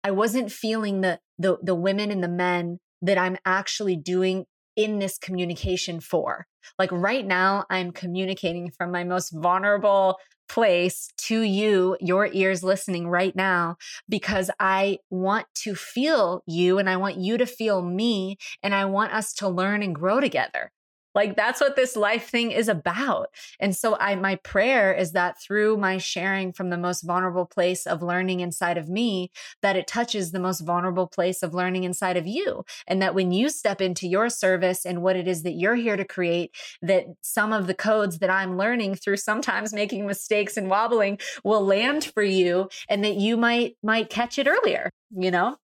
I 0.04 0.12
wasn't 0.12 0.52
feeling 0.52 1.02
the 1.02 1.20
the 1.38 1.58
the 1.62 1.76
women 1.76 2.12
and 2.12 2.24
the 2.24 2.28
men 2.28 2.80
that 3.02 3.18
I'm 3.18 3.38
actually 3.46 3.96
doing 3.96 4.46
in 4.76 5.00
this 5.00 5.18
communication 5.18 6.00
for. 6.00 6.48
Like 6.80 6.92
right 6.92 7.26
now, 7.26 7.66
I'm 7.70 7.92
communicating 7.92 8.72
from 8.72 8.92
my 8.92 9.04
most 9.04 9.32
vulnerable 9.32 10.18
place 10.50 11.10
to 11.18 11.42
you, 11.42 11.98
your 12.00 12.30
ears 12.32 12.64
listening 12.64 13.08
right 13.08 13.36
now, 13.36 13.78
because 14.08 14.52
I 14.60 15.00
want 15.10 15.48
to 15.64 15.76
feel 15.76 16.44
you 16.46 16.78
and 16.78 16.90
I 16.90 16.98
want 16.98 17.18
you 17.18 17.38
to 17.38 17.46
feel 17.46 17.82
me 17.82 18.38
and 18.62 18.76
I 18.76 18.86
want 18.86 19.14
us 19.14 19.34
to 19.36 19.50
learn 19.50 19.82
and 19.82 19.96
grow 19.96 20.20
together. 20.20 20.72
Like 21.16 21.36
that's 21.36 21.62
what 21.62 21.76
this 21.76 21.96
life 21.96 22.30
thing 22.30 22.52
is 22.52 22.68
about. 22.68 23.30
And 23.60 23.76
so 23.76 23.98
I 24.00 24.16
my 24.16 24.36
prayer 24.38 24.94
is 24.94 25.12
that 25.12 25.42
through 25.42 25.78
my 25.78 25.98
sharing 25.98 26.54
from 26.54 26.70
the 26.70 26.78
most 26.78 27.02
vulnerable 27.02 27.46
place 27.46 27.86
of 27.86 28.02
learning 28.02 28.40
inside 28.40 28.78
of 28.78 28.90
me, 28.90 29.32
that 29.62 29.76
it 29.76 29.88
touches 29.88 30.32
the 30.32 30.40
most 30.40 30.62
vulnerable 30.62 31.08
place 31.08 31.44
of 31.44 31.54
learning 31.54 31.84
inside 31.84 32.18
of 32.18 32.28
you. 32.28 32.66
And 32.88 33.02
that 33.02 33.16
when 33.16 33.32
you 33.32 33.50
step 33.50 33.82
into 33.82 34.08
your 34.08 34.30
service 34.30 34.86
and 34.86 35.02
what 35.02 35.16
it 35.16 35.28
is 35.28 35.44
that 35.44 35.54
you're 35.54 35.76
here 35.76 35.98
to 35.98 36.06
create, 36.06 36.56
that 36.82 37.06
some 37.22 37.54
of 37.54 37.68
the 37.68 37.74
codes 37.74 38.20
that 38.20 38.30
I'm 38.30 38.58
learning 38.58 38.96
through 38.96 39.18
sometimes 39.18 39.74
making 39.74 40.06
mistakes 40.08 40.58
and 40.58 40.70
wobbling 40.70 41.20
will 41.44 41.66
land 41.66 42.06
for 42.06 42.24
you 42.24 42.70
and 42.90 43.04
that 43.04 43.16
you 43.16 43.38
might 43.38 43.78
might 43.84 44.10
catch 44.10 44.40
it 44.40 44.48
earlier, 44.48 44.90
you 45.12 45.32
know? 45.32 45.58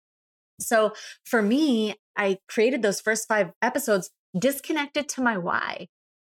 So 0.60 0.94
for 1.24 1.42
me, 1.42 1.96
I 2.18 2.38
created 2.48 2.82
those 2.82 3.00
first 3.00 3.28
five 3.28 3.52
episodes 3.62 4.12
disconnected 4.38 5.10
to 5.10 5.22
my 5.22 5.38
why. 5.38 5.88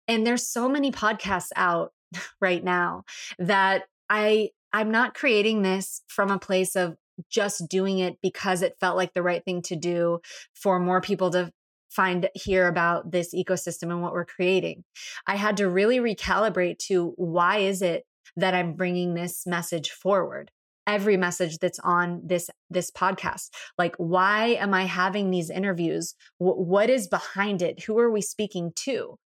And 0.08 0.26
there's 0.26 0.48
so 0.48 0.68
many 0.68 0.90
podcasts 0.92 1.50
out 1.56 1.92
right 2.40 2.62
now 2.62 3.04
that 3.38 3.84
I 4.08 4.50
I'm 4.72 4.90
not 4.90 5.14
creating 5.14 5.62
this 5.62 6.02
from 6.08 6.30
a 6.30 6.38
place 6.38 6.74
of 6.74 6.96
just 7.30 7.68
doing 7.68 8.00
it 8.00 8.16
because 8.20 8.60
it 8.60 8.76
felt 8.80 8.96
like 8.96 9.12
the 9.14 9.22
right 9.22 9.44
thing 9.44 9.62
to 9.62 9.76
do 9.76 10.18
for 10.54 10.80
more 10.80 11.00
people 11.00 11.30
to 11.30 11.52
find 11.90 12.28
hear 12.34 12.66
about 12.66 13.12
this 13.12 13.32
ecosystem 13.32 13.84
and 13.84 14.02
what 14.02 14.12
we're 14.12 14.24
creating. 14.24 14.82
I 15.26 15.36
had 15.36 15.56
to 15.58 15.70
really 15.70 15.98
recalibrate 15.98 16.78
to 16.88 17.12
why 17.16 17.58
is 17.58 17.82
it 17.82 18.04
that 18.36 18.52
I'm 18.54 18.74
bringing 18.74 19.14
this 19.14 19.46
message 19.46 19.90
forward? 19.90 20.50
Every 20.86 21.16
message 21.16 21.58
that's 21.58 21.78
on 21.80 22.20
this 22.24 22.50
this 22.70 22.90
podcast. 22.90 23.50
Like 23.78 23.94
why 23.96 24.48
am 24.48 24.74
i 24.74 24.84
having 24.84 25.30
these 25.30 25.50
interviews? 25.50 26.14
W- 26.40 26.62
what 26.62 26.90
is 26.90 27.08
behind 27.08 27.62
it? 27.62 27.84
Who 27.84 27.98
are 27.98 28.10
we 28.10 28.20
speaking 28.22 28.72
to? 28.84 29.18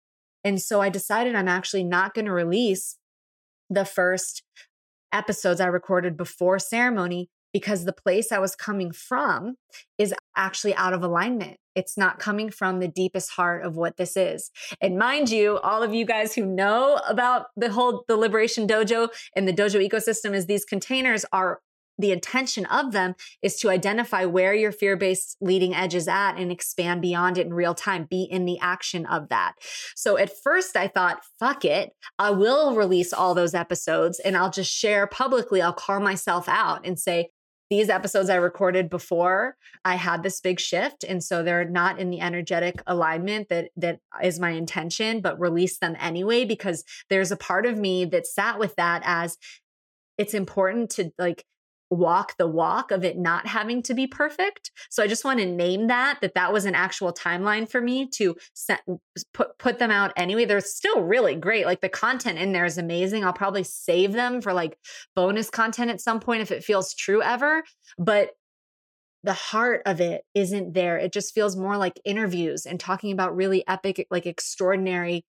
And 0.45 0.61
so 0.63 0.81
i 0.81 0.89
decided 0.89 1.35
i'm 1.35 1.49
actually 1.49 1.85
not 1.85 2.15
going 2.15 2.27
to 2.27 2.33
release 2.33 2.97
the 3.69 3.85
first 3.85 4.43
episodes 5.13 5.61
i 5.61 5.67
recorded 5.67 6.17
before 6.17 6.59
ceremony 6.59 7.29
because 7.59 7.87
the 7.87 7.93
place 8.05 8.33
i 8.33 8.39
was 8.39 8.55
coming 8.55 8.93
from 8.93 9.57
is 9.97 10.13
actually 10.37 10.75
out 10.75 10.93
of 10.93 11.03
alignment 11.03 11.57
it's 11.77 11.97
not 11.97 12.19
coming 12.19 12.51
from 12.51 12.81
the 12.81 12.89
deepest 12.89 13.33
heart 13.33 13.63
of 13.63 13.77
what 13.77 13.99
this 13.99 14.17
is. 14.17 14.51
And 14.81 14.99
mind 14.99 15.29
you, 15.29 15.59
all 15.59 15.83
of 15.83 15.93
you 15.93 16.07
guys 16.07 16.35
who 16.35 16.47
know 16.47 17.03
about 17.07 17.49
the 17.55 17.71
whole 17.71 18.05
the 18.09 18.17
Liberation 18.17 18.67
Dojo 18.67 19.11
and 19.37 19.47
the 19.47 19.53
dojo 19.53 19.87
ecosystem 19.87 20.35
is 20.35 20.47
these 20.47 20.65
containers 20.65 21.27
are 21.35 21.61
the 21.99 22.13
intention 22.13 22.67
of 22.67 22.93
them 22.93 23.15
is 23.43 23.57
to 23.57 23.71
identify 23.71 24.25
where 24.25 24.55
your 24.55 24.73
fear 24.73 24.97
based 24.97 25.37
leading 25.41 25.75
edge 25.75 25.95
is 25.95 26.09
at 26.09 26.33
and 26.37 26.53
expand 26.53 27.01
beyond 27.01 27.39
it 27.39 27.47
in 27.47 27.55
real 27.55 27.75
time, 27.75 28.07
be 28.09 28.23
in 28.25 28.45
the 28.45 28.59
action 28.61 29.07
of 29.07 29.29
that. 29.29 29.55
So 29.95 30.19
at 30.19 30.31
first 30.43 30.77
I 30.77 30.89
thought, 30.89 31.23
fuck 31.39 31.65
it. 31.65 31.93
I 32.19 32.31
will 32.31 32.75
release 32.75 33.13
all 33.13 33.35
those 33.35 33.55
episodes 33.55 34.19
and 34.19 34.37
I'll 34.37 34.51
just 34.51 34.73
share 34.73 35.07
publicly. 35.07 35.63
I'll 35.63 35.73
call 35.73 36.01
myself 36.01 36.49
out 36.49 36.87
and 36.87 36.99
say, 36.99 37.31
these 37.71 37.89
episodes 37.89 38.31
I 38.31 38.37
recorded 38.37 38.89
before 38.89 39.57
I 39.85 39.97
had 39.97 40.23
this 40.23 40.41
big 40.41 40.61
shift. 40.61 41.05
And 41.05 41.23
so 41.23 41.43
they're 41.43 41.69
not 41.69 41.99
in 41.99 42.11
the 42.11 42.21
energetic 42.21 42.83
alignment 42.87 43.49
that 43.49 43.71
that 43.77 44.01
is 44.23 44.39
my 44.39 44.51
intention, 44.51 45.21
but 45.21 45.41
release 45.41 45.79
them 45.79 45.97
anyway, 45.99 46.45
because 46.45 46.85
there's 47.11 47.33
a 47.33 47.37
part 47.37 47.67
of 47.67 47.77
me 47.77 48.05
that 48.05 48.27
sat 48.27 48.59
with 48.59 48.77
that 48.77 49.03
as 49.05 49.37
it's 50.17 50.35
important 50.35 50.91
to 50.91 51.11
like 51.19 51.45
walk 51.91 52.37
the 52.37 52.47
walk 52.47 52.91
of 52.91 53.05
it 53.05 53.19
not 53.19 53.47
having 53.47 53.83
to 53.83 53.95
be 53.95 54.07
perfect. 54.07 54.71
So 54.91 55.03
I 55.03 55.07
just 55.07 55.25
want 55.25 55.41
to 55.41 55.47
name 55.47 55.87
that 55.87 56.19
that 56.21 56.35
that 56.35 56.53
was 56.53 56.65
an 56.65 56.75
actual 56.75 57.13
timeline 57.13 57.69
for 57.69 57.81
me 57.81 58.09
to 58.15 58.37
set, 58.55 58.81
put 59.33 59.57
put 59.59 59.79
them 59.79 59.91
out 59.91 60.13
anyway. 60.17 60.45
They're 60.45 60.61
still 60.61 61.03
really 61.03 61.37
great. 61.37 61.67
Like 61.67 61.81
the 61.81 61.89
content 61.89 62.39
in 62.39 62.53
there 62.53 62.65
is 62.65 62.79
amazing. 62.79 63.25
I'll 63.25 63.33
probably 63.33 63.65
save 63.65 64.13
them 64.13 64.41
for 64.41 64.53
like 64.53 64.79
bonus 65.15 65.51
content 65.51 65.91
at 65.91 66.01
some 66.01 66.21
point 66.21 66.43
if 66.43 66.51
it 66.51 66.65
feels 66.65 66.95
true 66.95 67.23
ever, 67.23 67.63
but 67.99 68.31
the 69.23 69.33
heart 69.33 69.83
of 69.87 70.01
it 70.01 70.23
isn't 70.35 70.75
there. 70.75 70.99
It 70.99 71.13
just 71.13 71.35
feels 71.35 71.57
more 71.57 71.77
like 71.77 72.01
interviews 72.05 72.65
and 72.65 72.79
talking 72.79 73.13
about 73.13 73.35
really 73.35 73.67
epic 73.67 74.07
like 74.11 74.27
extraordinary 74.27 75.25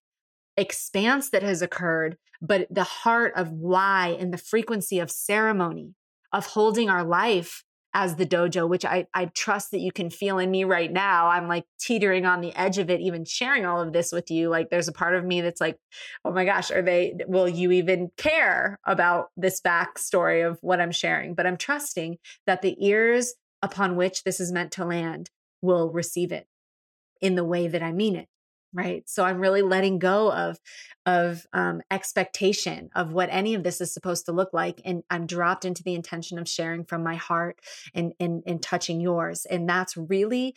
expanse 0.56 1.30
that 1.32 1.44
has 1.44 1.62
occurred, 1.62 2.18
but 2.42 2.68
the 2.70 2.84
heart 2.84 3.34
of 3.36 3.52
why 3.52 4.16
and 4.20 4.34
the 4.34 4.38
frequency 4.38 5.00
of 5.00 5.12
ceremony 5.12 5.94
of 6.38 6.46
holding 6.46 6.90
our 6.90 7.04
life 7.04 7.64
as 7.94 8.16
the 8.16 8.26
dojo, 8.28 8.70
which 8.70 8.86
I, 8.86 9.08
I 9.14 9.26
trust 9.26 9.72
that 9.72 9.80
you 9.80 9.92
can 9.92 10.12
feel 10.12 10.38
in 10.38 10.52
me 10.52 10.66
right 10.66 10.92
now. 10.92 11.30
I'm 11.30 11.48
like 11.48 11.66
teetering 11.80 12.28
on 12.28 12.42
the 12.42 12.56
edge 12.56 12.78
of 12.78 12.92
it, 12.92 13.02
even 13.02 13.26
sharing 13.26 13.66
all 13.66 13.82
of 13.82 13.92
this 13.92 14.12
with 14.12 14.30
you. 14.30 14.50
Like 14.50 14.70
there's 14.70 14.88
a 14.88 14.94
part 14.94 15.16
of 15.16 15.26
me 15.26 15.42
that's 15.42 15.60
like, 15.60 15.80
oh 16.24 16.32
my 16.32 16.46
gosh, 16.46 16.70
are 16.70 16.84
they, 16.84 17.16
will 17.28 17.50
you 17.50 17.72
even 17.72 18.12
care 18.16 18.80
about 18.86 19.30
this 19.36 19.60
backstory 19.62 20.48
of 20.48 20.60
what 20.62 20.80
I'm 20.80 20.92
sharing? 20.92 21.34
But 21.34 21.48
I'm 21.48 21.58
trusting 21.58 22.18
that 22.46 22.62
the 22.62 22.78
ears 22.86 23.34
upon 23.64 23.96
which 23.96 24.24
this 24.24 24.40
is 24.40 24.52
meant 24.52 24.72
to 24.74 24.86
land 24.86 25.32
will 25.64 25.90
receive 25.92 26.32
it 26.32 26.46
in 27.20 27.34
the 27.34 27.44
way 27.44 27.68
that 27.68 27.82
I 27.82 27.92
mean 27.94 28.16
it 28.16 28.28
right? 28.74 29.04
So 29.08 29.24
i'm 29.24 29.40
really 29.40 29.62
letting 29.62 30.00
go 30.00 30.32
of 30.32 30.58
of 31.06 31.46
um, 31.54 31.82
expectation 31.90 32.90
of 32.96 33.14
what 33.14 33.30
any 33.32 33.54
of 33.54 33.64
this 33.64 33.82
is 33.82 33.94
supposed 33.94 34.26
to 34.26 34.32
look 34.32 34.50
like 34.54 34.82
and 34.86 35.04
i'm 35.10 35.26
dropped 35.26 35.66
into 35.66 35.84
the 35.84 35.96
intention 35.96 36.38
of 36.40 36.48
sharing 36.48 36.84
from 36.84 37.04
my 37.04 37.16
heart 37.16 37.60
and 37.94 38.14
and, 38.20 38.44
and 38.46 38.62
touching 38.62 39.00
yours 39.02 39.46
and 39.46 39.68
that's 39.68 39.98
really 39.98 40.56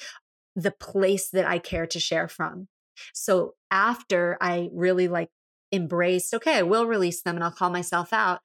the 0.56 0.72
place 0.72 1.30
that 1.30 1.46
i 1.46 1.58
care 1.58 1.86
to 1.86 2.00
share 2.00 2.28
from. 2.28 2.68
So 3.14 3.54
after 3.70 4.36
i 4.40 4.68
really 4.72 5.08
like 5.08 5.30
embraced 5.72 6.34
okay 6.34 6.58
i 6.58 6.62
will 6.62 6.86
release 6.86 7.22
them 7.22 7.36
and 7.36 7.44
i'll 7.44 7.52
call 7.52 7.70
myself 7.70 8.12
out 8.12 8.40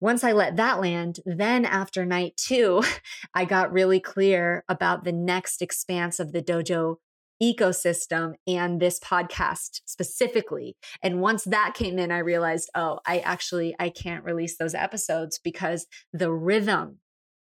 once 0.00 0.22
I 0.22 0.30
let 0.30 0.56
that 0.56 0.80
land, 0.80 1.18
then 1.26 1.64
after 1.64 2.06
night 2.06 2.36
two, 2.36 2.82
I 3.34 3.44
got 3.44 3.72
really 3.72 3.98
clear 3.98 4.64
about 4.68 5.02
the 5.02 5.12
next 5.12 5.60
expanse 5.60 6.20
of 6.20 6.30
the 6.30 6.40
dojo 6.40 6.98
ecosystem 7.42 8.34
and 8.46 8.80
this 8.80 8.98
podcast 8.98 9.80
specifically. 9.84 10.76
And 11.02 11.20
once 11.20 11.44
that 11.44 11.74
came 11.74 11.98
in 11.98 12.10
i 12.10 12.18
realized 12.18 12.70
oh 12.74 12.98
i 13.06 13.18
actually 13.20 13.74
i 13.78 13.88
can't 13.88 14.24
release 14.24 14.56
those 14.56 14.74
episodes 14.74 15.38
because 15.42 15.86
the 16.12 16.32
rhythm 16.32 16.98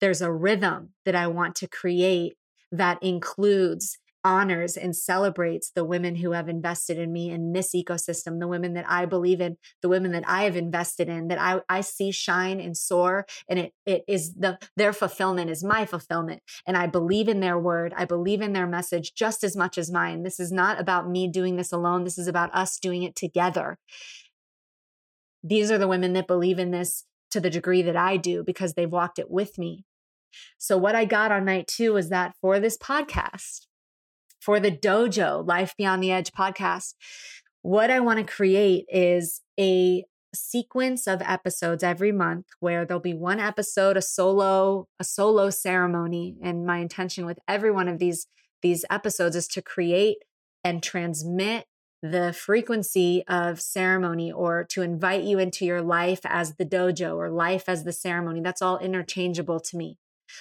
there's 0.00 0.22
a 0.22 0.32
rhythm 0.32 0.90
that 1.04 1.14
i 1.14 1.26
want 1.26 1.54
to 1.56 1.68
create 1.68 2.34
that 2.70 3.02
includes 3.02 3.98
honors 4.24 4.76
and 4.76 4.94
celebrates 4.94 5.70
the 5.70 5.84
women 5.84 6.16
who 6.16 6.32
have 6.32 6.48
invested 6.48 6.98
in 6.98 7.12
me 7.12 7.30
in 7.30 7.52
this 7.52 7.74
ecosystem, 7.74 8.40
the 8.40 8.48
women 8.48 8.74
that 8.74 8.88
I 8.88 9.06
believe 9.06 9.40
in, 9.40 9.56
the 9.80 9.88
women 9.88 10.12
that 10.12 10.24
I 10.26 10.44
have 10.44 10.56
invested 10.56 11.08
in, 11.08 11.28
that 11.28 11.40
I, 11.40 11.60
I 11.68 11.80
see 11.80 12.10
shine 12.10 12.60
and 12.60 12.76
soar. 12.76 13.26
And 13.48 13.58
it, 13.58 13.72
it 13.86 14.04
is 14.06 14.34
the, 14.34 14.58
their 14.76 14.92
fulfillment 14.92 15.50
is 15.50 15.64
my 15.64 15.84
fulfillment. 15.84 16.42
And 16.66 16.76
I 16.76 16.86
believe 16.86 17.28
in 17.28 17.40
their 17.40 17.58
word. 17.58 17.92
I 17.96 18.04
believe 18.04 18.40
in 18.40 18.52
their 18.52 18.66
message 18.66 19.14
just 19.14 19.44
as 19.44 19.56
much 19.56 19.78
as 19.78 19.90
mine. 19.90 20.22
This 20.22 20.38
is 20.40 20.52
not 20.52 20.80
about 20.80 21.08
me 21.08 21.28
doing 21.28 21.56
this 21.56 21.72
alone. 21.72 22.04
This 22.04 22.18
is 22.18 22.26
about 22.26 22.54
us 22.54 22.78
doing 22.78 23.02
it 23.02 23.16
together. 23.16 23.78
These 25.42 25.70
are 25.70 25.78
the 25.78 25.88
women 25.88 26.12
that 26.12 26.28
believe 26.28 26.58
in 26.58 26.70
this 26.70 27.04
to 27.32 27.40
the 27.40 27.50
degree 27.50 27.82
that 27.82 27.96
I 27.96 28.16
do 28.16 28.44
because 28.44 28.74
they've 28.74 28.90
walked 28.90 29.18
it 29.18 29.30
with 29.30 29.58
me. 29.58 29.84
So, 30.58 30.78
what 30.78 30.94
I 30.94 31.04
got 31.04 31.32
on 31.32 31.44
night 31.44 31.66
two 31.66 31.92
was 31.92 32.08
that 32.10 32.34
for 32.40 32.60
this 32.60 32.78
podcast, 32.78 33.66
for 34.42 34.58
the 34.58 34.72
dojo 34.72 35.46
life 35.46 35.74
beyond 35.76 36.02
the 36.02 36.12
edge 36.12 36.32
podcast 36.32 36.94
what 37.62 37.90
i 37.90 38.00
want 38.00 38.18
to 38.18 38.34
create 38.34 38.84
is 38.88 39.40
a 39.58 40.04
sequence 40.34 41.06
of 41.06 41.20
episodes 41.22 41.82
every 41.82 42.12
month 42.12 42.46
where 42.60 42.84
there'll 42.86 43.00
be 43.00 43.14
one 43.14 43.38
episode 43.38 43.96
a 43.96 44.02
solo 44.02 44.86
a 44.98 45.04
solo 45.04 45.50
ceremony 45.50 46.36
and 46.42 46.66
my 46.66 46.78
intention 46.78 47.26
with 47.26 47.38
every 47.46 47.70
one 47.70 47.88
of 47.88 47.98
these 47.98 48.26
these 48.62 48.84
episodes 48.90 49.36
is 49.36 49.46
to 49.48 49.60
create 49.60 50.18
and 50.64 50.82
transmit 50.82 51.66
the 52.02 52.32
frequency 52.32 53.22
of 53.28 53.60
ceremony 53.60 54.32
or 54.32 54.64
to 54.64 54.82
invite 54.82 55.22
you 55.22 55.38
into 55.38 55.64
your 55.64 55.82
life 55.82 56.20
as 56.24 56.56
the 56.56 56.64
dojo 56.64 57.16
or 57.16 57.30
life 57.30 57.68
as 57.68 57.84
the 57.84 57.92
ceremony. 57.92 58.40
That's 58.40 58.62
all 58.62 58.78
interchangeable 58.78 59.60
to 59.60 59.76
me. 59.76 59.98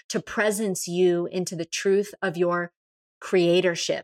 To 0.09 0.19
presence 0.19 0.87
you 0.87 1.27
into 1.31 1.55
the 1.55 1.65
truth 1.65 2.13
of 2.21 2.37
your 2.37 2.71
creatorship 3.21 4.03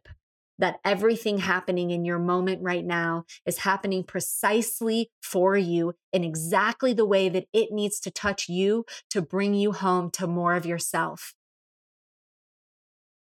that 0.60 0.80
everything 0.84 1.40
happening 1.40 1.92
in 1.92 2.04
your 2.04 2.20
moment 2.20 2.62
right 2.64 2.86
now 2.86 3.26
is 3.46 3.60
happening 3.60 4.04
precisely 4.04 5.10
for 5.22 5.56
you 5.56 5.94
in 6.12 6.24
exactly 6.24 6.94
the 6.94 7.06
way 7.06 7.30
that 7.30 7.46
it 7.54 7.72
needs 7.72 8.00
to 8.00 8.12
touch 8.12 8.50
you 8.50 8.86
to 9.10 9.22
bring 9.22 9.54
you 9.54 9.72
home 9.72 10.10
to 10.12 10.26
more 10.26 10.56
of 10.56 10.66
yourself. 10.66 11.34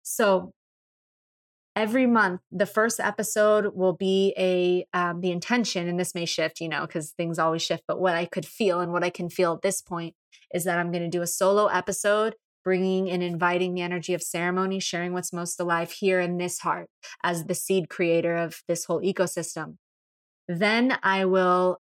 So, 0.02 0.52
every 1.74 2.06
month 2.06 2.40
the 2.50 2.66
first 2.66 3.00
episode 3.00 3.74
will 3.74 3.94
be 3.94 4.34
a 4.36 4.86
um, 4.92 5.20
the 5.20 5.30
intention 5.30 5.88
and 5.88 5.98
this 5.98 6.14
may 6.14 6.26
shift 6.26 6.60
you 6.60 6.68
know 6.68 6.82
because 6.82 7.12
things 7.12 7.38
always 7.38 7.62
shift 7.62 7.82
but 7.88 7.98
what 7.98 8.14
i 8.14 8.26
could 8.26 8.44
feel 8.44 8.80
and 8.80 8.92
what 8.92 9.02
i 9.02 9.08
can 9.08 9.30
feel 9.30 9.54
at 9.54 9.62
this 9.62 9.80
point 9.80 10.14
is 10.52 10.64
that 10.64 10.78
i'm 10.78 10.92
going 10.92 11.02
to 11.02 11.08
do 11.08 11.22
a 11.22 11.26
solo 11.26 11.66
episode 11.66 12.34
bringing 12.64 13.10
and 13.10 13.22
inviting 13.22 13.74
the 13.74 13.82
energy 13.82 14.14
of 14.14 14.22
ceremony, 14.22 14.80
sharing 14.80 15.12
what's 15.12 15.32
most 15.32 15.60
alive 15.60 15.92
here 15.92 16.20
in 16.20 16.38
this 16.38 16.60
heart 16.60 16.88
as 17.22 17.44
the 17.44 17.54
seed 17.54 17.88
creator 17.88 18.36
of 18.36 18.62
this 18.68 18.84
whole 18.84 19.00
ecosystem. 19.00 19.76
Then 20.48 20.98
I 21.02 21.24
will 21.24 21.78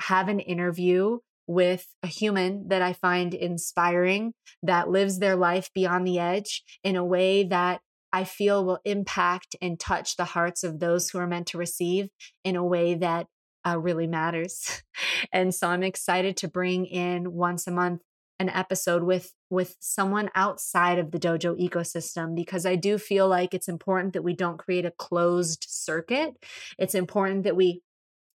have 0.00 0.28
an 0.28 0.40
interview 0.40 1.18
with 1.46 1.86
a 2.02 2.06
human 2.06 2.68
that 2.68 2.82
I 2.82 2.92
find 2.92 3.34
inspiring, 3.34 4.34
that 4.62 4.90
lives 4.90 5.18
their 5.18 5.34
life 5.34 5.70
beyond 5.74 6.06
the 6.06 6.18
edge 6.18 6.62
in 6.84 6.94
a 6.94 7.04
way 7.04 7.44
that 7.44 7.80
I 8.12 8.24
feel 8.24 8.64
will 8.64 8.80
impact 8.84 9.56
and 9.60 9.78
touch 9.78 10.16
the 10.16 10.24
hearts 10.24 10.62
of 10.62 10.78
those 10.78 11.10
who 11.10 11.18
are 11.18 11.26
meant 11.26 11.48
to 11.48 11.58
receive 11.58 12.08
in 12.44 12.56
a 12.56 12.64
way 12.64 12.94
that 12.94 13.26
uh, 13.66 13.78
really 13.78 14.06
matters. 14.06 14.82
and 15.32 15.54
so 15.54 15.68
I'm 15.68 15.82
excited 15.82 16.36
to 16.38 16.48
bring 16.48 16.86
in 16.86 17.32
once 17.32 17.66
a 17.66 17.70
month 17.70 18.02
an 18.38 18.48
episode 18.48 19.02
with 19.02 19.32
with 19.50 19.76
someone 19.80 20.30
outside 20.34 20.98
of 20.98 21.10
the 21.10 21.18
dojo 21.18 21.58
ecosystem 21.58 22.34
because 22.36 22.64
I 22.66 22.76
do 22.76 22.98
feel 22.98 23.28
like 23.28 23.54
it's 23.54 23.68
important 23.68 24.12
that 24.12 24.22
we 24.22 24.34
don't 24.34 24.58
create 24.58 24.84
a 24.84 24.92
closed 24.92 25.64
circuit. 25.68 26.34
It's 26.78 26.94
important 26.94 27.44
that 27.44 27.56
we 27.56 27.82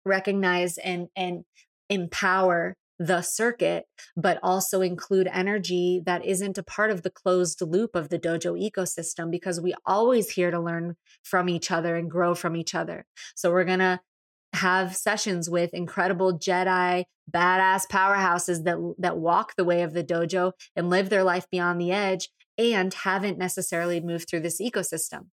recognize 0.05 0.79
and 0.79 1.09
and 1.17 1.45
empower 1.89 2.77
the 2.99 3.23
circuit, 3.23 3.85
but 4.17 4.39
also 4.43 4.81
include 4.81 5.29
energy 5.33 6.01
that 6.07 6.25
isn't 6.25 6.59
a 6.59 6.63
part 6.63 6.91
of 6.91 7.03
the 7.03 7.11
closed 7.11 7.61
loop 7.61 7.97
of 7.97 8.11
the 8.11 8.19
dojo 8.19 8.59
ecosystem 8.59 9.31
because 9.31 9.61
we 9.61 9.75
always 9.85 10.31
here 10.31 10.51
to 10.51 10.61
learn 10.61 10.97
from 11.23 11.49
each 11.49 11.71
other 11.71 11.97
and 11.97 12.11
grow 12.11 12.35
from 12.35 12.55
each 12.55 12.75
other. 12.75 13.07
So 13.35 13.51
we're 13.51 13.65
going 13.65 13.81
to 13.81 14.01
have 14.55 14.97
sessions 14.97 15.49
with 15.49 15.71
incredible 15.73 16.39
Jedi 16.39 17.05
badass 17.33 17.87
powerhouses 17.89 18.65
that 18.65 18.77
that 18.99 19.17
walk 19.17 19.55
the 19.57 19.65
way 19.65 19.83
of 19.83 19.93
the 19.93 20.05
dojo 20.05 20.53
and 20.77 20.91
live 20.91 21.09
their 21.09 21.25
life 21.25 21.47
beyond 21.51 21.81
the 21.81 21.93
edge 21.93 22.29
and 22.59 22.93
haven't 22.93 23.39
necessarily 23.39 24.01
moved 24.01 24.29
through 24.29 24.41
this 24.41 24.61
ecosystem. 24.61 25.27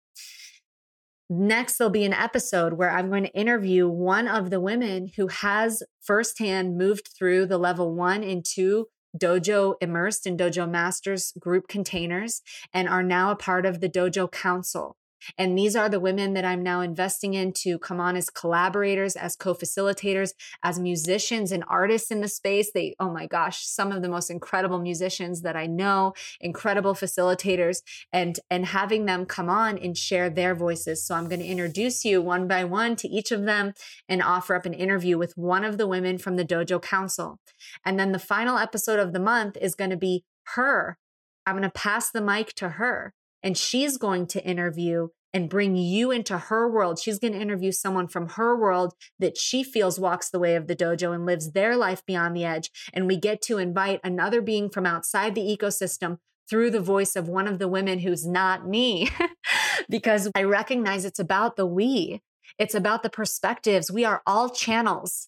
Next, 1.29 1.77
there'll 1.77 1.91
be 1.91 2.05
an 2.05 2.13
episode 2.13 2.73
where 2.73 2.89
I'm 2.89 3.09
going 3.09 3.23
to 3.23 3.37
interview 3.37 3.87
one 3.89 4.27
of 4.27 4.49
the 4.49 4.61
women 4.61 5.11
who 5.17 5.27
has 5.27 5.83
firsthand 6.01 6.77
moved 6.77 7.09
through 7.17 7.47
the 7.47 7.57
level 7.57 7.93
one 7.93 8.23
and 8.23 8.45
two 8.45 8.87
dojo 9.17 9.75
immersed 9.81 10.27
in 10.27 10.37
dojo 10.37 10.69
masters 10.69 11.33
group 11.39 11.67
containers 11.67 12.41
and 12.73 12.87
are 12.87 13.03
now 13.03 13.31
a 13.31 13.35
part 13.35 13.65
of 13.65 13.81
the 13.81 13.89
dojo 13.89 14.31
council 14.31 14.95
and 15.37 15.57
these 15.57 15.75
are 15.75 15.89
the 15.89 15.99
women 15.99 16.33
that 16.33 16.45
I'm 16.45 16.63
now 16.63 16.81
investing 16.81 17.33
in 17.33 17.53
to 17.63 17.79
come 17.79 17.99
on 17.99 18.15
as 18.15 18.29
collaborators, 18.29 19.15
as 19.15 19.35
co 19.35 19.53
facilitators, 19.53 20.31
as 20.63 20.79
musicians 20.79 21.51
and 21.51 21.63
artists 21.67 22.11
in 22.11 22.21
the 22.21 22.27
space. 22.27 22.71
They, 22.71 22.95
oh 22.99 23.09
my 23.09 23.27
gosh, 23.27 23.65
some 23.65 23.91
of 23.91 24.01
the 24.01 24.09
most 24.09 24.29
incredible 24.29 24.79
musicians 24.79 25.41
that 25.41 25.55
I 25.55 25.65
know, 25.65 26.13
incredible 26.39 26.93
facilitators, 26.93 27.81
and, 28.11 28.39
and 28.49 28.67
having 28.67 29.05
them 29.05 29.25
come 29.25 29.49
on 29.49 29.77
and 29.77 29.97
share 29.97 30.29
their 30.29 30.55
voices. 30.55 31.03
So 31.03 31.15
I'm 31.15 31.27
going 31.27 31.41
to 31.41 31.45
introduce 31.45 32.05
you 32.05 32.21
one 32.21 32.47
by 32.47 32.63
one 32.63 32.95
to 32.97 33.07
each 33.07 33.31
of 33.31 33.43
them 33.43 33.73
and 34.07 34.21
offer 34.21 34.55
up 34.55 34.65
an 34.65 34.73
interview 34.73 35.17
with 35.17 35.37
one 35.37 35.63
of 35.63 35.77
the 35.77 35.87
women 35.87 36.17
from 36.17 36.35
the 36.35 36.45
Dojo 36.45 36.81
Council. 36.81 37.39
And 37.85 37.99
then 37.99 38.11
the 38.11 38.19
final 38.19 38.57
episode 38.57 38.99
of 38.99 39.13
the 39.13 39.19
month 39.19 39.57
is 39.59 39.75
going 39.75 39.89
to 39.89 39.97
be 39.97 40.23
her. 40.55 40.97
I'm 41.45 41.55
going 41.55 41.63
to 41.63 41.69
pass 41.69 42.11
the 42.11 42.21
mic 42.21 42.53
to 42.55 42.69
her 42.69 43.13
and 43.43 43.57
she's 43.57 43.97
going 43.97 44.27
to 44.27 44.43
interview 44.43 45.09
and 45.33 45.49
bring 45.49 45.75
you 45.75 46.09
into 46.09 46.37
her 46.37 46.69
world. 46.69 46.99
She's 46.99 47.19
going 47.19 47.33
to 47.33 47.39
interview 47.39 47.71
someone 47.71 48.07
from 48.07 48.29
her 48.29 48.59
world 48.59 48.93
that 49.19 49.37
she 49.37 49.63
feels 49.63 49.99
walks 49.99 50.29
the 50.29 50.39
way 50.39 50.55
of 50.55 50.67
the 50.67 50.75
dojo 50.75 51.13
and 51.13 51.25
lives 51.25 51.51
their 51.51 51.75
life 51.75 52.05
beyond 52.05 52.35
the 52.35 52.45
edge. 52.45 52.71
And 52.93 53.07
we 53.07 53.17
get 53.17 53.41
to 53.43 53.57
invite 53.57 53.99
another 54.03 54.41
being 54.41 54.69
from 54.69 54.85
outside 54.85 55.35
the 55.35 55.41
ecosystem 55.41 56.17
through 56.49 56.71
the 56.71 56.79
voice 56.79 57.15
of 57.15 57.27
one 57.27 57.47
of 57.47 57.59
the 57.59 57.67
women 57.67 57.99
who's 57.99 58.25
not 58.25 58.67
me, 58.67 59.09
because 59.89 60.29
I 60.33 60.43
recognize 60.43 61.03
it's 61.03 61.19
about 61.19 61.57
the 61.57 61.65
we. 61.65 62.21
It's 62.57 62.73
about 62.73 63.03
the 63.03 63.09
perspectives. 63.09 63.91
We 63.91 64.05
are 64.05 64.21
all 64.25 64.49
channels. 64.49 65.27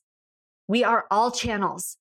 We 0.67 0.84
are 0.84 1.06
all 1.12 1.30
channels. 1.30 1.98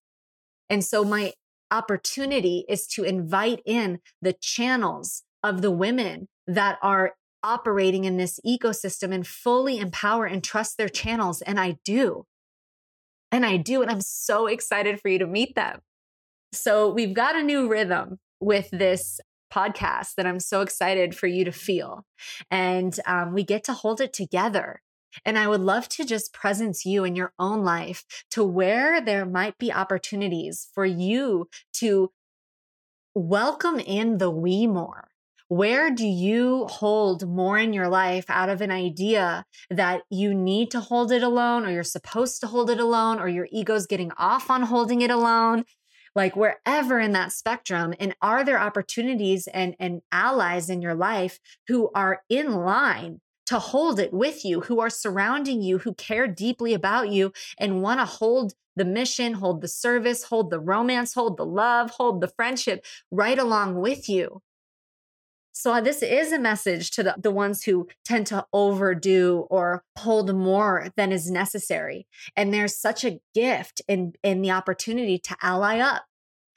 And 0.71 0.85
so 0.85 1.05
my 1.05 1.33
opportunity 1.71 2.65
is 2.69 2.87
to 2.87 3.03
invite 3.03 3.61
in 3.67 3.99
the 4.23 4.33
channels 4.33 5.25
of 5.43 5.63
the 5.63 5.71
women 5.71 6.29
that 6.47 6.79
are 6.83 7.15
operating 7.43 8.05
in 8.05 8.17
this 8.17 8.41
ecosystem 8.47 9.13
and 9.13 9.27
fully 9.27 9.79
empower 9.79 10.27
and 10.27 10.43
trust 10.43 10.77
their 10.77 10.89
channels. 10.89 11.43
And 11.43 11.61
I 11.61 11.79
do. 11.85 12.27
And 13.31 13.45
I 13.45 13.57
do. 13.57 13.83
And 13.83 13.91
I'm 13.91 14.01
so 14.01 14.47
excited 14.47 15.01
for 15.01 15.09
you 15.09 15.19
to 15.19 15.27
meet 15.27 15.55
them. 15.55 15.81
So 16.53 16.91
we've 16.91 17.15
got 17.15 17.37
a 17.37 17.43
new 17.43 17.69
rhythm 17.69 18.19
with 18.41 18.71
this 18.71 19.21
podcast 19.53 20.15
that 20.17 20.27
I'm 20.27 20.41
so 20.41 20.61
excited 20.61 21.15
for 21.15 21.27
you 21.27 21.45
to 21.45 21.53
feel. 21.53 22.05
And 22.51 22.99
um, 23.07 23.33
we 23.33 23.45
get 23.45 23.65
to 23.65 23.73
hold 23.73 24.01
it 24.01 24.13
together. 24.13 24.81
And 25.25 25.39
I 25.39 25.49
would 25.49 25.61
love 25.61 25.89
to 25.91 26.05
just 26.05 26.33
presence 26.33 26.85
you 26.85 27.05
in 27.05 27.17
your 27.17 27.33
own 27.39 27.65
life 27.65 28.05
to 28.31 28.45
where 28.45 29.01
there 29.01 29.25
might 29.25 29.57
be 29.59 29.73
opportunities 29.73 30.69
for 30.75 30.85
you 30.85 31.49
to 31.75 32.11
welcome 33.15 33.81
in 33.81 34.19
the 34.19 34.31
we 34.31 34.67
more 34.67 35.08
where 35.49 35.91
do 35.91 36.07
you 36.07 36.67
hold 36.67 37.27
more 37.27 37.59
in 37.59 37.73
your 37.73 37.89
life 37.89 38.27
out 38.29 38.51
of 38.51 38.61
an 38.61 38.71
idea 38.71 39.47
that 39.71 40.03
you 40.11 40.35
need 40.35 40.71
to 40.71 40.81
hold 40.81 41.11
it 41.11 41.23
alone 41.23 41.65
or 41.65 41.71
you're 41.71 41.83
supposed 41.83 42.41
to 42.41 42.47
hold 42.47 42.69
it 42.69 42.79
alone 42.79 43.19
or 43.19 43.29
your 43.29 43.49
ego's 43.51 43.87
getting 43.87 44.13
off 44.19 44.51
on 44.51 44.63
holding 44.63 45.01
it 45.01 45.11
alone? 45.11 45.65
Like 46.15 46.37
wherever 46.37 47.01
in 47.01 47.13
that 47.13 47.33
spectrum. 47.33 47.95
And 47.99 48.15
are 48.21 48.45
there 48.45 48.61
opportunities 48.61 49.47
and, 49.47 49.75
and 49.79 50.03
allies 50.13 50.69
in 50.69 50.83
your 50.83 50.95
life 50.95 51.39
who 51.69 51.91
are 51.95 52.23
in 52.29 52.53
line 52.53 53.21
to 53.47 53.59
hold 53.59 53.99
it 53.99 54.13
with 54.13 54.45
you, 54.45 54.61
who 54.61 54.81
are 54.81 54.91
surrounding 54.91 55.63
you, 55.63 55.79
who 55.79 55.95
care 55.95 56.27
deeply 56.27 56.75
about 56.75 57.09
you 57.09 57.33
and 57.57 57.83
want 57.83 58.01
to 58.01 58.05
hold 58.05 58.53
the 58.77 58.85
mission, 58.85 59.33
hold 59.33 59.63
the 59.63 59.69
service, 59.69 60.25
hold 60.25 60.51
the 60.51 60.61
romance, 60.61 61.15
hold 61.15 61.39
the 61.39 61.47
love, 61.47 61.91
hold 61.91 62.21
the 62.21 62.29
friendship 62.29 62.85
right 63.11 63.39
along 63.39 63.77
with 63.77 64.09
you. 64.09 64.43
So 65.59 65.73
uh, 65.73 65.81
this 65.81 66.05
is 66.05 66.31
a 66.31 66.39
message 66.39 66.93
to 66.93 67.03
the, 67.03 67.17
the 67.19 67.33
ones 67.33 67.65
who 67.65 67.89
tend 68.05 68.29
to 68.29 68.47
overdo 68.53 69.49
or 69.51 69.83
hold 69.97 70.33
more 70.33 70.93
than 70.97 71.11
is 71.11 71.33
necessary. 71.33 72.07
And 72.37 72.55
there's 72.55 72.79
such 72.79 73.05
a 73.05 73.19
gift 73.35 73.83
in, 73.89 74.13
in 74.23 74.41
the 74.41 74.53
opportunity 74.53 75.19
to 75.19 75.37
ally 75.43 75.81
up. 75.81 76.05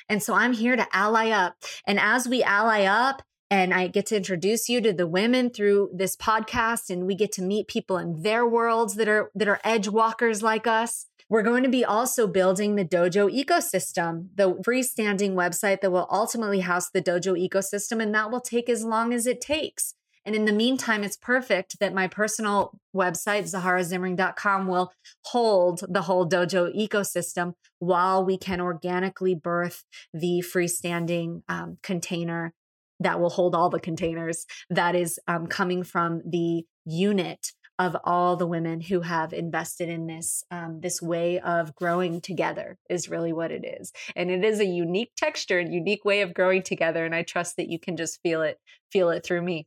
And 0.08 0.22
so 0.22 0.36
I'm 0.36 0.54
here 0.54 0.76
to 0.76 0.86
ally 0.94 1.32
up. 1.32 1.56
And 1.88 2.00
as 2.00 2.28
we 2.28 2.44
ally 2.44 2.84
up, 2.84 3.24
and 3.50 3.74
I 3.74 3.88
get 3.88 4.06
to 4.08 4.16
introduce 4.16 4.70
you 4.70 4.80
to 4.82 4.94
the 4.94 5.08
women 5.08 5.50
through 5.50 5.90
this 5.94 6.16
podcast 6.16 6.92
and 6.92 7.08
we 7.08 7.16
get 7.16 7.32
to 7.34 7.42
meet 7.42 7.68
people 7.68 7.98
in 7.98 8.22
their 8.22 8.48
worlds 8.48 8.96
that 8.96 9.10
are 9.10 9.30
that 9.36 9.50
are 9.50 9.60
edge 9.64 9.90
walkers 9.90 10.42
like 10.42 10.68
us. 10.68 11.08
We're 11.32 11.44
going 11.44 11.64
to 11.64 11.70
be 11.70 11.86
also 11.86 12.28
building 12.28 12.76
the 12.76 12.84
Dojo 12.84 13.34
ecosystem, 13.34 14.28
the 14.36 14.54
freestanding 14.56 15.32
website 15.32 15.80
that 15.80 15.90
will 15.90 16.06
ultimately 16.12 16.60
house 16.60 16.90
the 16.90 17.02
Dojo 17.02 17.40
ecosystem. 17.40 18.04
And 18.04 18.14
that 18.14 18.30
will 18.30 18.42
take 18.42 18.68
as 18.68 18.84
long 18.84 19.14
as 19.14 19.26
it 19.26 19.40
takes. 19.40 19.94
And 20.26 20.36
in 20.36 20.44
the 20.44 20.52
meantime, 20.52 21.06
it's 21.06 21.16
perfect 21.16 21.80
that 21.80 21.94
my 21.94 22.10
personal 22.10 22.78
website, 22.94 23.50
zaharazimring.com, 23.50 24.68
will 24.68 24.92
hold 25.28 25.86
the 25.88 26.02
whole 26.02 26.28
dojo 26.28 26.70
ecosystem 26.78 27.54
while 27.80 28.26
we 28.26 28.38
can 28.38 28.60
organically 28.60 29.34
birth 29.34 29.86
the 30.14 30.44
freestanding 30.46 31.44
um, 31.48 31.78
container 31.82 32.54
that 33.00 33.22
will 33.22 33.30
hold 33.30 33.56
all 33.56 33.70
the 33.70 33.80
containers 33.80 34.46
that 34.70 34.96
is 34.96 35.18
um, 35.30 35.48
coming 35.48 35.82
from 35.82 36.22
the 36.30 36.66
unit 36.86 37.54
of 37.82 37.98
all 38.04 38.36
the 38.36 38.46
women 38.46 38.80
who 38.80 39.02
have 39.02 39.34
invested 39.34 39.90
in 39.90 40.06
this 40.06 40.44
um, 40.52 40.82
this 40.82 41.02
way 41.02 41.40
of 41.40 41.74
growing 41.74 42.22
together 42.22 42.78
is 42.90 43.10
really 43.10 43.34
what 43.34 43.52
it 43.52 43.66
is 43.66 43.92
and 44.16 44.30
it 44.30 44.46
is 44.46 44.60
a 44.60 44.66
unique 44.66 45.12
texture 45.18 45.58
and 45.58 45.74
unique 45.74 46.06
way 46.06 46.22
of 46.22 46.34
growing 46.34 46.62
together 46.62 47.04
and 47.06 47.16
i 47.16 47.24
trust 47.24 47.58
that 47.58 47.70
you 47.70 47.80
can 47.80 47.98
just 47.98 48.22
feel 48.22 48.44
it 48.44 48.60
feel 48.92 49.10
it 49.10 49.26
through 49.26 49.42
me 49.42 49.66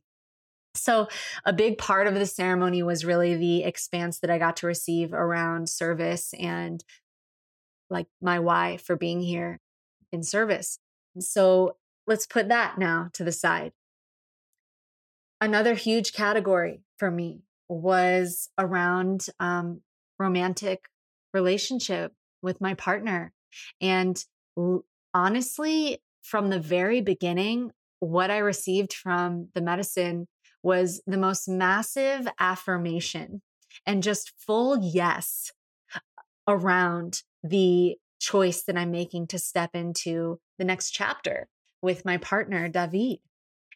so, 0.77 1.07
a 1.45 1.53
big 1.53 1.77
part 1.77 2.05
of 2.05 2.15
the 2.15 2.25
ceremony 2.25 2.83
was 2.83 3.05
really 3.05 3.33
the 3.33 3.63
expanse 3.63 4.19
that 4.19 4.29
I 4.29 4.37
got 4.37 4.57
to 4.57 4.67
receive 4.67 5.13
around 5.13 5.69
service 5.69 6.33
and 6.37 6.83
like 7.89 8.07
my 8.21 8.39
why 8.39 8.75
for 8.75 8.97
being 8.97 9.21
here 9.21 9.61
in 10.11 10.21
service. 10.21 10.79
So, 11.17 11.77
let's 12.07 12.27
put 12.27 12.49
that 12.49 12.77
now 12.77 13.09
to 13.13 13.23
the 13.23 13.31
side. 13.31 13.71
Another 15.39 15.75
huge 15.75 16.11
category 16.11 16.81
for 16.97 17.09
me 17.09 17.44
was 17.69 18.49
around 18.57 19.27
um, 19.39 19.81
romantic 20.19 20.85
relationship 21.33 22.13
with 22.41 22.61
my 22.61 22.73
partner. 22.73 23.33
And 23.81 24.23
l- 24.57 24.85
honestly, 25.13 25.99
from 26.21 26.49
the 26.49 26.59
very 26.59 27.01
beginning, 27.01 27.71
what 27.99 28.31
I 28.31 28.37
received 28.37 28.93
from 28.93 29.49
the 29.53 29.61
medicine 29.61 30.27
was 30.63 31.01
the 31.05 31.17
most 31.17 31.47
massive 31.47 32.27
affirmation 32.39 33.41
and 33.85 34.03
just 34.03 34.33
full 34.37 34.79
yes 34.81 35.51
around 36.47 37.21
the 37.43 37.95
choice 38.19 38.63
that 38.63 38.77
I'm 38.77 38.91
making 38.91 39.27
to 39.27 39.39
step 39.39 39.71
into 39.75 40.39
the 40.57 40.65
next 40.65 40.91
chapter 40.91 41.47
with 41.81 42.05
my 42.05 42.17
partner, 42.17 42.67
David. 42.67 43.19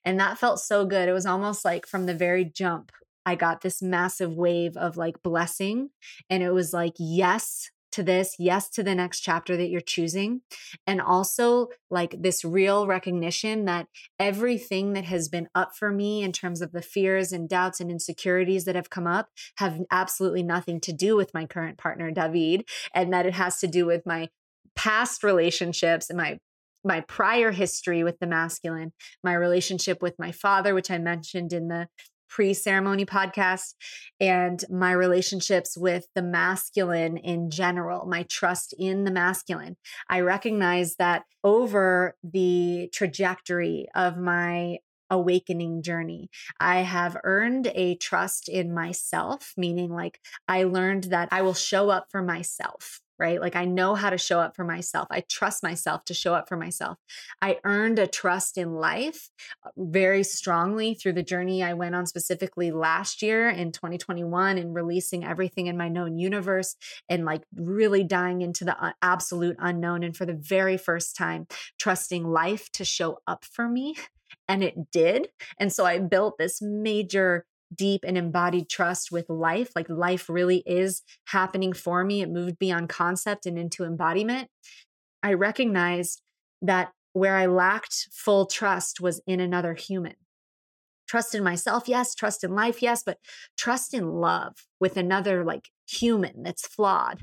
And 0.05 0.20
that 0.20 0.38
felt 0.38 0.59
so 0.59 0.86
good. 0.86 1.09
It 1.09 1.14
was 1.14 1.26
almost 1.26 1.66
like 1.66 1.86
from 1.86 2.05
the 2.05 2.14
very 2.14 2.45
jump, 2.45 2.91
I 3.30 3.36
got 3.36 3.61
this 3.61 3.80
massive 3.80 4.34
wave 4.34 4.75
of 4.75 4.97
like 4.97 5.21
blessing. 5.21 5.91
And 6.32 6.41
it 6.41 6.51
was 6.51 6.73
like, 6.73 6.93
yes 6.97 7.69
to 7.91 8.01
this, 8.01 8.36
yes 8.39 8.69
to 8.69 8.82
the 8.82 8.95
next 8.95 9.19
chapter 9.19 9.55
that 9.55 9.69
you're 9.69 9.82
choosing. 9.82 10.41
And 10.88 10.99
also 10.99 11.67
like 11.91 12.15
this 12.19 12.43
real 12.43 12.88
recognition 12.88 13.65
that 13.65 13.86
everything 14.17 14.93
that 14.93 15.05
has 15.05 15.30
been 15.30 15.47
up 15.53 15.75
for 15.77 15.91
me 15.91 16.23
in 16.23 16.32
terms 16.32 16.59
of 16.59 16.71
the 16.71 16.82
fears 16.82 17.32
and 17.32 17.47
doubts 17.47 17.80
and 17.80 17.91
insecurities 17.91 18.65
that 18.65 18.75
have 18.75 18.89
come 18.89 19.05
up 19.05 19.30
have 19.57 19.80
absolutely 19.91 20.41
nothing 20.41 20.80
to 20.82 20.91
do 20.91 21.15
with 21.15 21.32
my 21.32 21.45
current 21.45 21.77
partner, 21.77 22.09
David, 22.09 22.67
and 22.95 23.13
that 23.13 23.27
it 23.27 23.34
has 23.36 23.59
to 23.59 23.67
do 23.67 23.86
with 23.86 24.07
my 24.07 24.30
past 24.75 25.23
relationships 25.23 26.09
and 26.09 26.17
my 26.17 26.39
my 26.82 27.01
prior 27.01 27.51
history 27.51 28.05
with 28.05 28.17
the 28.19 28.27
masculine, 28.27 28.93
my 29.21 29.34
relationship 29.34 30.01
with 30.01 30.15
my 30.17 30.32
father, 30.32 30.73
which 30.73 30.89
I 30.89 30.97
mentioned 30.97 31.51
in 31.51 31.67
the 31.67 31.89
pre 32.30 32.53
ceremony 32.53 33.05
podcast, 33.05 33.73
and 34.19 34.63
my 34.69 34.91
relationships 34.91 35.77
with 35.77 36.07
the 36.15 36.21
masculine 36.21 37.17
in 37.17 37.49
general, 37.49 38.05
my 38.05 38.23
trust 38.30 38.73
in 38.77 39.03
the 39.03 39.11
masculine. 39.11 39.77
I 40.09 40.21
recognize 40.21 40.95
that 40.95 41.23
over 41.43 42.15
the 42.23 42.89
trajectory 42.93 43.88
of 43.95 44.17
my 44.17 44.77
awakening 45.09 45.82
journey. 45.82 46.30
I 46.59 46.80
have 46.80 47.17
earned 47.23 47.71
a 47.73 47.95
trust 47.95 48.47
in 48.47 48.73
myself, 48.73 49.53
meaning 49.57 49.91
like 49.91 50.19
I 50.47 50.63
learned 50.63 51.05
that 51.05 51.30
I 51.32 51.41
will 51.41 51.55
show 51.55 51.89
up 51.89 52.07
for 52.11 52.21
myself 52.21 53.01
right? 53.20 53.41
Like 53.41 53.55
I 53.55 53.65
know 53.65 53.95
how 53.95 54.09
to 54.09 54.17
show 54.17 54.39
up 54.39 54.55
for 54.55 54.63
myself. 54.63 55.07
I 55.11 55.24
trust 55.30 55.61
myself 55.61 56.05
to 56.05 56.13
show 56.13 56.34
up 56.34 56.47
for 56.47 56.55
myself. 56.55 56.97
I 57.41 57.59
earned 57.63 57.99
a 57.99 58.07
trust 58.07 58.57
in 58.57 58.76
life 58.76 59.30
uh, 59.65 59.70
very 59.78 60.24
strongly 60.24 60.93
through 60.93 61.13
the 61.13 61.24
journey 61.24 61.61
I 61.61 61.74
went 61.74 61.95
on 61.95 62.05
specifically 62.05 62.72
last 62.72 63.22
year 63.22 63.49
in 63.49 63.72
2021 63.72 64.57
and 64.57 64.74
releasing 64.74 65.26
everything 65.26 65.67
in 65.67 65.78
my 65.78 65.89
known 65.89 66.17
universe 66.17 66.76
and 67.09 67.26
like 67.26 67.43
really 67.55 68.03
dying 68.03 68.41
into 68.41 68.63
the 68.63 68.82
uh, 68.84 68.93
absolute 69.01 69.57
unknown. 69.59 70.03
And 70.03 70.15
for 70.15 70.26
the 70.26 70.34
very 70.34 70.78
first 70.78 71.15
time, 71.15 71.47
trusting 71.78 72.24
life 72.24 72.72
to 72.74 72.86
show 72.86 73.20
up 73.28 73.43
for 73.43 73.67
me. 73.67 73.95
And 74.47 74.63
it 74.63 74.91
did. 74.91 75.30
And 75.59 75.72
so 75.72 75.86
I 75.86 75.99
built 75.99 76.38
this 76.38 76.61
major 76.61 77.45
deep 77.74 78.01
and 78.05 78.17
embodied 78.17 78.70
trust 78.70 79.11
with 79.11 79.30
life. 79.30 79.72
Like 79.76 79.89
life 79.89 80.30
really 80.30 80.63
is 80.65 81.01
happening 81.26 81.74
for 81.74 82.03
me. 82.03 82.22
It 82.22 82.30
moved 82.30 82.59
beyond 82.59 82.89
concept 82.89 83.45
and 83.45 83.57
into 83.57 83.84
embodiment. 83.84 84.49
I 85.22 85.34
recognized 85.34 86.22
that 86.61 86.91
where 87.13 87.36
I 87.36 87.45
lacked 87.45 88.09
full 88.11 88.45
trust 88.45 89.01
was 89.01 89.22
in 89.28 89.39
another 89.39 89.74
human. 89.74 90.15
Trust 91.07 91.34
in 91.34 91.43
myself, 91.43 91.88
yes. 91.88 92.13
Trust 92.13 92.43
in 92.43 92.53
life, 92.53 92.82
yes. 92.82 93.01
But 93.03 93.17
trust 93.57 93.93
in 93.93 94.11
love 94.11 94.53
with 94.80 94.95
another 94.95 95.43
like 95.43 95.70
human 95.88 96.43
that's 96.43 96.67
flawed 96.67 97.22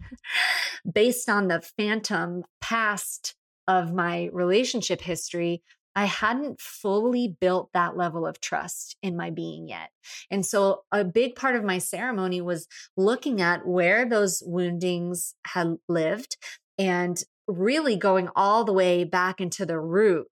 based 0.92 1.28
on 1.28 1.46
the 1.48 1.60
phantom 1.60 2.42
past 2.60 3.36
of 3.68 3.92
my 3.92 4.28
relationship 4.32 5.00
history 5.00 5.62
I 5.96 6.04
hadn't 6.04 6.60
fully 6.60 7.36
built 7.40 7.70
that 7.72 7.96
level 7.96 8.26
of 8.26 8.38
trust 8.38 8.96
in 9.02 9.16
my 9.16 9.30
being 9.30 9.66
yet. 9.66 9.88
And 10.30 10.44
so 10.44 10.82
a 10.92 11.04
big 11.04 11.34
part 11.34 11.56
of 11.56 11.64
my 11.64 11.78
ceremony 11.78 12.42
was 12.42 12.68
looking 12.98 13.40
at 13.40 13.66
where 13.66 14.06
those 14.06 14.42
woundings 14.44 15.34
had 15.46 15.78
lived 15.88 16.36
and 16.78 17.20
really 17.48 17.96
going 17.96 18.28
all 18.36 18.64
the 18.64 18.74
way 18.74 19.04
back 19.04 19.40
into 19.40 19.64
the 19.64 19.80
root 19.80 20.26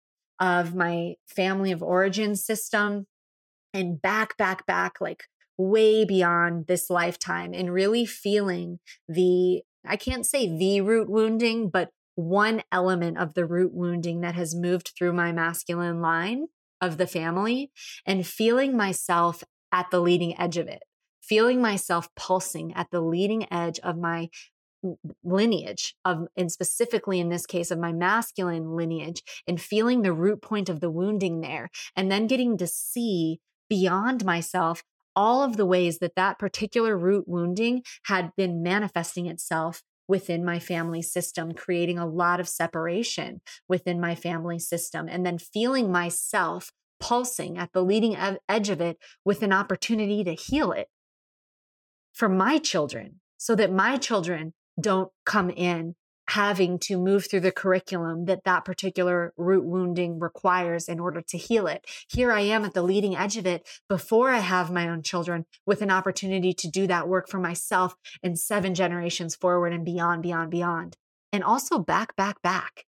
of 0.40 0.74
my 0.74 1.16
family 1.26 1.72
of 1.72 1.82
origin 1.82 2.34
system 2.36 3.06
and 3.74 4.00
back, 4.00 4.38
back, 4.38 4.64
back, 4.64 4.94
like 4.98 5.24
way 5.58 6.06
beyond 6.06 6.68
this 6.68 6.88
lifetime 6.88 7.52
and 7.52 7.74
really 7.74 8.06
feeling 8.06 8.78
the, 9.06 9.60
I 9.86 9.96
can't 9.96 10.24
say 10.24 10.48
the 10.48 10.80
root 10.80 11.10
wounding, 11.10 11.68
but 11.68 11.90
one 12.14 12.62
element 12.72 13.18
of 13.18 13.34
the 13.34 13.46
root 13.46 13.72
wounding 13.72 14.20
that 14.20 14.34
has 14.34 14.54
moved 14.54 14.92
through 14.96 15.12
my 15.12 15.32
masculine 15.32 16.00
line 16.00 16.46
of 16.80 16.96
the 16.96 17.06
family 17.06 17.70
and 18.06 18.26
feeling 18.26 18.76
myself 18.76 19.44
at 19.72 19.90
the 19.90 20.00
leading 20.00 20.38
edge 20.38 20.56
of 20.56 20.66
it, 20.66 20.82
feeling 21.22 21.60
myself 21.60 22.08
pulsing 22.16 22.72
at 22.74 22.88
the 22.90 23.00
leading 23.00 23.50
edge 23.52 23.78
of 23.80 23.96
my 23.96 24.28
lineage 25.22 25.94
of 26.06 26.26
and 26.38 26.50
specifically 26.50 27.20
in 27.20 27.28
this 27.28 27.44
case 27.44 27.70
of 27.70 27.78
my 27.78 27.92
masculine 27.92 28.74
lineage 28.74 29.22
and 29.46 29.60
feeling 29.60 30.00
the 30.00 30.12
root 30.12 30.40
point 30.40 30.70
of 30.70 30.80
the 30.80 30.90
wounding 30.90 31.42
there 31.42 31.68
and 31.94 32.10
then 32.10 32.26
getting 32.26 32.56
to 32.56 32.66
see 32.66 33.40
beyond 33.68 34.24
myself 34.24 34.82
all 35.14 35.42
of 35.42 35.58
the 35.58 35.66
ways 35.66 35.98
that 35.98 36.14
that 36.16 36.38
particular 36.38 36.96
root 36.96 37.24
wounding 37.26 37.82
had 38.04 38.30
been 38.36 38.62
manifesting 38.62 39.26
itself 39.26 39.82
within 40.10 40.44
my 40.44 40.58
family 40.58 41.00
system, 41.00 41.54
creating 41.54 41.98
a 41.98 42.06
lot 42.06 42.40
of 42.40 42.48
separation 42.48 43.40
within 43.68 44.00
my 44.00 44.14
family 44.14 44.58
system, 44.58 45.08
and 45.08 45.24
then 45.24 45.38
feeling 45.38 45.90
myself 45.90 46.72
pulsing 46.98 47.56
at 47.56 47.72
the 47.72 47.82
leading 47.82 48.16
edge 48.48 48.68
of 48.68 48.80
it 48.80 48.98
with 49.24 49.42
an 49.42 49.52
opportunity 49.52 50.22
to 50.22 50.34
heal 50.34 50.72
it 50.72 50.88
for 52.12 52.28
my 52.28 52.58
children 52.58 53.20
so 53.38 53.54
that 53.54 53.72
my 53.72 53.96
children 53.96 54.52
don't 54.78 55.10
come 55.24 55.48
in 55.48 55.94
having 56.30 56.78
to 56.78 56.96
move 56.96 57.28
through 57.28 57.40
the 57.40 57.52
curriculum 57.52 58.26
that 58.26 58.44
that 58.44 58.64
particular 58.64 59.32
root 59.36 59.64
wounding 59.64 60.20
requires 60.20 60.88
in 60.88 61.00
order 61.00 61.20
to 61.20 61.36
heal 61.36 61.66
it. 61.66 61.84
Here 62.08 62.30
I 62.32 62.40
am 62.40 62.64
at 62.64 62.72
the 62.72 62.82
leading 62.82 63.16
edge 63.16 63.36
of 63.36 63.46
it 63.46 63.68
before 63.88 64.30
I 64.30 64.38
have 64.38 64.70
my 64.70 64.88
own 64.88 65.02
children 65.02 65.46
with 65.66 65.82
an 65.82 65.90
opportunity 65.90 66.52
to 66.54 66.68
do 66.68 66.86
that 66.86 67.08
work 67.08 67.28
for 67.28 67.38
myself 67.38 67.96
and 68.22 68.38
seven 68.38 68.74
generations 68.74 69.34
forward 69.34 69.72
and 69.72 69.84
beyond, 69.84 70.22
beyond, 70.22 70.50
beyond. 70.50 70.96
And 71.32 71.42
also 71.42 71.78
back, 71.78 72.14
back, 72.16 72.40
back. 72.42 72.84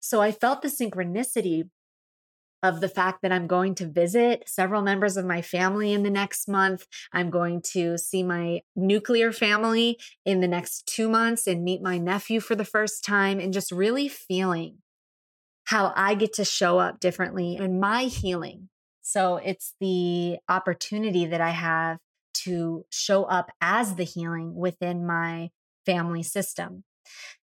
So 0.00 0.20
I 0.20 0.32
felt 0.32 0.62
the 0.62 0.68
synchronicity 0.68 1.68
of 2.62 2.80
the 2.80 2.88
fact 2.88 3.22
that 3.22 3.32
I'm 3.32 3.46
going 3.46 3.74
to 3.76 3.86
visit 3.86 4.44
several 4.46 4.82
members 4.82 5.16
of 5.16 5.24
my 5.24 5.42
family 5.42 5.92
in 5.92 6.02
the 6.02 6.10
next 6.10 6.48
month. 6.48 6.86
I'm 7.12 7.30
going 7.30 7.62
to 7.72 7.98
see 7.98 8.22
my 8.22 8.60
nuclear 8.76 9.32
family 9.32 9.98
in 10.24 10.40
the 10.40 10.48
next 10.48 10.86
two 10.86 11.08
months 11.08 11.46
and 11.46 11.64
meet 11.64 11.82
my 11.82 11.98
nephew 11.98 12.40
for 12.40 12.54
the 12.54 12.64
first 12.64 13.04
time 13.04 13.40
and 13.40 13.52
just 13.52 13.72
really 13.72 14.08
feeling 14.08 14.78
how 15.64 15.92
I 15.96 16.14
get 16.14 16.34
to 16.34 16.44
show 16.44 16.78
up 16.78 17.00
differently 17.00 17.56
in 17.56 17.80
my 17.80 18.04
healing. 18.04 18.68
So 19.02 19.36
it's 19.36 19.74
the 19.80 20.38
opportunity 20.48 21.26
that 21.26 21.40
I 21.40 21.50
have 21.50 21.98
to 22.44 22.84
show 22.90 23.24
up 23.24 23.50
as 23.60 23.96
the 23.96 24.04
healing 24.04 24.54
within 24.54 25.06
my 25.06 25.50
family 25.84 26.22
system. 26.22 26.84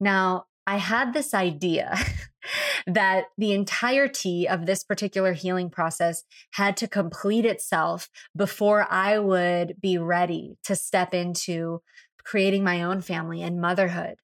Now, 0.00 0.46
I 0.66 0.76
had 0.76 1.12
this 1.12 1.34
idea 1.34 1.96
that 2.86 3.26
the 3.36 3.52
entirety 3.52 4.48
of 4.48 4.66
this 4.66 4.84
particular 4.84 5.32
healing 5.32 5.70
process 5.70 6.24
had 6.52 6.76
to 6.78 6.88
complete 6.88 7.44
itself 7.44 8.08
before 8.36 8.86
I 8.90 9.18
would 9.18 9.76
be 9.80 9.98
ready 9.98 10.56
to 10.64 10.76
step 10.76 11.14
into 11.14 11.82
creating 12.24 12.62
my 12.62 12.82
own 12.82 13.00
family 13.00 13.42
and 13.42 13.60
motherhood. 13.60 14.16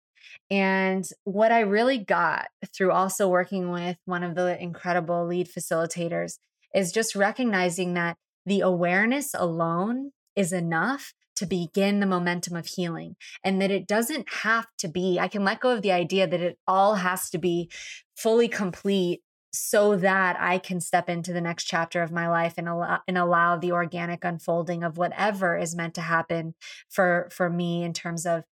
And 0.51 1.09
what 1.24 1.53
I 1.53 1.61
really 1.61 1.99
got 1.99 2.49
through 2.74 2.93
also 2.93 3.28
working 3.28 3.70
with 3.70 3.97
one 4.05 4.22
of 4.22 4.34
the 4.34 4.61
incredible 4.61 5.26
lead 5.26 5.49
facilitators 5.49 6.39
is 6.74 6.93
just 6.93 7.14
recognizing 7.14 7.95
that 7.95 8.16
the 8.47 8.61
awareness 8.61 9.34
alone 9.34 10.12
is 10.36 10.53
enough 10.53 11.12
to 11.39 11.47
begin 11.47 12.01
the 12.01 12.07
momentum 12.07 12.57
of 12.57 12.66
healing 12.66 13.16
and 13.45 13.62
that 13.62 13.70
it 13.70 13.86
doesn't 13.86 14.28
have 14.43 14.66
to 14.78 14.89
be, 14.89 15.18
I 15.20 15.28
can 15.28 15.45
let 15.45 15.61
go 15.61 15.70
of 15.70 15.82
the 15.82 15.93
idea 15.93 16.26
that 16.26 16.41
it 16.41 16.59
all 16.66 16.97
has 16.97 17.30
to 17.30 17.39
be 17.39 17.70
fully 18.16 18.49
complete 18.49 19.22
so 19.53 19.97
that 19.97 20.36
I 20.39 20.59
can 20.59 20.80
step 20.80 21.09
into 21.09 21.32
the 21.32 21.41
next 21.41 21.64
chapter 21.64 22.03
of 22.03 22.12
my 22.12 22.28
life 22.28 22.55
and 22.59 22.68
allow 22.68 23.01
and 23.09 23.16
allow 23.16 23.57
the 23.57 23.72
organic 23.72 24.24
unfolding 24.24 24.82
of 24.82 24.99
whatever 24.99 25.57
is 25.57 25.74
meant 25.74 25.95
to 25.95 26.01
happen 26.03 26.55
for 26.89 27.28
for 27.32 27.49
me 27.49 27.82
in 27.82 27.95
terms 27.95 28.26
of 28.26 28.45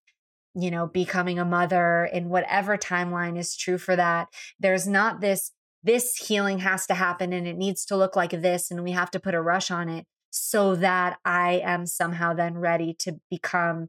you 0.54 0.70
know 0.70 0.86
becoming 0.86 1.38
a 1.38 1.44
mother 1.44 2.08
in 2.10 2.30
whatever 2.30 2.78
timeline 2.78 3.38
is 3.38 3.56
true 3.56 3.78
for 3.78 3.94
that. 3.94 4.28
There's 4.58 4.86
not 4.86 5.20
this 5.20 5.52
this 5.82 6.16
healing 6.16 6.60
has 6.60 6.86
to 6.86 6.94
happen 6.94 7.32
and 7.32 7.46
it 7.46 7.56
needs 7.56 7.84
to 7.86 7.96
look 7.96 8.16
like 8.16 8.30
this 8.30 8.70
and 8.70 8.82
we 8.82 8.92
have 8.92 9.10
to 9.10 9.20
put 9.20 9.34
a 9.34 9.42
rush 9.42 9.70
on 9.70 9.88
it 9.88 10.06
so 10.30 10.74
that 10.76 11.18
I 11.24 11.60
am 11.64 11.86
somehow 11.86 12.34
then 12.34 12.58
ready 12.58 12.94
to 13.00 13.20
become 13.30 13.88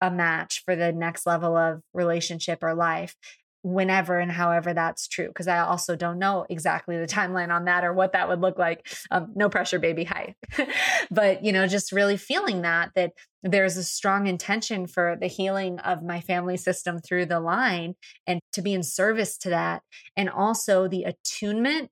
a 0.00 0.10
match 0.10 0.62
for 0.64 0.76
the 0.76 0.92
next 0.92 1.26
level 1.26 1.56
of 1.56 1.82
relationship 1.92 2.62
or 2.62 2.74
life 2.74 3.16
whenever 3.62 4.18
and 4.18 4.30
however 4.30 4.72
that's 4.72 5.08
true 5.08 5.26
because 5.26 5.48
i 5.48 5.58
also 5.58 5.96
don't 5.96 6.18
know 6.18 6.46
exactly 6.48 6.96
the 6.96 7.06
timeline 7.06 7.50
on 7.50 7.64
that 7.64 7.84
or 7.84 7.92
what 7.92 8.12
that 8.12 8.28
would 8.28 8.40
look 8.40 8.56
like. 8.56 8.86
Um, 9.10 9.32
no 9.34 9.48
pressure 9.48 9.80
baby 9.80 10.04
hi. 10.04 10.36
But 11.10 11.44
you 11.44 11.52
know 11.52 11.66
just 11.66 11.90
really 11.90 12.16
feeling 12.16 12.62
that 12.62 12.90
that 12.94 13.12
there's 13.42 13.76
a 13.76 13.82
strong 13.82 14.26
intention 14.26 14.86
for 14.86 15.16
the 15.20 15.26
healing 15.26 15.80
of 15.80 16.02
my 16.02 16.20
family 16.20 16.56
system 16.56 17.00
through 17.00 17.26
the 17.26 17.40
line 17.40 17.94
and 18.26 18.40
to 18.52 18.62
be 18.62 18.74
in 18.74 18.82
service 18.82 19.36
to 19.38 19.50
that 19.50 19.82
and 20.16 20.30
also 20.30 20.86
the 20.86 21.04
attunement 21.04 21.90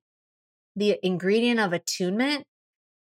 the 0.75 0.97
ingredient 1.03 1.59
of 1.59 1.73
attunement 1.73 2.45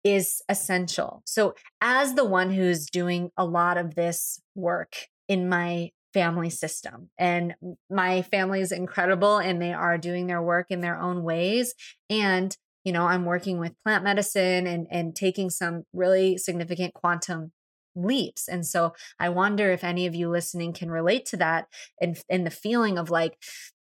is 0.05 0.43
essential. 0.49 1.23
So, 1.27 1.55
as 1.81 2.15
the 2.15 2.25
one 2.25 2.51
who's 2.51 2.87
doing 2.87 3.31
a 3.37 3.45
lot 3.45 3.77
of 3.77 3.95
this 3.95 4.41
work 4.55 5.09
in 5.29 5.49
my 5.49 5.91
family 6.13 6.51
system, 6.51 7.11
and 7.19 7.55
my 7.89 8.23
family 8.23 8.61
is 8.61 8.73
incredible 8.73 9.39
and 9.39 9.61
they 9.61 9.73
are 9.73 9.99
doing 9.99 10.27
their 10.27 10.43
work 10.43 10.67
in 10.71 10.81
their 10.81 10.99
own 10.99 11.23
ways. 11.23 11.75
And, 12.09 12.57
you 12.85 12.93
know, 12.93 13.07
I'm 13.07 13.25
working 13.25 13.59
with 13.59 13.81
plant 13.85 14.03
medicine 14.05 14.67
and, 14.67 14.87
and 14.91 15.15
taking 15.15 15.51
some 15.51 15.85
really 15.93 16.37
significant 16.37 16.95
quantum 16.95 17.53
leaps. 17.95 18.49
And 18.49 18.67
so 18.67 18.93
I 19.19 19.29
wonder 19.29 19.71
if 19.71 19.85
any 19.85 20.07
of 20.07 20.15
you 20.15 20.29
listening 20.29 20.73
can 20.73 20.91
relate 20.91 21.27
to 21.27 21.37
that 21.39 21.67
and, 22.01 22.19
and 22.29 22.47
the 22.47 22.51
feeling 22.51 22.99
of 22.99 23.11
like, 23.11 23.37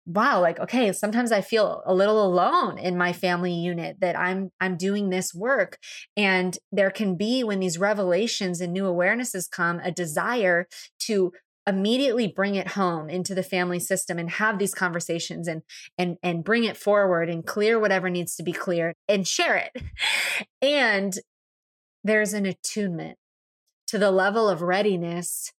wow, 0.06 0.42
like, 0.42 0.60
okay, 0.60 0.92
sometimes 0.92 1.32
I 1.32 1.42
feel 1.42 1.84
a 1.86 1.94
little 1.94 2.26
alone 2.26 2.80
in 2.80 2.98
my 2.98 3.14
family 3.14 3.54
unit 3.54 3.98
that 4.00 4.18
I'm, 4.18 4.52
I'm 4.60 4.76
doing 4.76 5.10
this 5.10 5.36
work. 5.36 5.78
And 6.18 6.58
there 6.72 6.90
can 6.90 7.16
be 7.16 7.44
when 7.44 7.60
these 7.60 7.78
revelations 7.78 8.60
and 8.60 8.74
new 8.74 8.86
awarenesses 8.86 9.50
come, 9.50 9.80
a 9.84 9.92
desire 9.92 10.68
to 11.02 11.32
immediately 11.68 12.28
bring 12.28 12.56
it 12.56 12.70
home 12.70 13.10
into 13.10 13.36
the 13.36 13.44
family 13.44 13.80
system 13.80 14.18
and 14.18 14.32
have 14.32 14.58
these 14.58 14.74
conversations 14.74 15.48
and 15.48 15.62
and 15.98 16.18
and 16.24 16.44
bring 16.44 16.64
it 16.64 16.76
forward 16.76 17.30
and 17.30 17.46
clear 17.46 17.80
whatever 17.80 18.10
needs 18.10 18.36
to 18.36 18.44
be 18.44 18.52
cleared 18.52 18.96
and 19.08 19.28
share 19.28 19.56
it 19.56 19.84
and 20.64 21.20
there's 22.04 22.34
an 22.34 22.48
attunement 22.48 23.19
to 23.90 23.98
the 23.98 24.12
level 24.12 24.48
of 24.48 24.62
readiness 24.62 25.52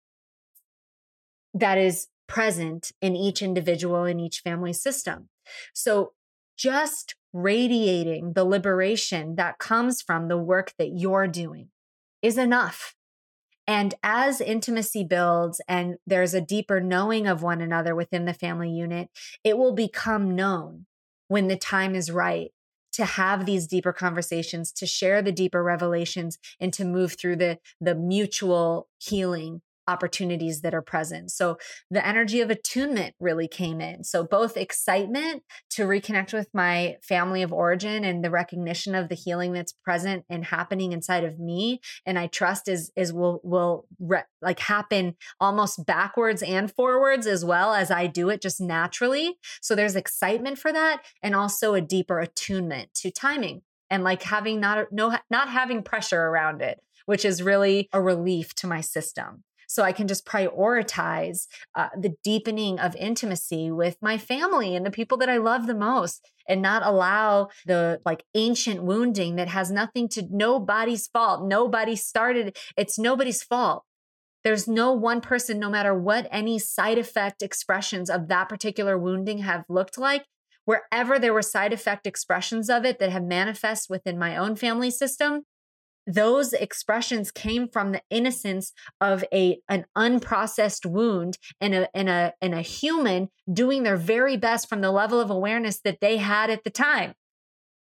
that 1.53 1.79
is 1.79 2.07
present 2.29 2.93
in 3.03 3.17
each 3.17 3.43
individual 3.43 4.05
in 4.05 4.21
each 4.21 4.39
family 4.39 4.73
system. 4.73 5.29
So 5.75 6.13
just 6.57 7.17
radiating 7.33 8.35
the 8.35 8.45
liberation 8.45 9.35
that 9.35 9.59
comes 9.59 10.01
from 10.01 10.29
the 10.29 10.39
work 10.39 10.73
that 10.79 10.93
you're 10.95 11.27
doing 11.27 11.71
is 12.23 12.39
enough. 12.39 12.95
And 13.67 13.95
as 14.05 14.41
intimacy 14.41 15.03
builds 15.03 15.61
and 15.67 15.97
there's 16.07 16.35
a 16.35 16.41
deeper 16.41 16.81
knowing 16.81 17.27
of 17.27 17.43
one 17.43 17.61
another 17.61 17.97
within 17.97 18.27
the 18.27 18.35
family 18.35 18.71
unit, 18.71 19.09
it 19.43 19.59
will 19.59 19.73
become 19.73 20.37
known 20.37 20.87
when 21.27 21.49
the 21.49 21.57
time 21.57 21.97
is 21.97 22.13
right 22.13 22.53
to 23.01 23.07
have 23.07 23.47
these 23.47 23.67
deeper 23.67 23.95
conversations, 23.95 24.71
to 24.71 24.85
share 24.85 25.23
the 25.23 25.33
deeper 25.33 25.63
revelations 25.63 26.39
and 26.61 26.71
to 26.75 26.85
move 26.85 27.19
through 27.19 27.37
the, 27.37 27.59
the 27.81 27.95
mutual 27.95 28.89
healing 28.99 29.63
opportunities 29.91 30.61
that 30.63 30.75
are 30.75 30.83
present. 30.83 31.31
So 31.31 31.59
the 31.91 32.07
energy 32.07 32.41
of 32.41 32.51
attunement 32.51 33.15
really 33.21 33.49
came 33.49 33.81
in. 33.81 34.05
So 34.05 34.25
both 34.25 34.57
excitement 34.57 35.43
to 35.71 35.87
reconnect 35.87 36.33
with 36.33 36.49
my 36.55 36.97
family 37.03 37.43
of 37.43 37.53
origin 37.53 38.05
and 38.05 38.25
the 38.25 38.31
recognition 38.31 38.95
of 38.95 39.09
the 39.09 39.15
healing 39.15 39.53
that's 39.53 39.73
present 39.73 40.25
and 40.31 40.45
happening 40.45 40.93
inside 40.93 41.25
of 41.25 41.39
me 41.39 41.81
and 42.07 42.19
I 42.19 42.27
trust 42.29 42.69
is 42.69 42.93
is 42.97 43.13
will 43.13 43.41
will 43.43 43.87
re- 43.99 44.23
like 44.41 44.61
happen 44.61 45.17
almost 45.41 45.85
backwards 45.87 46.43
and 46.43 46.73
forwards 46.73 47.27
as 47.27 47.45
well 47.45 47.75
as 47.75 47.91
I 47.91 48.07
do 48.07 48.29
it 48.31 48.41
just 48.41 48.61
naturally. 48.61 49.39
So 49.61 49.75
there's 49.75 49.97
excitement 49.97 50.59
for 50.59 50.73
that 50.73 51.03
and 51.23 51.35
also 51.35 51.75
a 51.75 51.81
deeper 51.81 52.21
attunement 52.21 52.95
to 52.95 53.11
timing 53.11 53.63
and 53.91 54.05
like 54.05 54.23
having 54.23 54.61
not 54.61 54.93
no 54.93 55.17
not 55.31 55.49
having 55.49 55.83
pressure 55.83 56.21
around 56.21 56.63
it 56.63 56.81
which 57.07 57.25
is 57.25 57.43
really 57.43 57.89
a 57.93 58.01
relief 58.01 58.55
to 58.55 58.67
my 58.67 58.81
system 58.81 59.43
so 59.71 59.85
I 59.85 59.93
can 59.93 60.09
just 60.09 60.27
prioritize 60.27 61.47
uh, 61.77 61.91
the 61.97 62.17
deepening 62.25 62.81
of 62.81 62.97
intimacy 62.97 63.71
with 63.71 63.97
my 64.03 64.19
family 64.19 64.75
and 64.75 64.85
the 64.85 64.91
people 64.91 65.17
that 65.19 65.29
I 65.29 65.37
love 65.37 65.69
the 65.69 65.77
most 65.77 66.29
and 66.49 66.61
not 66.61 66.83
allow 66.85 67.51
the 67.67 68.01
like 68.05 68.25
ancient 68.35 68.83
wounding 68.83 69.37
that 69.37 69.47
has 69.47 69.71
nothing 69.71 70.09
to 70.09 70.27
nobody's 70.29 71.07
fault. 71.07 71.47
Nobody 71.47 71.95
started. 71.95 72.59
It's 72.77 72.99
nobody's 72.99 73.45
fault. 73.45 73.85
There's 74.43 74.67
no 74.67 74.91
one 74.91 75.21
person, 75.21 75.61
no 75.61 75.71
matter 75.71 75.95
what 75.95 76.27
any 76.33 76.59
side 76.59 76.99
effect 76.99 77.41
expressions 77.41 78.11
of 78.11 78.27
that 78.27 78.49
particular 78.49 78.99
wounding 78.99 79.39
have 79.39 79.63
looked 79.69 79.99
like, 79.99 80.25
wherever 80.65 81.17
there 81.17 81.33
were 81.33 81.43
side 81.43 81.73
effect 81.73 82.09
expressions 82.09 82.69
of 82.69 82.85
it 82.85 82.99
that 82.99 83.11
have 83.11 83.23
manifest 83.23 83.89
within 83.89 84.19
my 84.19 84.37
own 84.37 84.57
family 84.57 84.91
system, 84.91 85.43
those 86.15 86.53
expressions 86.53 87.31
came 87.31 87.69
from 87.69 87.93
the 87.93 88.03
innocence 88.11 88.73
of 89.01 89.25
a 89.33 89.61
an 89.69 89.87
unprocessed 89.97 90.87
wound 90.87 91.39
and 91.61 91.75
a 91.75 91.97
and 91.97 92.09
a 92.09 92.35
and 92.41 92.55
a 92.55 92.63
human 92.63 93.29
doing 93.53 93.83
their 93.83 93.97
very 93.97 94.37
best 94.37 94.69
from 94.69 94.81
the 94.81 94.91
level 94.91 95.21
of 95.21 95.31
awareness 95.31 95.81
that 95.81 96.01
they 96.01 96.17
had 96.17 96.51
at 96.51 96.65
the 96.65 96.71
time. 96.71 97.15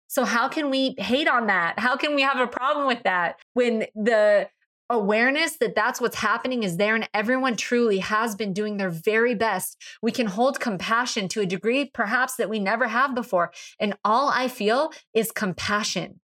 So 0.08 0.24
how 0.24 0.48
can 0.48 0.70
we 0.70 0.94
hate 0.98 1.28
on 1.28 1.48
that? 1.48 1.78
How 1.78 1.96
can 1.96 2.14
we 2.14 2.22
have 2.22 2.40
a 2.40 2.46
problem 2.46 2.86
with 2.86 3.02
that 3.02 3.38
when 3.52 3.86
the 3.94 4.48
awareness 4.90 5.58
that 5.58 5.74
that's 5.74 6.00
what's 6.00 6.16
happening 6.16 6.62
is 6.62 6.78
there 6.78 6.94
and 6.94 7.08
everyone 7.12 7.56
truly 7.56 7.98
has 7.98 8.34
been 8.34 8.54
doing 8.54 8.78
their 8.78 8.88
very 8.88 9.34
best. 9.34 9.76
We 10.00 10.12
can 10.12 10.26
hold 10.26 10.60
compassion 10.60 11.28
to 11.28 11.42
a 11.42 11.46
degree 11.46 11.90
perhaps 11.92 12.36
that 12.36 12.48
we 12.48 12.58
never 12.58 12.88
have 12.88 13.14
before. 13.14 13.52
And 13.78 13.98
all 14.02 14.30
I 14.30 14.48
feel 14.48 14.90
is 15.12 15.30
compassion 15.30 16.20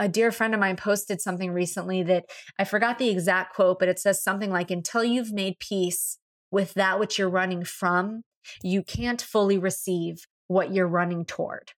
a 0.00 0.08
dear 0.08 0.32
friend 0.32 0.54
of 0.54 0.60
mine 0.60 0.76
posted 0.76 1.20
something 1.20 1.52
recently 1.52 2.02
that 2.04 2.24
I 2.58 2.64
forgot 2.64 2.98
the 2.98 3.10
exact 3.10 3.54
quote, 3.54 3.78
but 3.78 3.88
it 3.88 3.98
says 3.98 4.24
something 4.24 4.50
like, 4.50 4.70
until 4.70 5.04
you've 5.04 5.30
made 5.30 5.58
peace 5.60 6.18
with 6.50 6.72
that 6.74 6.98
which 6.98 7.18
you're 7.18 7.28
running 7.28 7.64
from, 7.64 8.22
you 8.62 8.82
can't 8.82 9.20
fully 9.20 9.58
receive 9.58 10.24
what 10.48 10.72
you're 10.72 10.88
running 10.88 11.26
toward. 11.26 11.72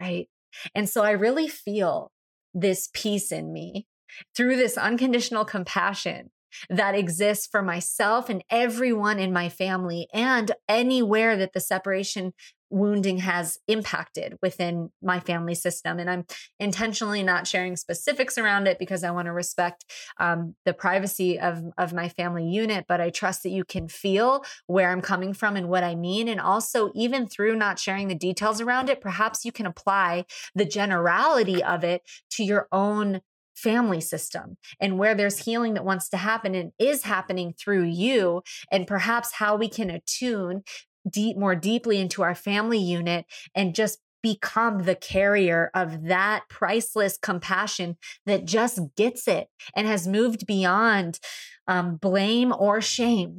Right. 0.00 0.28
And 0.74 0.88
so 0.88 1.04
I 1.04 1.10
really 1.10 1.46
feel 1.46 2.10
this 2.54 2.88
peace 2.94 3.30
in 3.30 3.52
me 3.52 3.86
through 4.34 4.56
this 4.56 4.78
unconditional 4.78 5.44
compassion 5.44 6.30
that 6.70 6.94
exists 6.94 7.46
for 7.46 7.60
myself 7.60 8.30
and 8.30 8.42
everyone 8.50 9.18
in 9.18 9.30
my 9.30 9.50
family 9.50 10.08
and 10.14 10.52
anywhere 10.68 11.36
that 11.36 11.52
the 11.52 11.60
separation 11.60 12.32
wounding 12.70 13.18
has 13.18 13.58
impacted 13.68 14.36
within 14.42 14.90
my 15.02 15.20
family 15.20 15.54
system. 15.54 15.98
And 15.98 16.10
I'm 16.10 16.24
intentionally 16.58 17.22
not 17.22 17.46
sharing 17.46 17.76
specifics 17.76 18.38
around 18.38 18.66
it 18.66 18.78
because 18.78 19.04
I 19.04 19.10
want 19.10 19.26
to 19.26 19.32
respect 19.32 19.84
um, 20.18 20.54
the 20.64 20.72
privacy 20.72 21.38
of, 21.38 21.62
of 21.78 21.92
my 21.92 22.08
family 22.08 22.48
unit. 22.48 22.86
But 22.88 23.00
I 23.00 23.10
trust 23.10 23.42
that 23.42 23.50
you 23.50 23.64
can 23.64 23.88
feel 23.88 24.44
where 24.66 24.90
I'm 24.90 25.02
coming 25.02 25.32
from 25.32 25.56
and 25.56 25.68
what 25.68 25.84
I 25.84 25.94
mean. 25.94 26.28
And 26.28 26.40
also, 26.40 26.90
even 26.94 27.26
through 27.26 27.56
not 27.56 27.78
sharing 27.78 28.08
the 28.08 28.14
details 28.14 28.60
around 28.60 28.90
it, 28.90 29.00
perhaps 29.00 29.44
you 29.44 29.52
can 29.52 29.66
apply 29.66 30.24
the 30.54 30.64
generality 30.64 31.62
of 31.62 31.84
it 31.84 32.02
to 32.30 32.44
your 32.44 32.68
own 32.72 33.20
family 33.56 34.00
system 34.00 34.58
and 34.80 34.98
where 34.98 35.14
there's 35.14 35.44
healing 35.44 35.74
that 35.74 35.84
wants 35.84 36.08
to 36.10 36.18
happen 36.18 36.54
and 36.54 36.72
is 36.78 37.04
happening 37.04 37.54
through 37.58 37.84
you 37.84 38.42
and 38.70 38.86
perhaps 38.86 39.32
how 39.34 39.56
we 39.56 39.68
can 39.68 39.88
attune 39.88 40.62
deep 41.10 41.36
more 41.36 41.54
deeply 41.54 41.98
into 41.98 42.22
our 42.22 42.34
family 42.34 42.78
unit 42.78 43.24
and 43.54 43.74
just 43.74 43.98
become 44.22 44.82
the 44.82 44.96
carrier 44.96 45.70
of 45.74 46.04
that 46.04 46.48
priceless 46.48 47.16
compassion 47.16 47.96
that 48.24 48.44
just 48.44 48.80
gets 48.96 49.28
it 49.28 49.46
and 49.76 49.86
has 49.86 50.08
moved 50.08 50.46
beyond 50.46 51.20
um, 51.68 51.96
blame 51.96 52.52
or 52.58 52.80
shame. 52.80 53.38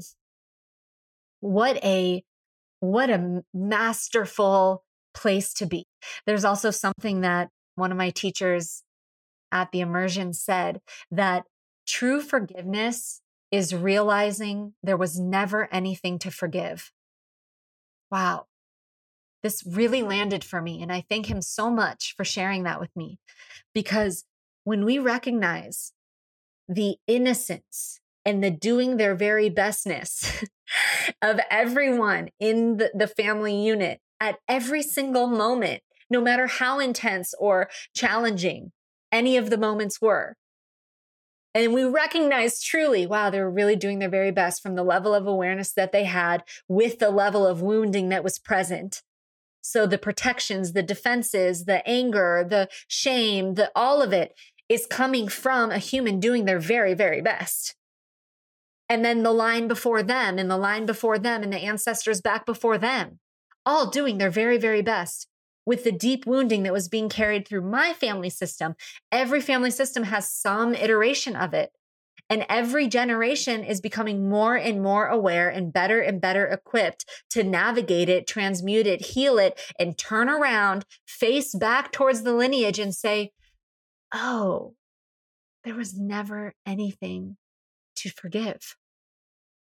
What 1.41 1.84
a 1.84 2.24
what 2.80 3.09
a 3.09 3.43
masterful 3.53 4.84
place 5.13 5.53
to 5.55 5.65
be. 5.65 5.86
There's 6.26 6.45
also 6.45 6.72
something 6.72 7.22
that 7.22 7.49
one 7.76 7.91
of 7.91 7.97
my 7.97 8.11
teachers 8.11 8.84
at 9.51 9.72
the 9.72 9.82
immersion 9.82 10.34
said 10.34 10.80
that 11.11 11.43
true 11.88 12.22
forgiveness 12.22 13.22
is 13.51 13.74
realizing 13.74 14.74
there 14.84 14.97
was 14.97 15.20
never 15.20 15.68
anything 15.74 16.20
to 16.20 16.32
forgive 16.32 16.91
wow, 18.11 18.45
this 19.43 19.63
really 19.65 20.01
landed 20.01 20.43
for 20.43 20.61
me. 20.61 20.81
And 20.81 20.91
I 20.91 21.05
thank 21.09 21.27
him 21.27 21.41
so 21.41 21.69
much 21.69 22.13
for 22.15 22.25
sharing 22.25 22.63
that 22.63 22.79
with 22.79 22.95
me 22.95 23.19
because 23.73 24.25
when 24.63 24.83
we 24.83 24.99
recognize 24.99 25.93
the 26.67 26.97
innocence 27.07 27.99
and 28.25 28.43
the 28.43 28.51
doing 28.51 28.97
their 28.97 29.15
very 29.15 29.49
bestness 29.49 30.45
of 31.21 31.39
everyone 31.49 32.29
in 32.39 32.77
the, 32.77 32.91
the 32.93 33.07
family 33.07 33.55
unit 33.55 34.01
at 34.19 34.39
every 34.47 34.81
single 34.81 35.27
moment, 35.27 35.81
no 36.09 36.19
matter 36.19 36.47
how 36.47 36.79
intense 36.79 37.33
or 37.39 37.69
challenging 37.95 38.71
any 39.11 39.37
of 39.37 39.49
the 39.49 39.57
moments 39.57 40.01
were, 40.01 40.35
and 41.57 41.73
we 41.73 41.83
recognize 41.83 42.61
truly, 42.61 43.07
wow, 43.07 43.29
they 43.29 43.39
were 43.39 43.49
really 43.49 43.75
doing 43.75 43.97
their 43.97 44.09
very 44.09 44.31
best 44.31 44.61
from 44.61 44.75
the 44.75 44.83
level 44.83 45.15
of 45.15 45.25
awareness 45.25 45.73
that 45.73 45.91
they 45.91 46.03
had 46.03 46.43
with 46.67 46.99
the 46.99 47.09
level 47.09 47.47
of 47.47 47.61
wounding 47.61 48.09
that 48.09 48.23
was 48.23 48.37
present. 48.37 49.01
So 49.61 49.87
the 49.87 49.97
protections, 49.97 50.73
the 50.73 50.83
defenses, 50.83 51.65
the 51.65 51.85
anger, 51.87 52.45
the 52.47 52.69
shame, 52.87 53.55
the 53.55 53.71
all 53.75 54.03
of 54.03 54.13
it 54.13 54.35
is 54.69 54.85
coming 54.85 55.27
from 55.27 55.71
a 55.71 55.79
human 55.79 56.19
doing 56.19 56.45
their 56.45 56.59
very, 56.59 56.93
very 56.93 57.21
best. 57.21 57.75
And 58.87 59.03
then 59.03 59.23
the 59.23 59.31
line 59.31 59.67
before 59.67 60.03
them 60.03 60.37
and 60.37 60.51
the 60.51 60.57
line 60.57 60.85
before 60.85 61.17
them 61.17 61.41
and 61.41 61.51
the 61.51 61.57
ancestors 61.57 62.21
back 62.21 62.45
before 62.45 62.77
them, 62.77 63.19
all 63.65 63.89
doing 63.89 64.19
their 64.19 64.29
very, 64.29 64.57
very 64.57 64.81
best 64.81 65.27
with 65.68 65.84
the 65.84 65.91
deep 65.91 66.26
wounding 66.26 66.63
that 66.63 66.72
was 66.72 66.88
being 66.88 67.09
carried 67.09 67.45
through 67.45 67.61
my 67.61 67.91
family 67.91 68.30
system. 68.30 68.74
Every 69.11 69.41
family 69.41 69.70
system 69.70 70.03
has 70.03 70.32
some 70.32 70.74
iteration 70.74 71.36
of 71.36 71.53
it. 71.53 71.72
And 72.30 72.45
every 72.47 72.88
generation 72.88 73.65
is 73.65 73.82
becoming 73.82 74.30
more 74.30 74.55
and 74.55 74.82
more 74.82 75.07
aware 75.07 75.49
and 75.49 75.74
better 75.74 75.99
and 75.99 76.22
better 76.22 76.45
equipped 76.45 77.05
to 77.32 77.43
navigate 77.43 78.07
it, 78.07 78.28
transmute 78.28 78.88
it, 78.88 79.07
heal 79.07 79.38
it, 79.38 79.59
and 79.78 79.97
turn 79.97 80.30
around, 80.30 80.86
face 81.05 81.53
back 81.53 81.91
towards 81.91 82.24
the 82.24 82.34
lineage 82.34 82.80
and 82.80 82.95
say, 82.95 83.32
Oh, 84.13 84.74
there 85.65 85.76
was 85.76 85.97
never 85.97 86.53
anything 86.65 87.36
to 87.97 88.09
forgive. 88.09 88.78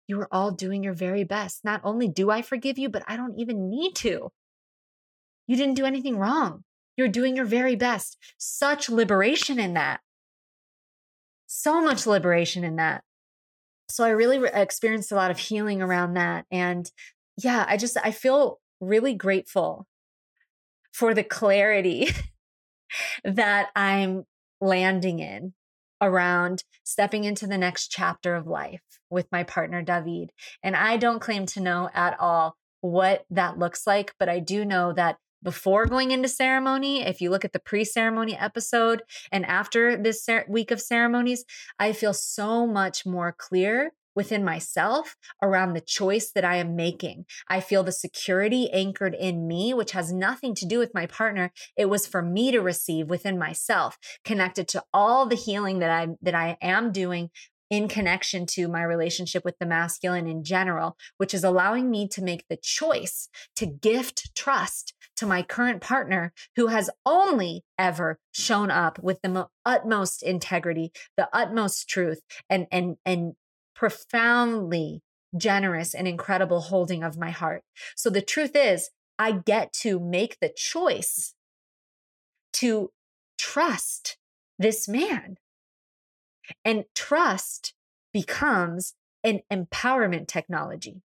You 0.06 0.18
were 0.18 0.28
all 0.30 0.52
doing 0.52 0.84
your 0.84 0.94
very 0.94 1.24
best. 1.24 1.64
Not 1.64 1.80
only 1.82 2.06
do 2.06 2.30
I 2.30 2.42
forgive 2.42 2.78
you, 2.78 2.88
but 2.88 3.02
I 3.08 3.16
don't 3.16 3.38
even 3.38 3.68
need 3.68 3.96
to. 3.96 4.30
You 5.46 5.56
didn't 5.56 5.74
do 5.74 5.84
anything 5.84 6.18
wrong. 6.18 6.64
You're 6.96 7.08
doing 7.08 7.36
your 7.36 7.44
very 7.44 7.76
best. 7.76 8.16
Such 8.38 8.88
liberation 8.88 9.58
in 9.58 9.74
that. 9.74 10.00
So 11.46 11.80
much 11.80 12.06
liberation 12.06 12.64
in 12.64 12.76
that. 12.76 13.04
So 13.88 14.04
I 14.04 14.10
really 14.10 14.38
re- 14.38 14.50
experienced 14.52 15.12
a 15.12 15.14
lot 15.14 15.30
of 15.30 15.38
healing 15.38 15.80
around 15.80 16.14
that. 16.14 16.46
And 16.50 16.90
yeah, 17.36 17.64
I 17.68 17.76
just, 17.76 17.96
I 18.02 18.10
feel 18.10 18.60
really 18.80 19.14
grateful 19.14 19.86
for 20.92 21.14
the 21.14 21.22
clarity 21.22 22.08
that 23.24 23.68
I'm 23.76 24.24
landing 24.60 25.18
in 25.18 25.52
around 26.00 26.64
stepping 26.84 27.24
into 27.24 27.46
the 27.46 27.58
next 27.58 27.88
chapter 27.88 28.34
of 28.34 28.46
life 28.46 28.82
with 29.10 29.26
my 29.30 29.44
partner, 29.44 29.82
David. 29.82 30.30
And 30.62 30.74
I 30.74 30.96
don't 30.96 31.20
claim 31.20 31.46
to 31.46 31.60
know 31.60 31.90
at 31.94 32.18
all 32.18 32.56
what 32.80 33.24
that 33.30 33.58
looks 33.58 33.86
like, 33.86 34.14
but 34.18 34.28
I 34.28 34.40
do 34.40 34.64
know 34.64 34.92
that 34.92 35.16
before 35.42 35.86
going 35.86 36.10
into 36.10 36.28
ceremony, 36.28 37.02
if 37.02 37.20
you 37.20 37.30
look 37.30 37.44
at 37.44 37.52
the 37.52 37.58
pre 37.58 37.84
ceremony 37.84 38.36
episode 38.36 39.02
and 39.30 39.44
after 39.46 39.96
this 39.96 40.28
week 40.48 40.70
of 40.70 40.80
ceremonies, 40.80 41.44
I 41.78 41.92
feel 41.92 42.14
so 42.14 42.66
much 42.66 43.06
more 43.06 43.34
clear 43.36 43.92
within 44.16 44.42
myself 44.42 45.14
around 45.42 45.74
the 45.74 45.80
choice 45.80 46.32
that 46.32 46.44
I 46.44 46.56
am 46.56 46.74
making. 46.74 47.26
I 47.48 47.60
feel 47.60 47.84
the 47.84 47.92
security 47.92 48.70
anchored 48.72 49.14
in 49.14 49.46
me, 49.46 49.74
which 49.74 49.92
has 49.92 50.12
nothing 50.12 50.54
to 50.56 50.66
do 50.66 50.78
with 50.78 50.94
my 50.94 51.06
partner. 51.06 51.52
It 51.76 51.90
was 51.90 52.06
for 52.06 52.22
me 52.22 52.50
to 52.50 52.60
receive 52.60 53.10
within 53.10 53.38
myself, 53.38 53.98
connected 54.24 54.66
to 54.68 54.82
all 54.92 55.26
the 55.26 55.36
healing 55.36 55.78
that 55.80 55.90
I 55.90 56.08
that 56.22 56.34
I 56.34 56.56
am 56.62 56.90
doing 56.90 57.30
in 57.68 57.88
connection 57.88 58.46
to 58.46 58.68
my 58.68 58.82
relationship 58.82 59.44
with 59.44 59.58
the 59.58 59.66
masculine 59.66 60.26
in 60.26 60.44
general, 60.44 60.96
which 61.16 61.34
is 61.34 61.44
allowing 61.44 61.90
me 61.90 62.08
to 62.08 62.22
make 62.22 62.44
the 62.48 62.56
choice 62.56 63.28
to 63.56 63.66
gift 63.66 64.34
trust 64.34 64.94
to 65.16 65.26
my 65.26 65.42
current 65.42 65.80
partner 65.80 66.32
who 66.56 66.68
has 66.68 66.90
only 67.04 67.64
ever 67.78 68.18
shown 68.32 68.70
up 68.70 68.98
with 69.02 69.20
the 69.22 69.28
mo- 69.28 69.50
utmost 69.64 70.22
integrity, 70.22 70.92
the 71.16 71.28
utmost 71.32 71.88
truth 71.88 72.20
and 72.48 72.66
and 72.70 72.96
and 73.04 73.34
profoundly 73.74 75.02
generous 75.36 75.94
and 75.94 76.06
incredible 76.08 76.60
holding 76.60 77.02
of 77.02 77.18
my 77.18 77.30
heart. 77.30 77.62
So 77.94 78.10
the 78.10 78.22
truth 78.22 78.52
is, 78.54 78.90
I 79.18 79.32
get 79.32 79.72
to 79.80 79.98
make 79.98 80.38
the 80.40 80.52
choice 80.54 81.34
to 82.54 82.90
trust 83.38 84.18
this 84.58 84.88
man 84.88 85.36
and 86.64 86.84
trust 86.94 87.74
becomes 88.12 88.94
an 89.24 89.40
empowerment 89.52 90.28
technology. 90.28 91.02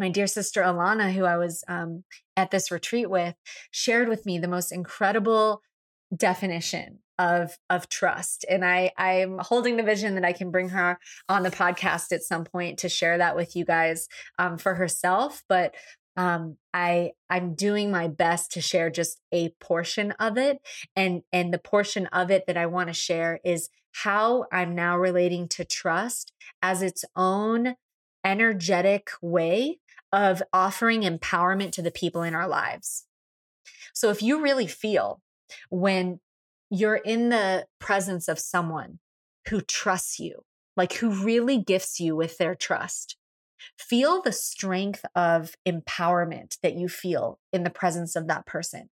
My 0.00 0.08
dear 0.08 0.26
sister 0.26 0.62
Alana, 0.62 1.12
who 1.12 1.26
I 1.26 1.36
was 1.36 1.62
um, 1.68 2.04
at 2.34 2.50
this 2.50 2.70
retreat 2.70 3.10
with, 3.10 3.34
shared 3.70 4.08
with 4.08 4.24
me 4.24 4.38
the 4.38 4.48
most 4.48 4.72
incredible 4.72 5.60
definition 6.16 7.00
of 7.18 7.58
of 7.68 7.88
trust. 7.90 8.46
And 8.48 8.64
i 8.64 8.90
i'm 8.96 9.38
holding 9.38 9.76
the 9.76 9.82
vision 9.82 10.14
that 10.14 10.24
i 10.24 10.32
can 10.32 10.50
bring 10.50 10.70
her 10.70 10.98
on 11.28 11.42
the 11.42 11.50
podcast 11.50 12.12
at 12.12 12.22
some 12.22 12.44
point 12.44 12.78
to 12.78 12.88
share 12.88 13.18
that 13.18 13.36
with 13.36 13.54
you 13.54 13.66
guys 13.66 14.08
um, 14.38 14.56
for 14.56 14.74
herself. 14.74 15.42
But 15.50 15.74
um, 16.16 16.56
I 16.72 17.10
I'm 17.28 17.54
doing 17.54 17.90
my 17.90 18.08
best 18.08 18.52
to 18.52 18.62
share 18.62 18.88
just 18.88 19.20
a 19.32 19.50
portion 19.60 20.12
of 20.12 20.38
it, 20.38 20.58
and 20.96 21.22
and 21.30 21.52
the 21.52 21.58
portion 21.58 22.06
of 22.06 22.30
it 22.30 22.46
that 22.46 22.56
I 22.56 22.64
want 22.64 22.88
to 22.88 22.94
share 22.94 23.38
is 23.44 23.68
how 23.92 24.46
I'm 24.50 24.74
now 24.74 24.96
relating 24.96 25.46
to 25.48 25.64
trust 25.66 26.32
as 26.62 26.80
its 26.80 27.04
own 27.14 27.74
energetic 28.24 29.10
way 29.22 29.78
of 30.12 30.42
offering 30.52 31.02
empowerment 31.02 31.72
to 31.72 31.82
the 31.82 31.90
people 31.90 32.22
in 32.22 32.34
our 32.34 32.48
lives. 32.48 33.06
So 33.94 34.10
if 34.10 34.22
you 34.22 34.40
really 34.40 34.66
feel 34.66 35.20
when 35.68 36.20
you're 36.70 36.96
in 36.96 37.28
the 37.28 37.66
presence 37.78 38.28
of 38.28 38.38
someone 38.38 38.98
who 39.48 39.60
trusts 39.60 40.18
you, 40.18 40.42
like 40.76 40.94
who 40.94 41.10
really 41.10 41.58
gifts 41.58 42.00
you 42.00 42.14
with 42.14 42.38
their 42.38 42.54
trust, 42.54 43.16
Feel 43.78 44.22
the 44.22 44.32
strength 44.32 45.04
of 45.14 45.54
empowerment 45.66 46.58
that 46.62 46.74
you 46.74 46.88
feel 46.88 47.38
in 47.52 47.64
the 47.64 47.70
presence 47.70 48.16
of 48.16 48.26
that 48.28 48.46
person. 48.46 48.88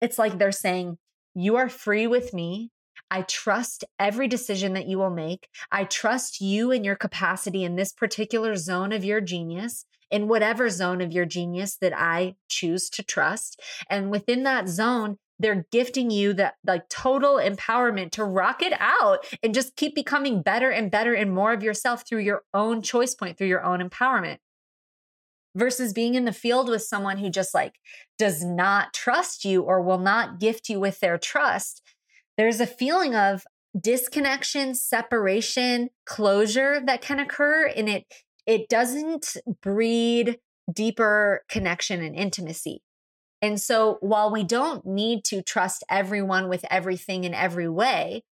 It's 0.00 0.18
like 0.18 0.38
they're 0.38 0.52
saying, 0.52 0.98
You 1.34 1.56
are 1.56 1.68
free 1.68 2.06
with 2.06 2.32
me. 2.32 2.70
I 3.10 3.22
trust 3.22 3.84
every 3.98 4.28
decision 4.28 4.74
that 4.74 4.86
you 4.86 4.98
will 4.98 5.10
make. 5.10 5.48
I 5.72 5.84
trust 5.84 6.40
you 6.40 6.70
and 6.70 6.84
your 6.84 6.96
capacity 6.96 7.64
in 7.64 7.76
this 7.76 7.92
particular 7.92 8.54
zone 8.56 8.92
of 8.92 9.04
your 9.04 9.20
genius, 9.20 9.84
in 10.10 10.28
whatever 10.28 10.70
zone 10.70 11.00
of 11.00 11.12
your 11.12 11.24
genius 11.24 11.76
that 11.80 11.92
I 11.96 12.36
choose 12.48 12.88
to 12.90 13.02
trust. 13.02 13.60
And 13.88 14.10
within 14.10 14.44
that 14.44 14.68
zone, 14.68 15.18
they're 15.40 15.66
gifting 15.72 16.10
you 16.10 16.34
that 16.34 16.54
like 16.66 16.88
total 16.88 17.36
empowerment 17.36 18.12
to 18.12 18.24
rock 18.24 18.62
it 18.62 18.74
out 18.78 19.24
and 19.42 19.54
just 19.54 19.74
keep 19.74 19.94
becoming 19.94 20.42
better 20.42 20.70
and 20.70 20.90
better 20.90 21.14
and 21.14 21.34
more 21.34 21.52
of 21.52 21.62
yourself 21.62 22.06
through 22.06 22.20
your 22.20 22.42
own 22.52 22.82
choice 22.82 23.14
point, 23.14 23.38
through 23.38 23.48
your 23.48 23.64
own 23.64 23.80
empowerment. 23.80 24.38
Versus 25.56 25.92
being 25.92 26.14
in 26.14 26.26
the 26.26 26.32
field 26.32 26.68
with 26.68 26.82
someone 26.82 27.18
who 27.18 27.30
just 27.30 27.54
like 27.54 27.76
does 28.18 28.44
not 28.44 28.92
trust 28.92 29.44
you 29.44 29.62
or 29.62 29.80
will 29.82 29.98
not 29.98 30.38
gift 30.38 30.68
you 30.68 30.78
with 30.78 31.00
their 31.00 31.18
trust. 31.18 31.82
There's 32.40 32.58
a 32.58 32.66
feeling 32.66 33.14
of 33.14 33.44
disconnection, 33.78 34.74
separation, 34.74 35.90
closure 36.06 36.80
that 36.86 37.02
can 37.02 37.20
occur 37.20 37.66
and 37.66 37.86
it 37.86 38.06
it 38.46 38.70
doesn't 38.70 39.36
breed 39.60 40.38
deeper 40.72 41.44
connection 41.50 42.02
and 42.02 42.16
intimacy. 42.16 42.80
And 43.42 43.60
so 43.60 43.98
while 44.00 44.32
we 44.32 44.42
don't 44.42 44.86
need 44.86 45.22
to 45.26 45.42
trust 45.42 45.84
everyone 45.90 46.48
with 46.48 46.64
everything 46.70 47.24
in 47.24 47.34
every 47.34 47.68
way, 47.68 48.24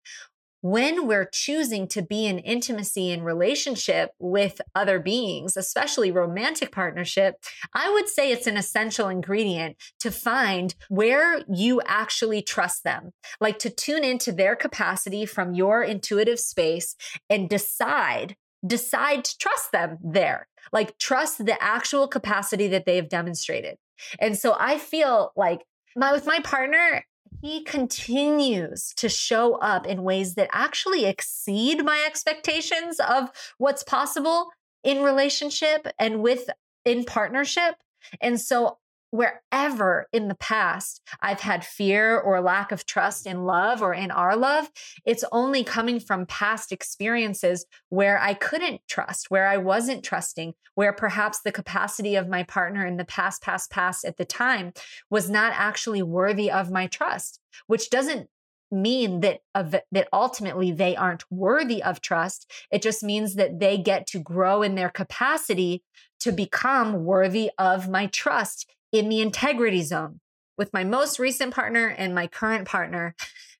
when 0.61 1.06
we're 1.06 1.28
choosing 1.32 1.86
to 1.88 2.02
be 2.02 2.26
in 2.26 2.38
intimacy 2.38 3.11
and 3.11 3.24
relationship 3.24 4.11
with 4.18 4.61
other 4.74 4.98
beings, 4.98 5.56
especially 5.56 6.11
romantic 6.11 6.72
partnership, 6.72 7.36
I 7.74 7.90
would 7.90 8.09
say 8.09 8.32
it's 8.32 8.46
an 8.46 8.56
essential 8.56 9.09
ingredient 9.09 9.76
to 10.00 10.11
find 10.11 10.74
where 10.88 11.42
you 11.52 11.80
actually 11.86 12.42
trust 12.42 12.84
them, 12.84 13.12
like 13.40 13.59
to 13.61 13.70
tune 13.70 14.04
into 14.04 14.32
their 14.32 14.56
capacity 14.56 15.26
from 15.26 15.54
your 15.54 15.82
intuitive 15.82 16.40
space 16.40 16.96
and 17.30 17.48
decide 17.48 18.36
decide 18.66 19.24
to 19.24 19.38
trust 19.38 19.70
them 19.72 19.98
there. 20.02 20.48
Like 20.72 20.98
trust 20.98 21.44
the 21.44 21.62
actual 21.62 22.09
capacity 22.09 22.66
that 22.68 22.86
they've 22.86 23.09
demonstrated. 23.09 23.76
And 24.18 24.36
so 24.36 24.56
I 24.59 24.78
feel 24.78 25.32
like 25.36 25.61
my, 25.96 26.12
with 26.12 26.26
my 26.26 26.40
partner, 26.40 27.04
he 27.41 27.62
continues 27.62 28.93
to 28.97 29.09
show 29.09 29.55
up 29.57 29.86
in 29.86 30.03
ways 30.03 30.34
that 30.34 30.51
actually 30.53 31.05
exceed 31.05 31.84
my 31.84 32.03
expectations 32.07 33.01
of 33.01 33.30
what's 33.59 33.82
possible 33.82 34.51
in 34.82 35.03
relationship 35.03 35.86
and 35.99 36.22
with 36.22 36.51
in 36.84 37.05
partnership. 37.05 37.76
And 38.20 38.41
so 38.41 38.78
wherever 39.11 40.06
in 40.12 40.28
the 40.28 40.34
past 40.34 41.00
I've 41.20 41.40
had 41.40 41.64
fear 41.64 42.18
or 42.18 42.40
lack 42.40 42.72
of 42.72 42.86
trust 42.86 43.26
in 43.26 43.44
love 43.44 43.82
or 43.82 43.94
in 43.94 44.11
our 44.11 44.36
love, 44.36 44.70
it's 45.04 45.24
only 45.32 45.64
coming 45.64 46.00
from 46.00 46.26
past 46.26 46.72
experiences 46.72 47.66
where 47.88 48.18
I 48.20 48.34
couldn't 48.34 48.82
trust, 48.88 49.30
where 49.30 49.46
I 49.46 49.56
wasn't 49.56 50.04
trusting, 50.04 50.54
where 50.74 50.92
perhaps 50.92 51.40
the 51.40 51.52
capacity 51.52 52.16
of 52.16 52.28
my 52.28 52.42
partner 52.42 52.86
in 52.86 52.96
the 52.96 53.04
past, 53.04 53.42
past, 53.42 53.70
past 53.70 54.04
at 54.04 54.16
the 54.16 54.24
time 54.24 54.72
was 55.11 55.30
not 55.30 55.52
actually 55.54 56.02
worthy 56.02 56.50
of 56.50 56.70
my 56.70 56.86
trust, 56.86 57.40
which 57.66 57.90
doesn't 57.90 58.28
mean 58.70 59.20
that 59.20 59.40
that 59.54 60.09
ultimately 60.12 60.70
they 60.70 60.94
aren't 60.94 61.24
worthy 61.30 61.82
of 61.82 62.02
trust. 62.02 62.50
It 62.70 62.82
just 62.82 63.02
means 63.02 63.36
that 63.36 63.61
they 63.61 63.78
get 63.78 64.06
to 64.09 64.18
grow 64.18 64.62
in 64.62 64.74
their 64.74 64.90
capacity 64.90 65.82
to 66.20 66.32
become 66.32 67.04
worthy 67.04 67.50
of 67.59 67.88
my 67.88 68.06
trust 68.06 68.66
in 68.93 69.09
the 69.09 69.20
integrity 69.20 69.82
zone 69.82 70.20
with 70.57 70.72
my 70.72 70.84
most 70.84 71.18
recent 71.18 71.55
partner 71.55 71.86
and 71.89 72.14
my 72.14 72.26
current 72.26 72.66
partner. 72.66 73.14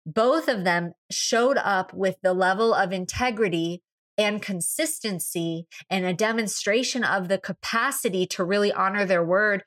Both 0.05 0.49
of 0.49 0.64
them 0.64 0.93
showed 1.11 1.59
up 1.59 1.93
with 1.93 2.16
the 2.22 2.33
level 2.33 2.72
of 2.72 2.93
integrity 2.93 3.83
and 4.16 4.43
consistency 4.43 5.66
and 5.89 6.05
a 6.05 6.12
demonstration 6.12 7.05
of 7.05 7.29
the 7.29 7.39
capacity 7.39 8.26
to 8.26 8.45
really 8.45 8.72
honor 8.72 9.05
their 9.05 9.24
word 9.24 9.62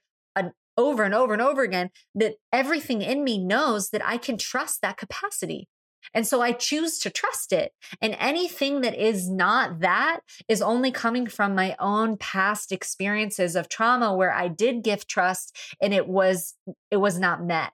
over 0.78 1.04
and 1.04 1.14
over 1.14 1.34
and 1.34 1.42
over 1.42 1.64
again 1.64 1.90
that 2.16 2.36
everything 2.52 3.02
in 3.02 3.24
me 3.24 3.38
knows 3.38 3.90
that 3.90 4.06
I 4.06 4.18
can 4.18 4.38
trust 4.38 4.82
that 4.82 4.98
capacity. 4.98 5.68
And 6.14 6.26
so 6.28 6.42
I 6.42 6.52
choose 6.52 7.00
to 7.00 7.10
trust 7.10 7.54
it. 7.54 7.74
And 8.02 8.16
anything 8.20 8.82
that 8.82 8.96
is 8.96 9.30
not 9.30 9.80
that 9.80 10.20
is 10.48 10.62
only 10.62 10.92
coming 10.92 11.28
from 11.28 11.56
my 11.56 11.76
own 11.80 12.18
past 12.18 12.72
experiences 12.72 13.56
of 13.56 13.70
trauma 13.70 14.16
where 14.16 14.34
I 14.34 14.48
did 14.48 14.84
give 14.84 15.08
trust 15.08 15.58
and 15.82 15.94
it 15.94 16.08
was 16.08 16.56
it 16.90 16.98
was 16.98 17.20
not 17.20 17.44
met. 17.44 17.72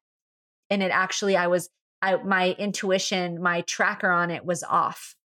And 0.69 0.83
it 0.83 0.91
actually 0.91 1.35
I 1.35 1.47
was 1.47 1.69
I 2.01 2.17
my 2.17 2.55
intuition, 2.59 3.41
my 3.41 3.61
tracker 3.61 4.11
on 4.11 4.31
it 4.31 4.45
was 4.45 4.63
off. 4.63 5.15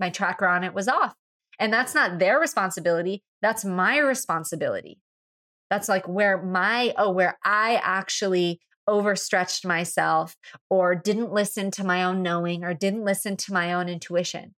My 0.00 0.10
tracker 0.10 0.46
on 0.46 0.64
it 0.64 0.74
was 0.74 0.88
off. 0.88 1.14
And 1.58 1.72
that's 1.72 1.94
not 1.94 2.18
their 2.18 2.40
responsibility. 2.40 3.22
That's 3.42 3.64
my 3.64 3.98
responsibility. 3.98 4.98
That's 5.70 5.88
like 5.88 6.06
where 6.06 6.42
my, 6.42 6.94
oh, 6.96 7.10
where 7.10 7.38
I 7.44 7.80
actually 7.82 8.60
overstretched 8.86 9.64
myself 9.66 10.36
or 10.68 10.94
didn't 10.94 11.32
listen 11.32 11.70
to 11.72 11.84
my 11.84 12.04
own 12.04 12.22
knowing 12.22 12.64
or 12.64 12.74
didn't 12.74 13.04
listen 13.04 13.36
to 13.36 13.52
my 13.52 13.72
own 13.72 13.88
intuition. 13.88 14.54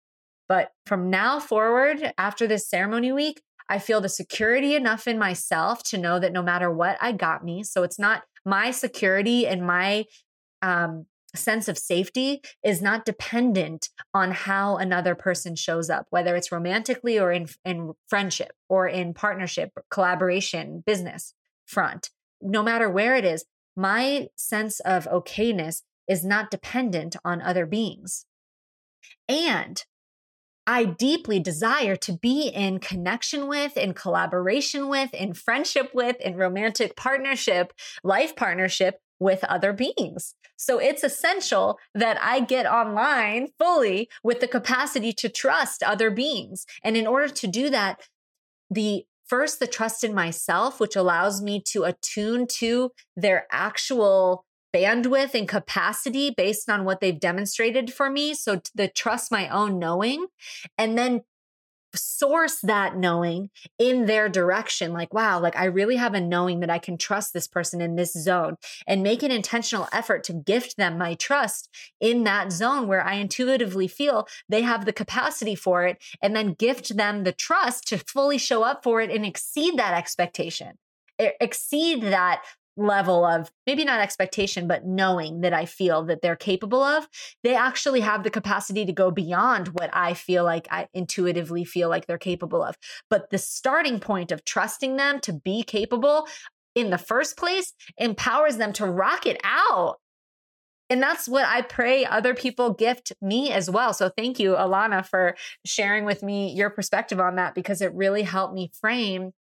But 0.48 0.72
from 0.84 1.10
now 1.10 1.40
forward, 1.40 2.12
after 2.18 2.46
this 2.46 2.68
ceremony 2.68 3.12
week, 3.12 3.42
I 3.68 3.78
feel 3.78 4.00
the 4.00 4.08
security 4.08 4.74
enough 4.76 5.08
in 5.08 5.18
myself 5.18 5.82
to 5.84 5.98
know 5.98 6.18
that 6.20 6.32
no 6.32 6.42
matter 6.42 6.70
what, 6.70 6.96
I 7.00 7.12
got 7.12 7.44
me. 7.44 7.64
So 7.64 7.82
it's 7.82 7.98
not 7.98 8.22
my 8.44 8.70
security 8.70 9.46
and 9.46 9.66
my 9.66 10.04
um, 10.62 11.06
sense 11.34 11.68
of 11.68 11.76
safety 11.76 12.40
is 12.64 12.80
not 12.80 13.04
dependent 13.04 13.88
on 14.14 14.30
how 14.30 14.76
another 14.76 15.14
person 15.14 15.56
shows 15.56 15.90
up, 15.90 16.06
whether 16.10 16.36
it's 16.36 16.52
romantically 16.52 17.18
or 17.18 17.32
in, 17.32 17.48
in 17.64 17.92
friendship 18.08 18.52
or 18.68 18.86
in 18.86 19.14
partnership, 19.14 19.70
collaboration, 19.90 20.82
business 20.86 21.34
front. 21.66 22.10
No 22.40 22.62
matter 22.62 22.88
where 22.88 23.16
it 23.16 23.24
is, 23.24 23.44
my 23.76 24.28
sense 24.36 24.80
of 24.80 25.04
okayness 25.04 25.82
is 26.08 26.24
not 26.24 26.50
dependent 26.50 27.16
on 27.24 27.42
other 27.42 27.66
beings. 27.66 28.26
And 29.28 29.84
I 30.66 30.84
deeply 30.84 31.38
desire 31.38 31.94
to 31.96 32.12
be 32.12 32.48
in 32.48 32.80
connection 32.80 33.46
with, 33.46 33.76
in 33.76 33.94
collaboration 33.94 34.88
with, 34.88 35.14
in 35.14 35.32
friendship 35.32 35.90
with, 35.94 36.16
in 36.20 36.36
romantic 36.36 36.96
partnership, 36.96 37.72
life 38.02 38.34
partnership 38.34 39.00
with 39.20 39.44
other 39.44 39.72
beings. 39.72 40.34
So 40.56 40.78
it's 40.78 41.04
essential 41.04 41.78
that 41.94 42.18
I 42.20 42.40
get 42.40 42.66
online 42.66 43.48
fully 43.58 44.08
with 44.24 44.40
the 44.40 44.48
capacity 44.48 45.12
to 45.14 45.28
trust 45.28 45.82
other 45.82 46.10
beings. 46.10 46.66
And 46.82 46.96
in 46.96 47.06
order 47.06 47.28
to 47.28 47.46
do 47.46 47.70
that, 47.70 48.00
the 48.68 49.04
first, 49.26 49.60
the 49.60 49.66
trust 49.66 50.04
in 50.04 50.14
myself, 50.14 50.80
which 50.80 50.96
allows 50.96 51.42
me 51.42 51.62
to 51.72 51.84
attune 51.84 52.46
to 52.58 52.90
their 53.16 53.46
actual 53.50 54.44
bandwidth 54.74 55.34
and 55.34 55.48
capacity 55.48 56.30
based 56.36 56.68
on 56.68 56.84
what 56.84 57.00
they've 57.00 57.18
demonstrated 57.18 57.92
for 57.92 58.10
me. 58.10 58.34
So 58.34 58.60
the 58.74 58.88
trust 58.88 59.32
my 59.32 59.48
own 59.48 59.78
knowing 59.78 60.26
and 60.76 60.98
then 60.98 61.22
source 61.96 62.60
that 62.60 62.96
knowing 62.96 63.50
in 63.78 64.06
their 64.06 64.28
direction. 64.28 64.92
Like, 64.92 65.12
wow, 65.12 65.40
like 65.40 65.56
I 65.56 65.64
really 65.64 65.96
have 65.96 66.14
a 66.14 66.20
knowing 66.20 66.60
that 66.60 66.70
I 66.70 66.78
can 66.78 66.96
trust 66.98 67.32
this 67.32 67.48
person 67.48 67.80
in 67.80 67.96
this 67.96 68.12
zone 68.12 68.56
and 68.86 69.02
make 69.02 69.22
an 69.22 69.30
intentional 69.30 69.88
effort 69.92 70.24
to 70.24 70.32
gift 70.32 70.76
them 70.76 70.98
my 70.98 71.14
trust 71.14 71.68
in 72.00 72.24
that 72.24 72.52
zone 72.52 72.88
where 72.88 73.04
I 73.04 73.14
intuitively 73.14 73.88
feel 73.88 74.28
they 74.48 74.62
have 74.62 74.84
the 74.84 74.92
capacity 74.92 75.54
for 75.54 75.84
it 75.84 76.02
and 76.22 76.36
then 76.36 76.54
gift 76.54 76.96
them 76.96 77.24
the 77.24 77.32
trust 77.32 77.88
to 77.88 77.98
fully 77.98 78.38
show 78.38 78.62
up 78.62 78.82
for 78.82 79.00
it 79.00 79.10
and 79.10 79.24
exceed 79.24 79.76
that 79.78 79.94
expectation 79.94 80.78
exceed 81.18 82.02
that 82.02 82.42
level 82.76 83.24
of 83.24 83.50
maybe 83.66 83.84
not 83.84 84.00
expectation, 84.00 84.68
but 84.68 84.84
knowing 84.84 85.40
that 85.40 85.52
I 85.52 85.64
feel 85.64 86.04
that 86.06 86.20
they're 86.22 86.36
capable 86.36 86.82
of, 86.82 87.08
they 87.42 87.54
actually 87.54 88.00
have 88.00 88.22
the 88.22 88.30
capacity 88.30 88.84
to 88.84 88.92
go 88.92 89.10
beyond 89.10 89.68
what 89.68 89.90
I 89.92 90.14
feel 90.14 90.44
like 90.44 90.68
I 90.70 90.88
intuitively 90.94 91.64
feel 91.64 91.88
like 91.88 92.06
they're 92.06 92.18
capable 92.18 92.62
of. 92.62 92.76
But 93.08 93.30
the 93.30 93.38
starting 93.38 94.00
point 94.00 94.30
of 94.32 94.44
trusting 94.44 94.96
them 94.96 95.20
to 95.20 95.32
be 95.32 95.62
capable 95.62 96.26
in 96.74 96.90
the 96.90 96.98
first 96.98 97.36
place 97.36 97.72
empowers 97.96 98.58
them 98.58 98.72
to 98.74 98.86
rock 98.86 99.26
it 99.26 99.40
out. 99.42 99.96
And 100.88 101.02
that's 101.02 101.28
what 101.28 101.44
I 101.44 101.62
pray 101.62 102.04
other 102.04 102.34
people 102.34 102.72
gift 102.72 103.12
me 103.20 103.50
as 103.50 103.68
well. 103.68 103.92
So 103.92 104.08
thank 104.16 104.38
you, 104.38 104.52
Alana, 104.52 105.04
for 105.04 105.34
sharing 105.64 106.04
with 106.04 106.22
me 106.22 106.52
your 106.52 106.70
perspective 106.70 107.18
on 107.18 107.36
that 107.36 107.54
because 107.54 107.80
it 107.80 107.92
really 107.94 108.22
helped 108.22 108.54
me 108.54 108.70
frame 108.80 109.32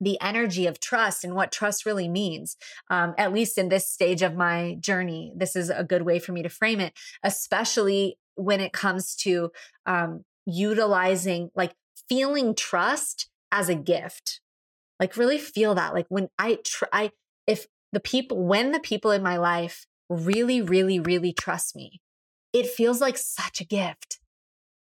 the 0.00 0.20
energy 0.20 0.66
of 0.66 0.80
trust 0.80 1.24
and 1.24 1.34
what 1.34 1.52
trust 1.52 1.86
really 1.86 2.08
means. 2.08 2.56
Um, 2.90 3.14
at 3.16 3.32
least 3.32 3.58
in 3.58 3.68
this 3.68 3.88
stage 3.88 4.22
of 4.22 4.34
my 4.34 4.76
journey, 4.80 5.32
this 5.36 5.56
is 5.56 5.70
a 5.70 5.84
good 5.84 6.02
way 6.02 6.18
for 6.18 6.32
me 6.32 6.42
to 6.42 6.48
frame 6.48 6.80
it, 6.80 6.92
especially 7.22 8.18
when 8.34 8.60
it 8.60 8.72
comes 8.72 9.14
to 9.16 9.50
um, 9.86 10.24
utilizing, 10.44 11.50
like 11.54 11.72
feeling 12.08 12.54
trust 12.54 13.28
as 13.50 13.68
a 13.68 13.74
gift. 13.74 14.40
Like 15.00 15.16
really 15.16 15.38
feel 15.38 15.74
that. 15.74 15.94
Like 15.94 16.06
when 16.08 16.28
I 16.38 16.58
try, 16.64 17.10
if 17.46 17.66
the 17.92 18.00
people, 18.00 18.44
when 18.44 18.72
the 18.72 18.80
people 18.80 19.10
in 19.10 19.22
my 19.22 19.36
life 19.36 19.86
really, 20.08 20.60
really, 20.60 21.00
really 21.00 21.32
trust 21.32 21.74
me, 21.74 22.00
it 22.52 22.66
feels 22.66 23.00
like 23.00 23.18
such 23.18 23.60
a 23.60 23.64
gift. 23.64 24.18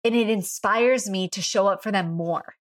And 0.03 0.15
it 0.15 0.29
inspires 0.29 1.09
me 1.09 1.27
to 1.29 1.41
show 1.41 1.67
up 1.67 1.83
for 1.83 1.91
them 1.91 2.13
more 2.13 2.55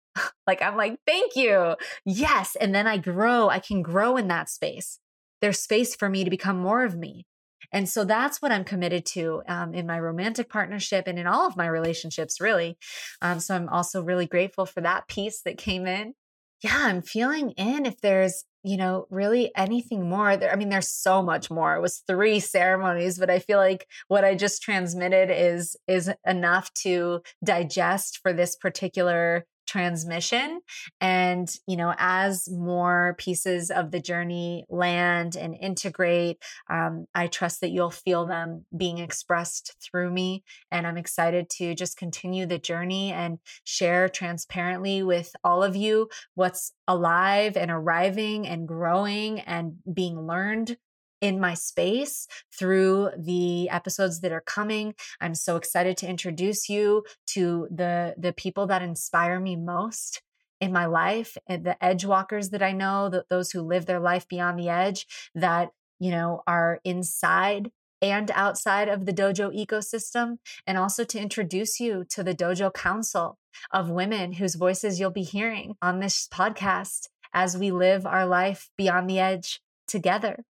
like 0.46 0.62
I'm 0.62 0.76
like, 0.76 0.98
thank 1.06 1.36
you. 1.36 1.76
Yes. 2.04 2.56
And 2.56 2.74
then 2.74 2.86
I 2.86 2.98
grow. 2.98 3.48
I 3.48 3.58
can 3.58 3.82
grow 3.82 4.16
in 4.16 4.28
that 4.28 4.48
space. 4.48 4.98
There's 5.40 5.58
space 5.58 5.94
for 5.94 6.08
me 6.08 6.24
to 6.24 6.30
become 6.30 6.58
more 6.58 6.84
of 6.84 6.96
me. 6.96 7.26
And 7.72 7.88
so 7.88 8.04
that's 8.04 8.40
what 8.40 8.52
I'm 8.52 8.64
committed 8.64 9.04
to 9.06 9.42
um, 9.48 9.74
in 9.74 9.86
my 9.86 9.98
romantic 9.98 10.48
partnership 10.48 11.06
and 11.06 11.18
in 11.18 11.26
all 11.26 11.46
of 11.46 11.56
my 11.56 11.66
relationships, 11.66 12.40
really. 12.40 12.78
Um, 13.20 13.40
so 13.40 13.54
I'm 13.54 13.68
also 13.68 14.02
really 14.02 14.26
grateful 14.26 14.66
for 14.66 14.80
that 14.82 15.08
piece 15.08 15.42
that 15.42 15.58
came 15.58 15.86
in. 15.86 16.14
Yeah, 16.62 16.78
I'm 16.78 17.02
feeling 17.02 17.50
in 17.50 17.84
if 17.84 18.00
there's, 18.00 18.44
you 18.62 18.76
know, 18.76 19.06
really 19.10 19.52
anything 19.56 20.08
more. 20.08 20.36
There, 20.36 20.50
I 20.50 20.56
mean, 20.56 20.70
there's 20.70 20.88
so 20.88 21.22
much 21.22 21.50
more. 21.50 21.76
It 21.76 21.82
was 21.82 22.02
three 22.06 22.40
ceremonies, 22.40 23.18
but 23.18 23.30
I 23.30 23.40
feel 23.40 23.58
like 23.58 23.86
what 24.08 24.24
I 24.24 24.34
just 24.34 24.62
transmitted 24.62 25.30
is 25.30 25.76
is 25.86 26.10
enough 26.26 26.72
to 26.82 27.20
digest 27.44 28.20
for 28.22 28.32
this 28.32 28.56
particular 28.56 29.44
transmission. 29.66 30.60
And, 31.00 31.48
you 31.66 31.76
know, 31.76 31.94
as 31.98 32.48
more 32.50 33.14
pieces 33.18 33.70
of 33.70 33.90
the 33.90 34.00
journey 34.00 34.64
land 34.68 35.36
and 35.36 35.54
integrate, 35.54 36.42
um, 36.70 37.06
I 37.14 37.26
trust 37.26 37.60
that 37.60 37.70
you'll 37.70 37.90
feel 37.90 38.26
them 38.26 38.64
being 38.76 38.98
expressed 38.98 39.76
through 39.80 40.10
me. 40.10 40.44
And 40.70 40.86
I'm 40.86 40.96
excited 40.96 41.50
to 41.50 41.74
just 41.74 41.96
continue 41.96 42.46
the 42.46 42.58
journey 42.58 43.12
and 43.12 43.38
share 43.64 44.08
transparently 44.08 45.02
with 45.02 45.32
all 45.44 45.62
of 45.62 45.76
you 45.76 46.08
what's 46.34 46.72
alive 46.88 47.56
and 47.56 47.70
arriving 47.70 48.46
and 48.46 48.68
growing 48.68 49.40
and 49.40 49.74
being 49.92 50.26
learned 50.26 50.76
in 51.20 51.40
my 51.40 51.54
space 51.54 52.26
through 52.56 53.10
the 53.16 53.68
episodes 53.70 54.20
that 54.20 54.32
are 54.32 54.42
coming. 54.42 54.94
I'm 55.20 55.34
so 55.34 55.56
excited 55.56 55.96
to 55.98 56.08
introduce 56.08 56.68
you 56.68 57.04
to 57.28 57.68
the 57.70 58.14
the 58.18 58.32
people 58.32 58.66
that 58.66 58.82
inspire 58.82 59.40
me 59.40 59.56
most 59.56 60.22
in 60.60 60.72
my 60.72 60.86
life 60.86 61.36
and 61.46 61.64
the 61.64 61.82
edge 61.84 62.04
walkers 62.04 62.50
that 62.50 62.62
I 62.62 62.72
know, 62.72 63.08
that 63.10 63.28
those 63.28 63.50
who 63.50 63.60
live 63.60 63.86
their 63.86 64.00
life 64.00 64.26
beyond 64.28 64.58
the 64.58 64.68
edge 64.68 65.06
that, 65.34 65.70
you 65.98 66.10
know, 66.10 66.42
are 66.46 66.80
inside 66.84 67.70
and 68.02 68.30
outside 68.32 68.88
of 68.88 69.06
the 69.06 69.12
dojo 69.12 69.54
ecosystem 69.54 70.38
and 70.66 70.76
also 70.76 71.04
to 71.04 71.20
introduce 71.20 71.80
you 71.80 72.04
to 72.10 72.22
the 72.22 72.34
dojo 72.34 72.72
council 72.72 73.38
of 73.70 73.90
women 73.90 74.34
whose 74.34 74.54
voices 74.54 75.00
you'll 75.00 75.10
be 75.10 75.22
hearing 75.22 75.76
on 75.80 76.00
this 76.00 76.28
podcast 76.30 77.08
as 77.32 77.56
we 77.56 77.70
live 77.70 78.06
our 78.06 78.26
life 78.26 78.70
beyond 78.76 79.08
the 79.08 79.18
edge 79.18 79.60
together. 79.88 80.44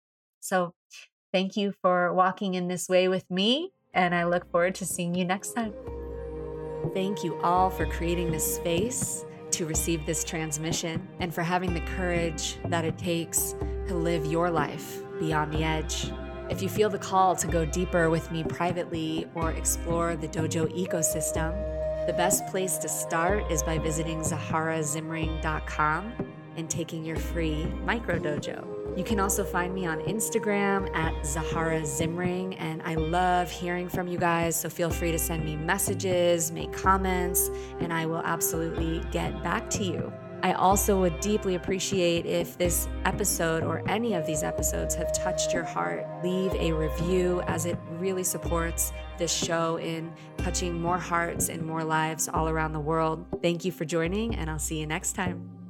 So 0.43 0.75
thank 1.33 1.57
you 1.57 1.73
for 1.81 2.13
walking 2.13 2.55
in 2.55 2.67
this 2.67 2.89
way 2.89 3.07
with 3.07 3.31
me, 3.31 3.71
and 3.95 4.13
I 4.15 4.25
look 4.25 4.51
forward 4.51 4.75
to 4.77 4.85
seeing 4.85 5.15
you 5.15 5.25
next 5.25 5.53
time. 5.53 5.73
Thank 6.93 7.23
you 7.23 7.41
all 7.43 7.71
for 7.71 7.87
creating 7.87 8.33
this 8.33 8.57
space 8.57 9.25
to 9.53 9.67
receive 9.67 10.05
this 10.05 10.25
transmission 10.25 11.07
and 11.21 11.33
for 11.33 11.43
having 11.43 11.73
the 11.73 11.81
courage 11.97 12.59
that 12.67 12.85
it 12.85 12.99
takes 12.99 13.55
to 13.87 13.95
live 13.95 14.27
your 14.27 14.51
life 14.51 15.03
beyond 15.21 15.53
the 15.53 15.63
edge. 15.63 16.11
If 16.51 16.61
you 16.61 16.69
feel 16.69 16.91
the 16.91 16.99
call 16.99 17.37
to 17.37 17.47
go 17.47 17.65
deeper 17.65 18.11
with 18.11 18.33
me 18.33 18.43
privately 18.43 19.29
or 19.35 19.53
explore 19.53 20.17
the 20.17 20.29
dojo 20.29 20.67
ecosystem, 20.77 21.55
the 22.07 22.13
best 22.15 22.47
place 22.49 22.79
to 22.79 22.89
start 22.89 23.49
is 23.49 23.63
by 23.63 23.79
visiting 23.79 24.23
zaharazimring.com 24.23 26.13
and 26.57 26.69
taking 26.69 27.05
your 27.05 27.17
free 27.17 27.65
micro 27.85 28.19
dojo. 28.19 28.72
You 28.97 29.05
can 29.05 29.21
also 29.21 29.43
find 29.43 29.75
me 29.75 29.87
on 29.87 30.01
Instagram 30.01 30.95
at 30.95 31.25
Zahara 31.25 31.81
Zimring, 31.81 32.57
and 32.59 32.83
I 32.83 32.95
love 32.95 33.51
hearing 33.51 33.89
from 33.89 34.07
you 34.07 34.19
guys. 34.19 34.55
So 34.55 34.69
feel 34.69 34.91
free 34.91 35.13
to 35.13 35.19
send 35.19 35.45
me 35.45 35.57
messages, 35.57 36.53
make 36.53 36.73
comments, 36.73 37.51
and 37.81 37.93
I 37.93 38.05
will 38.05 38.23
absolutely 38.23 39.03
get 39.11 39.43
back 39.43 39.71
to 39.71 39.85
you. 39.85 40.13
I 40.43 40.55
also 40.55 41.01
would 41.01 41.21
deeply 41.21 41.55
appreciate 41.55 42.27
if 42.27 42.59
this 42.59 42.89
episode 43.05 43.63
or 43.63 43.89
any 43.89 44.15
of 44.15 44.27
these 44.27 44.43
episodes 44.43 44.95
have 44.97 45.13
touched 45.13 45.55
your 45.55 45.63
heart. 45.63 46.05
Leave 46.25 46.53
a 46.55 46.73
review 46.73 47.43
as 47.47 47.65
it 47.65 47.79
really 47.93 48.25
supports 48.25 48.93
this 49.19 49.33
show 49.33 49.77
in 49.77 50.13
touching 50.37 50.81
more 50.81 50.99
hearts 50.99 51.49
and 51.49 51.65
more 51.65 51.85
lives 51.85 52.29
all 52.29 52.49
around 52.49 52.73
the 52.73 52.81
world. 52.81 53.25
Thank 53.41 53.65
you 53.65 53.71
for 53.71 53.85
joining, 53.85 54.35
and 54.35 54.51
I'll 54.51 54.59
see 54.59 54.81
you 54.81 54.87
next 54.87 55.13
time. 55.13 55.62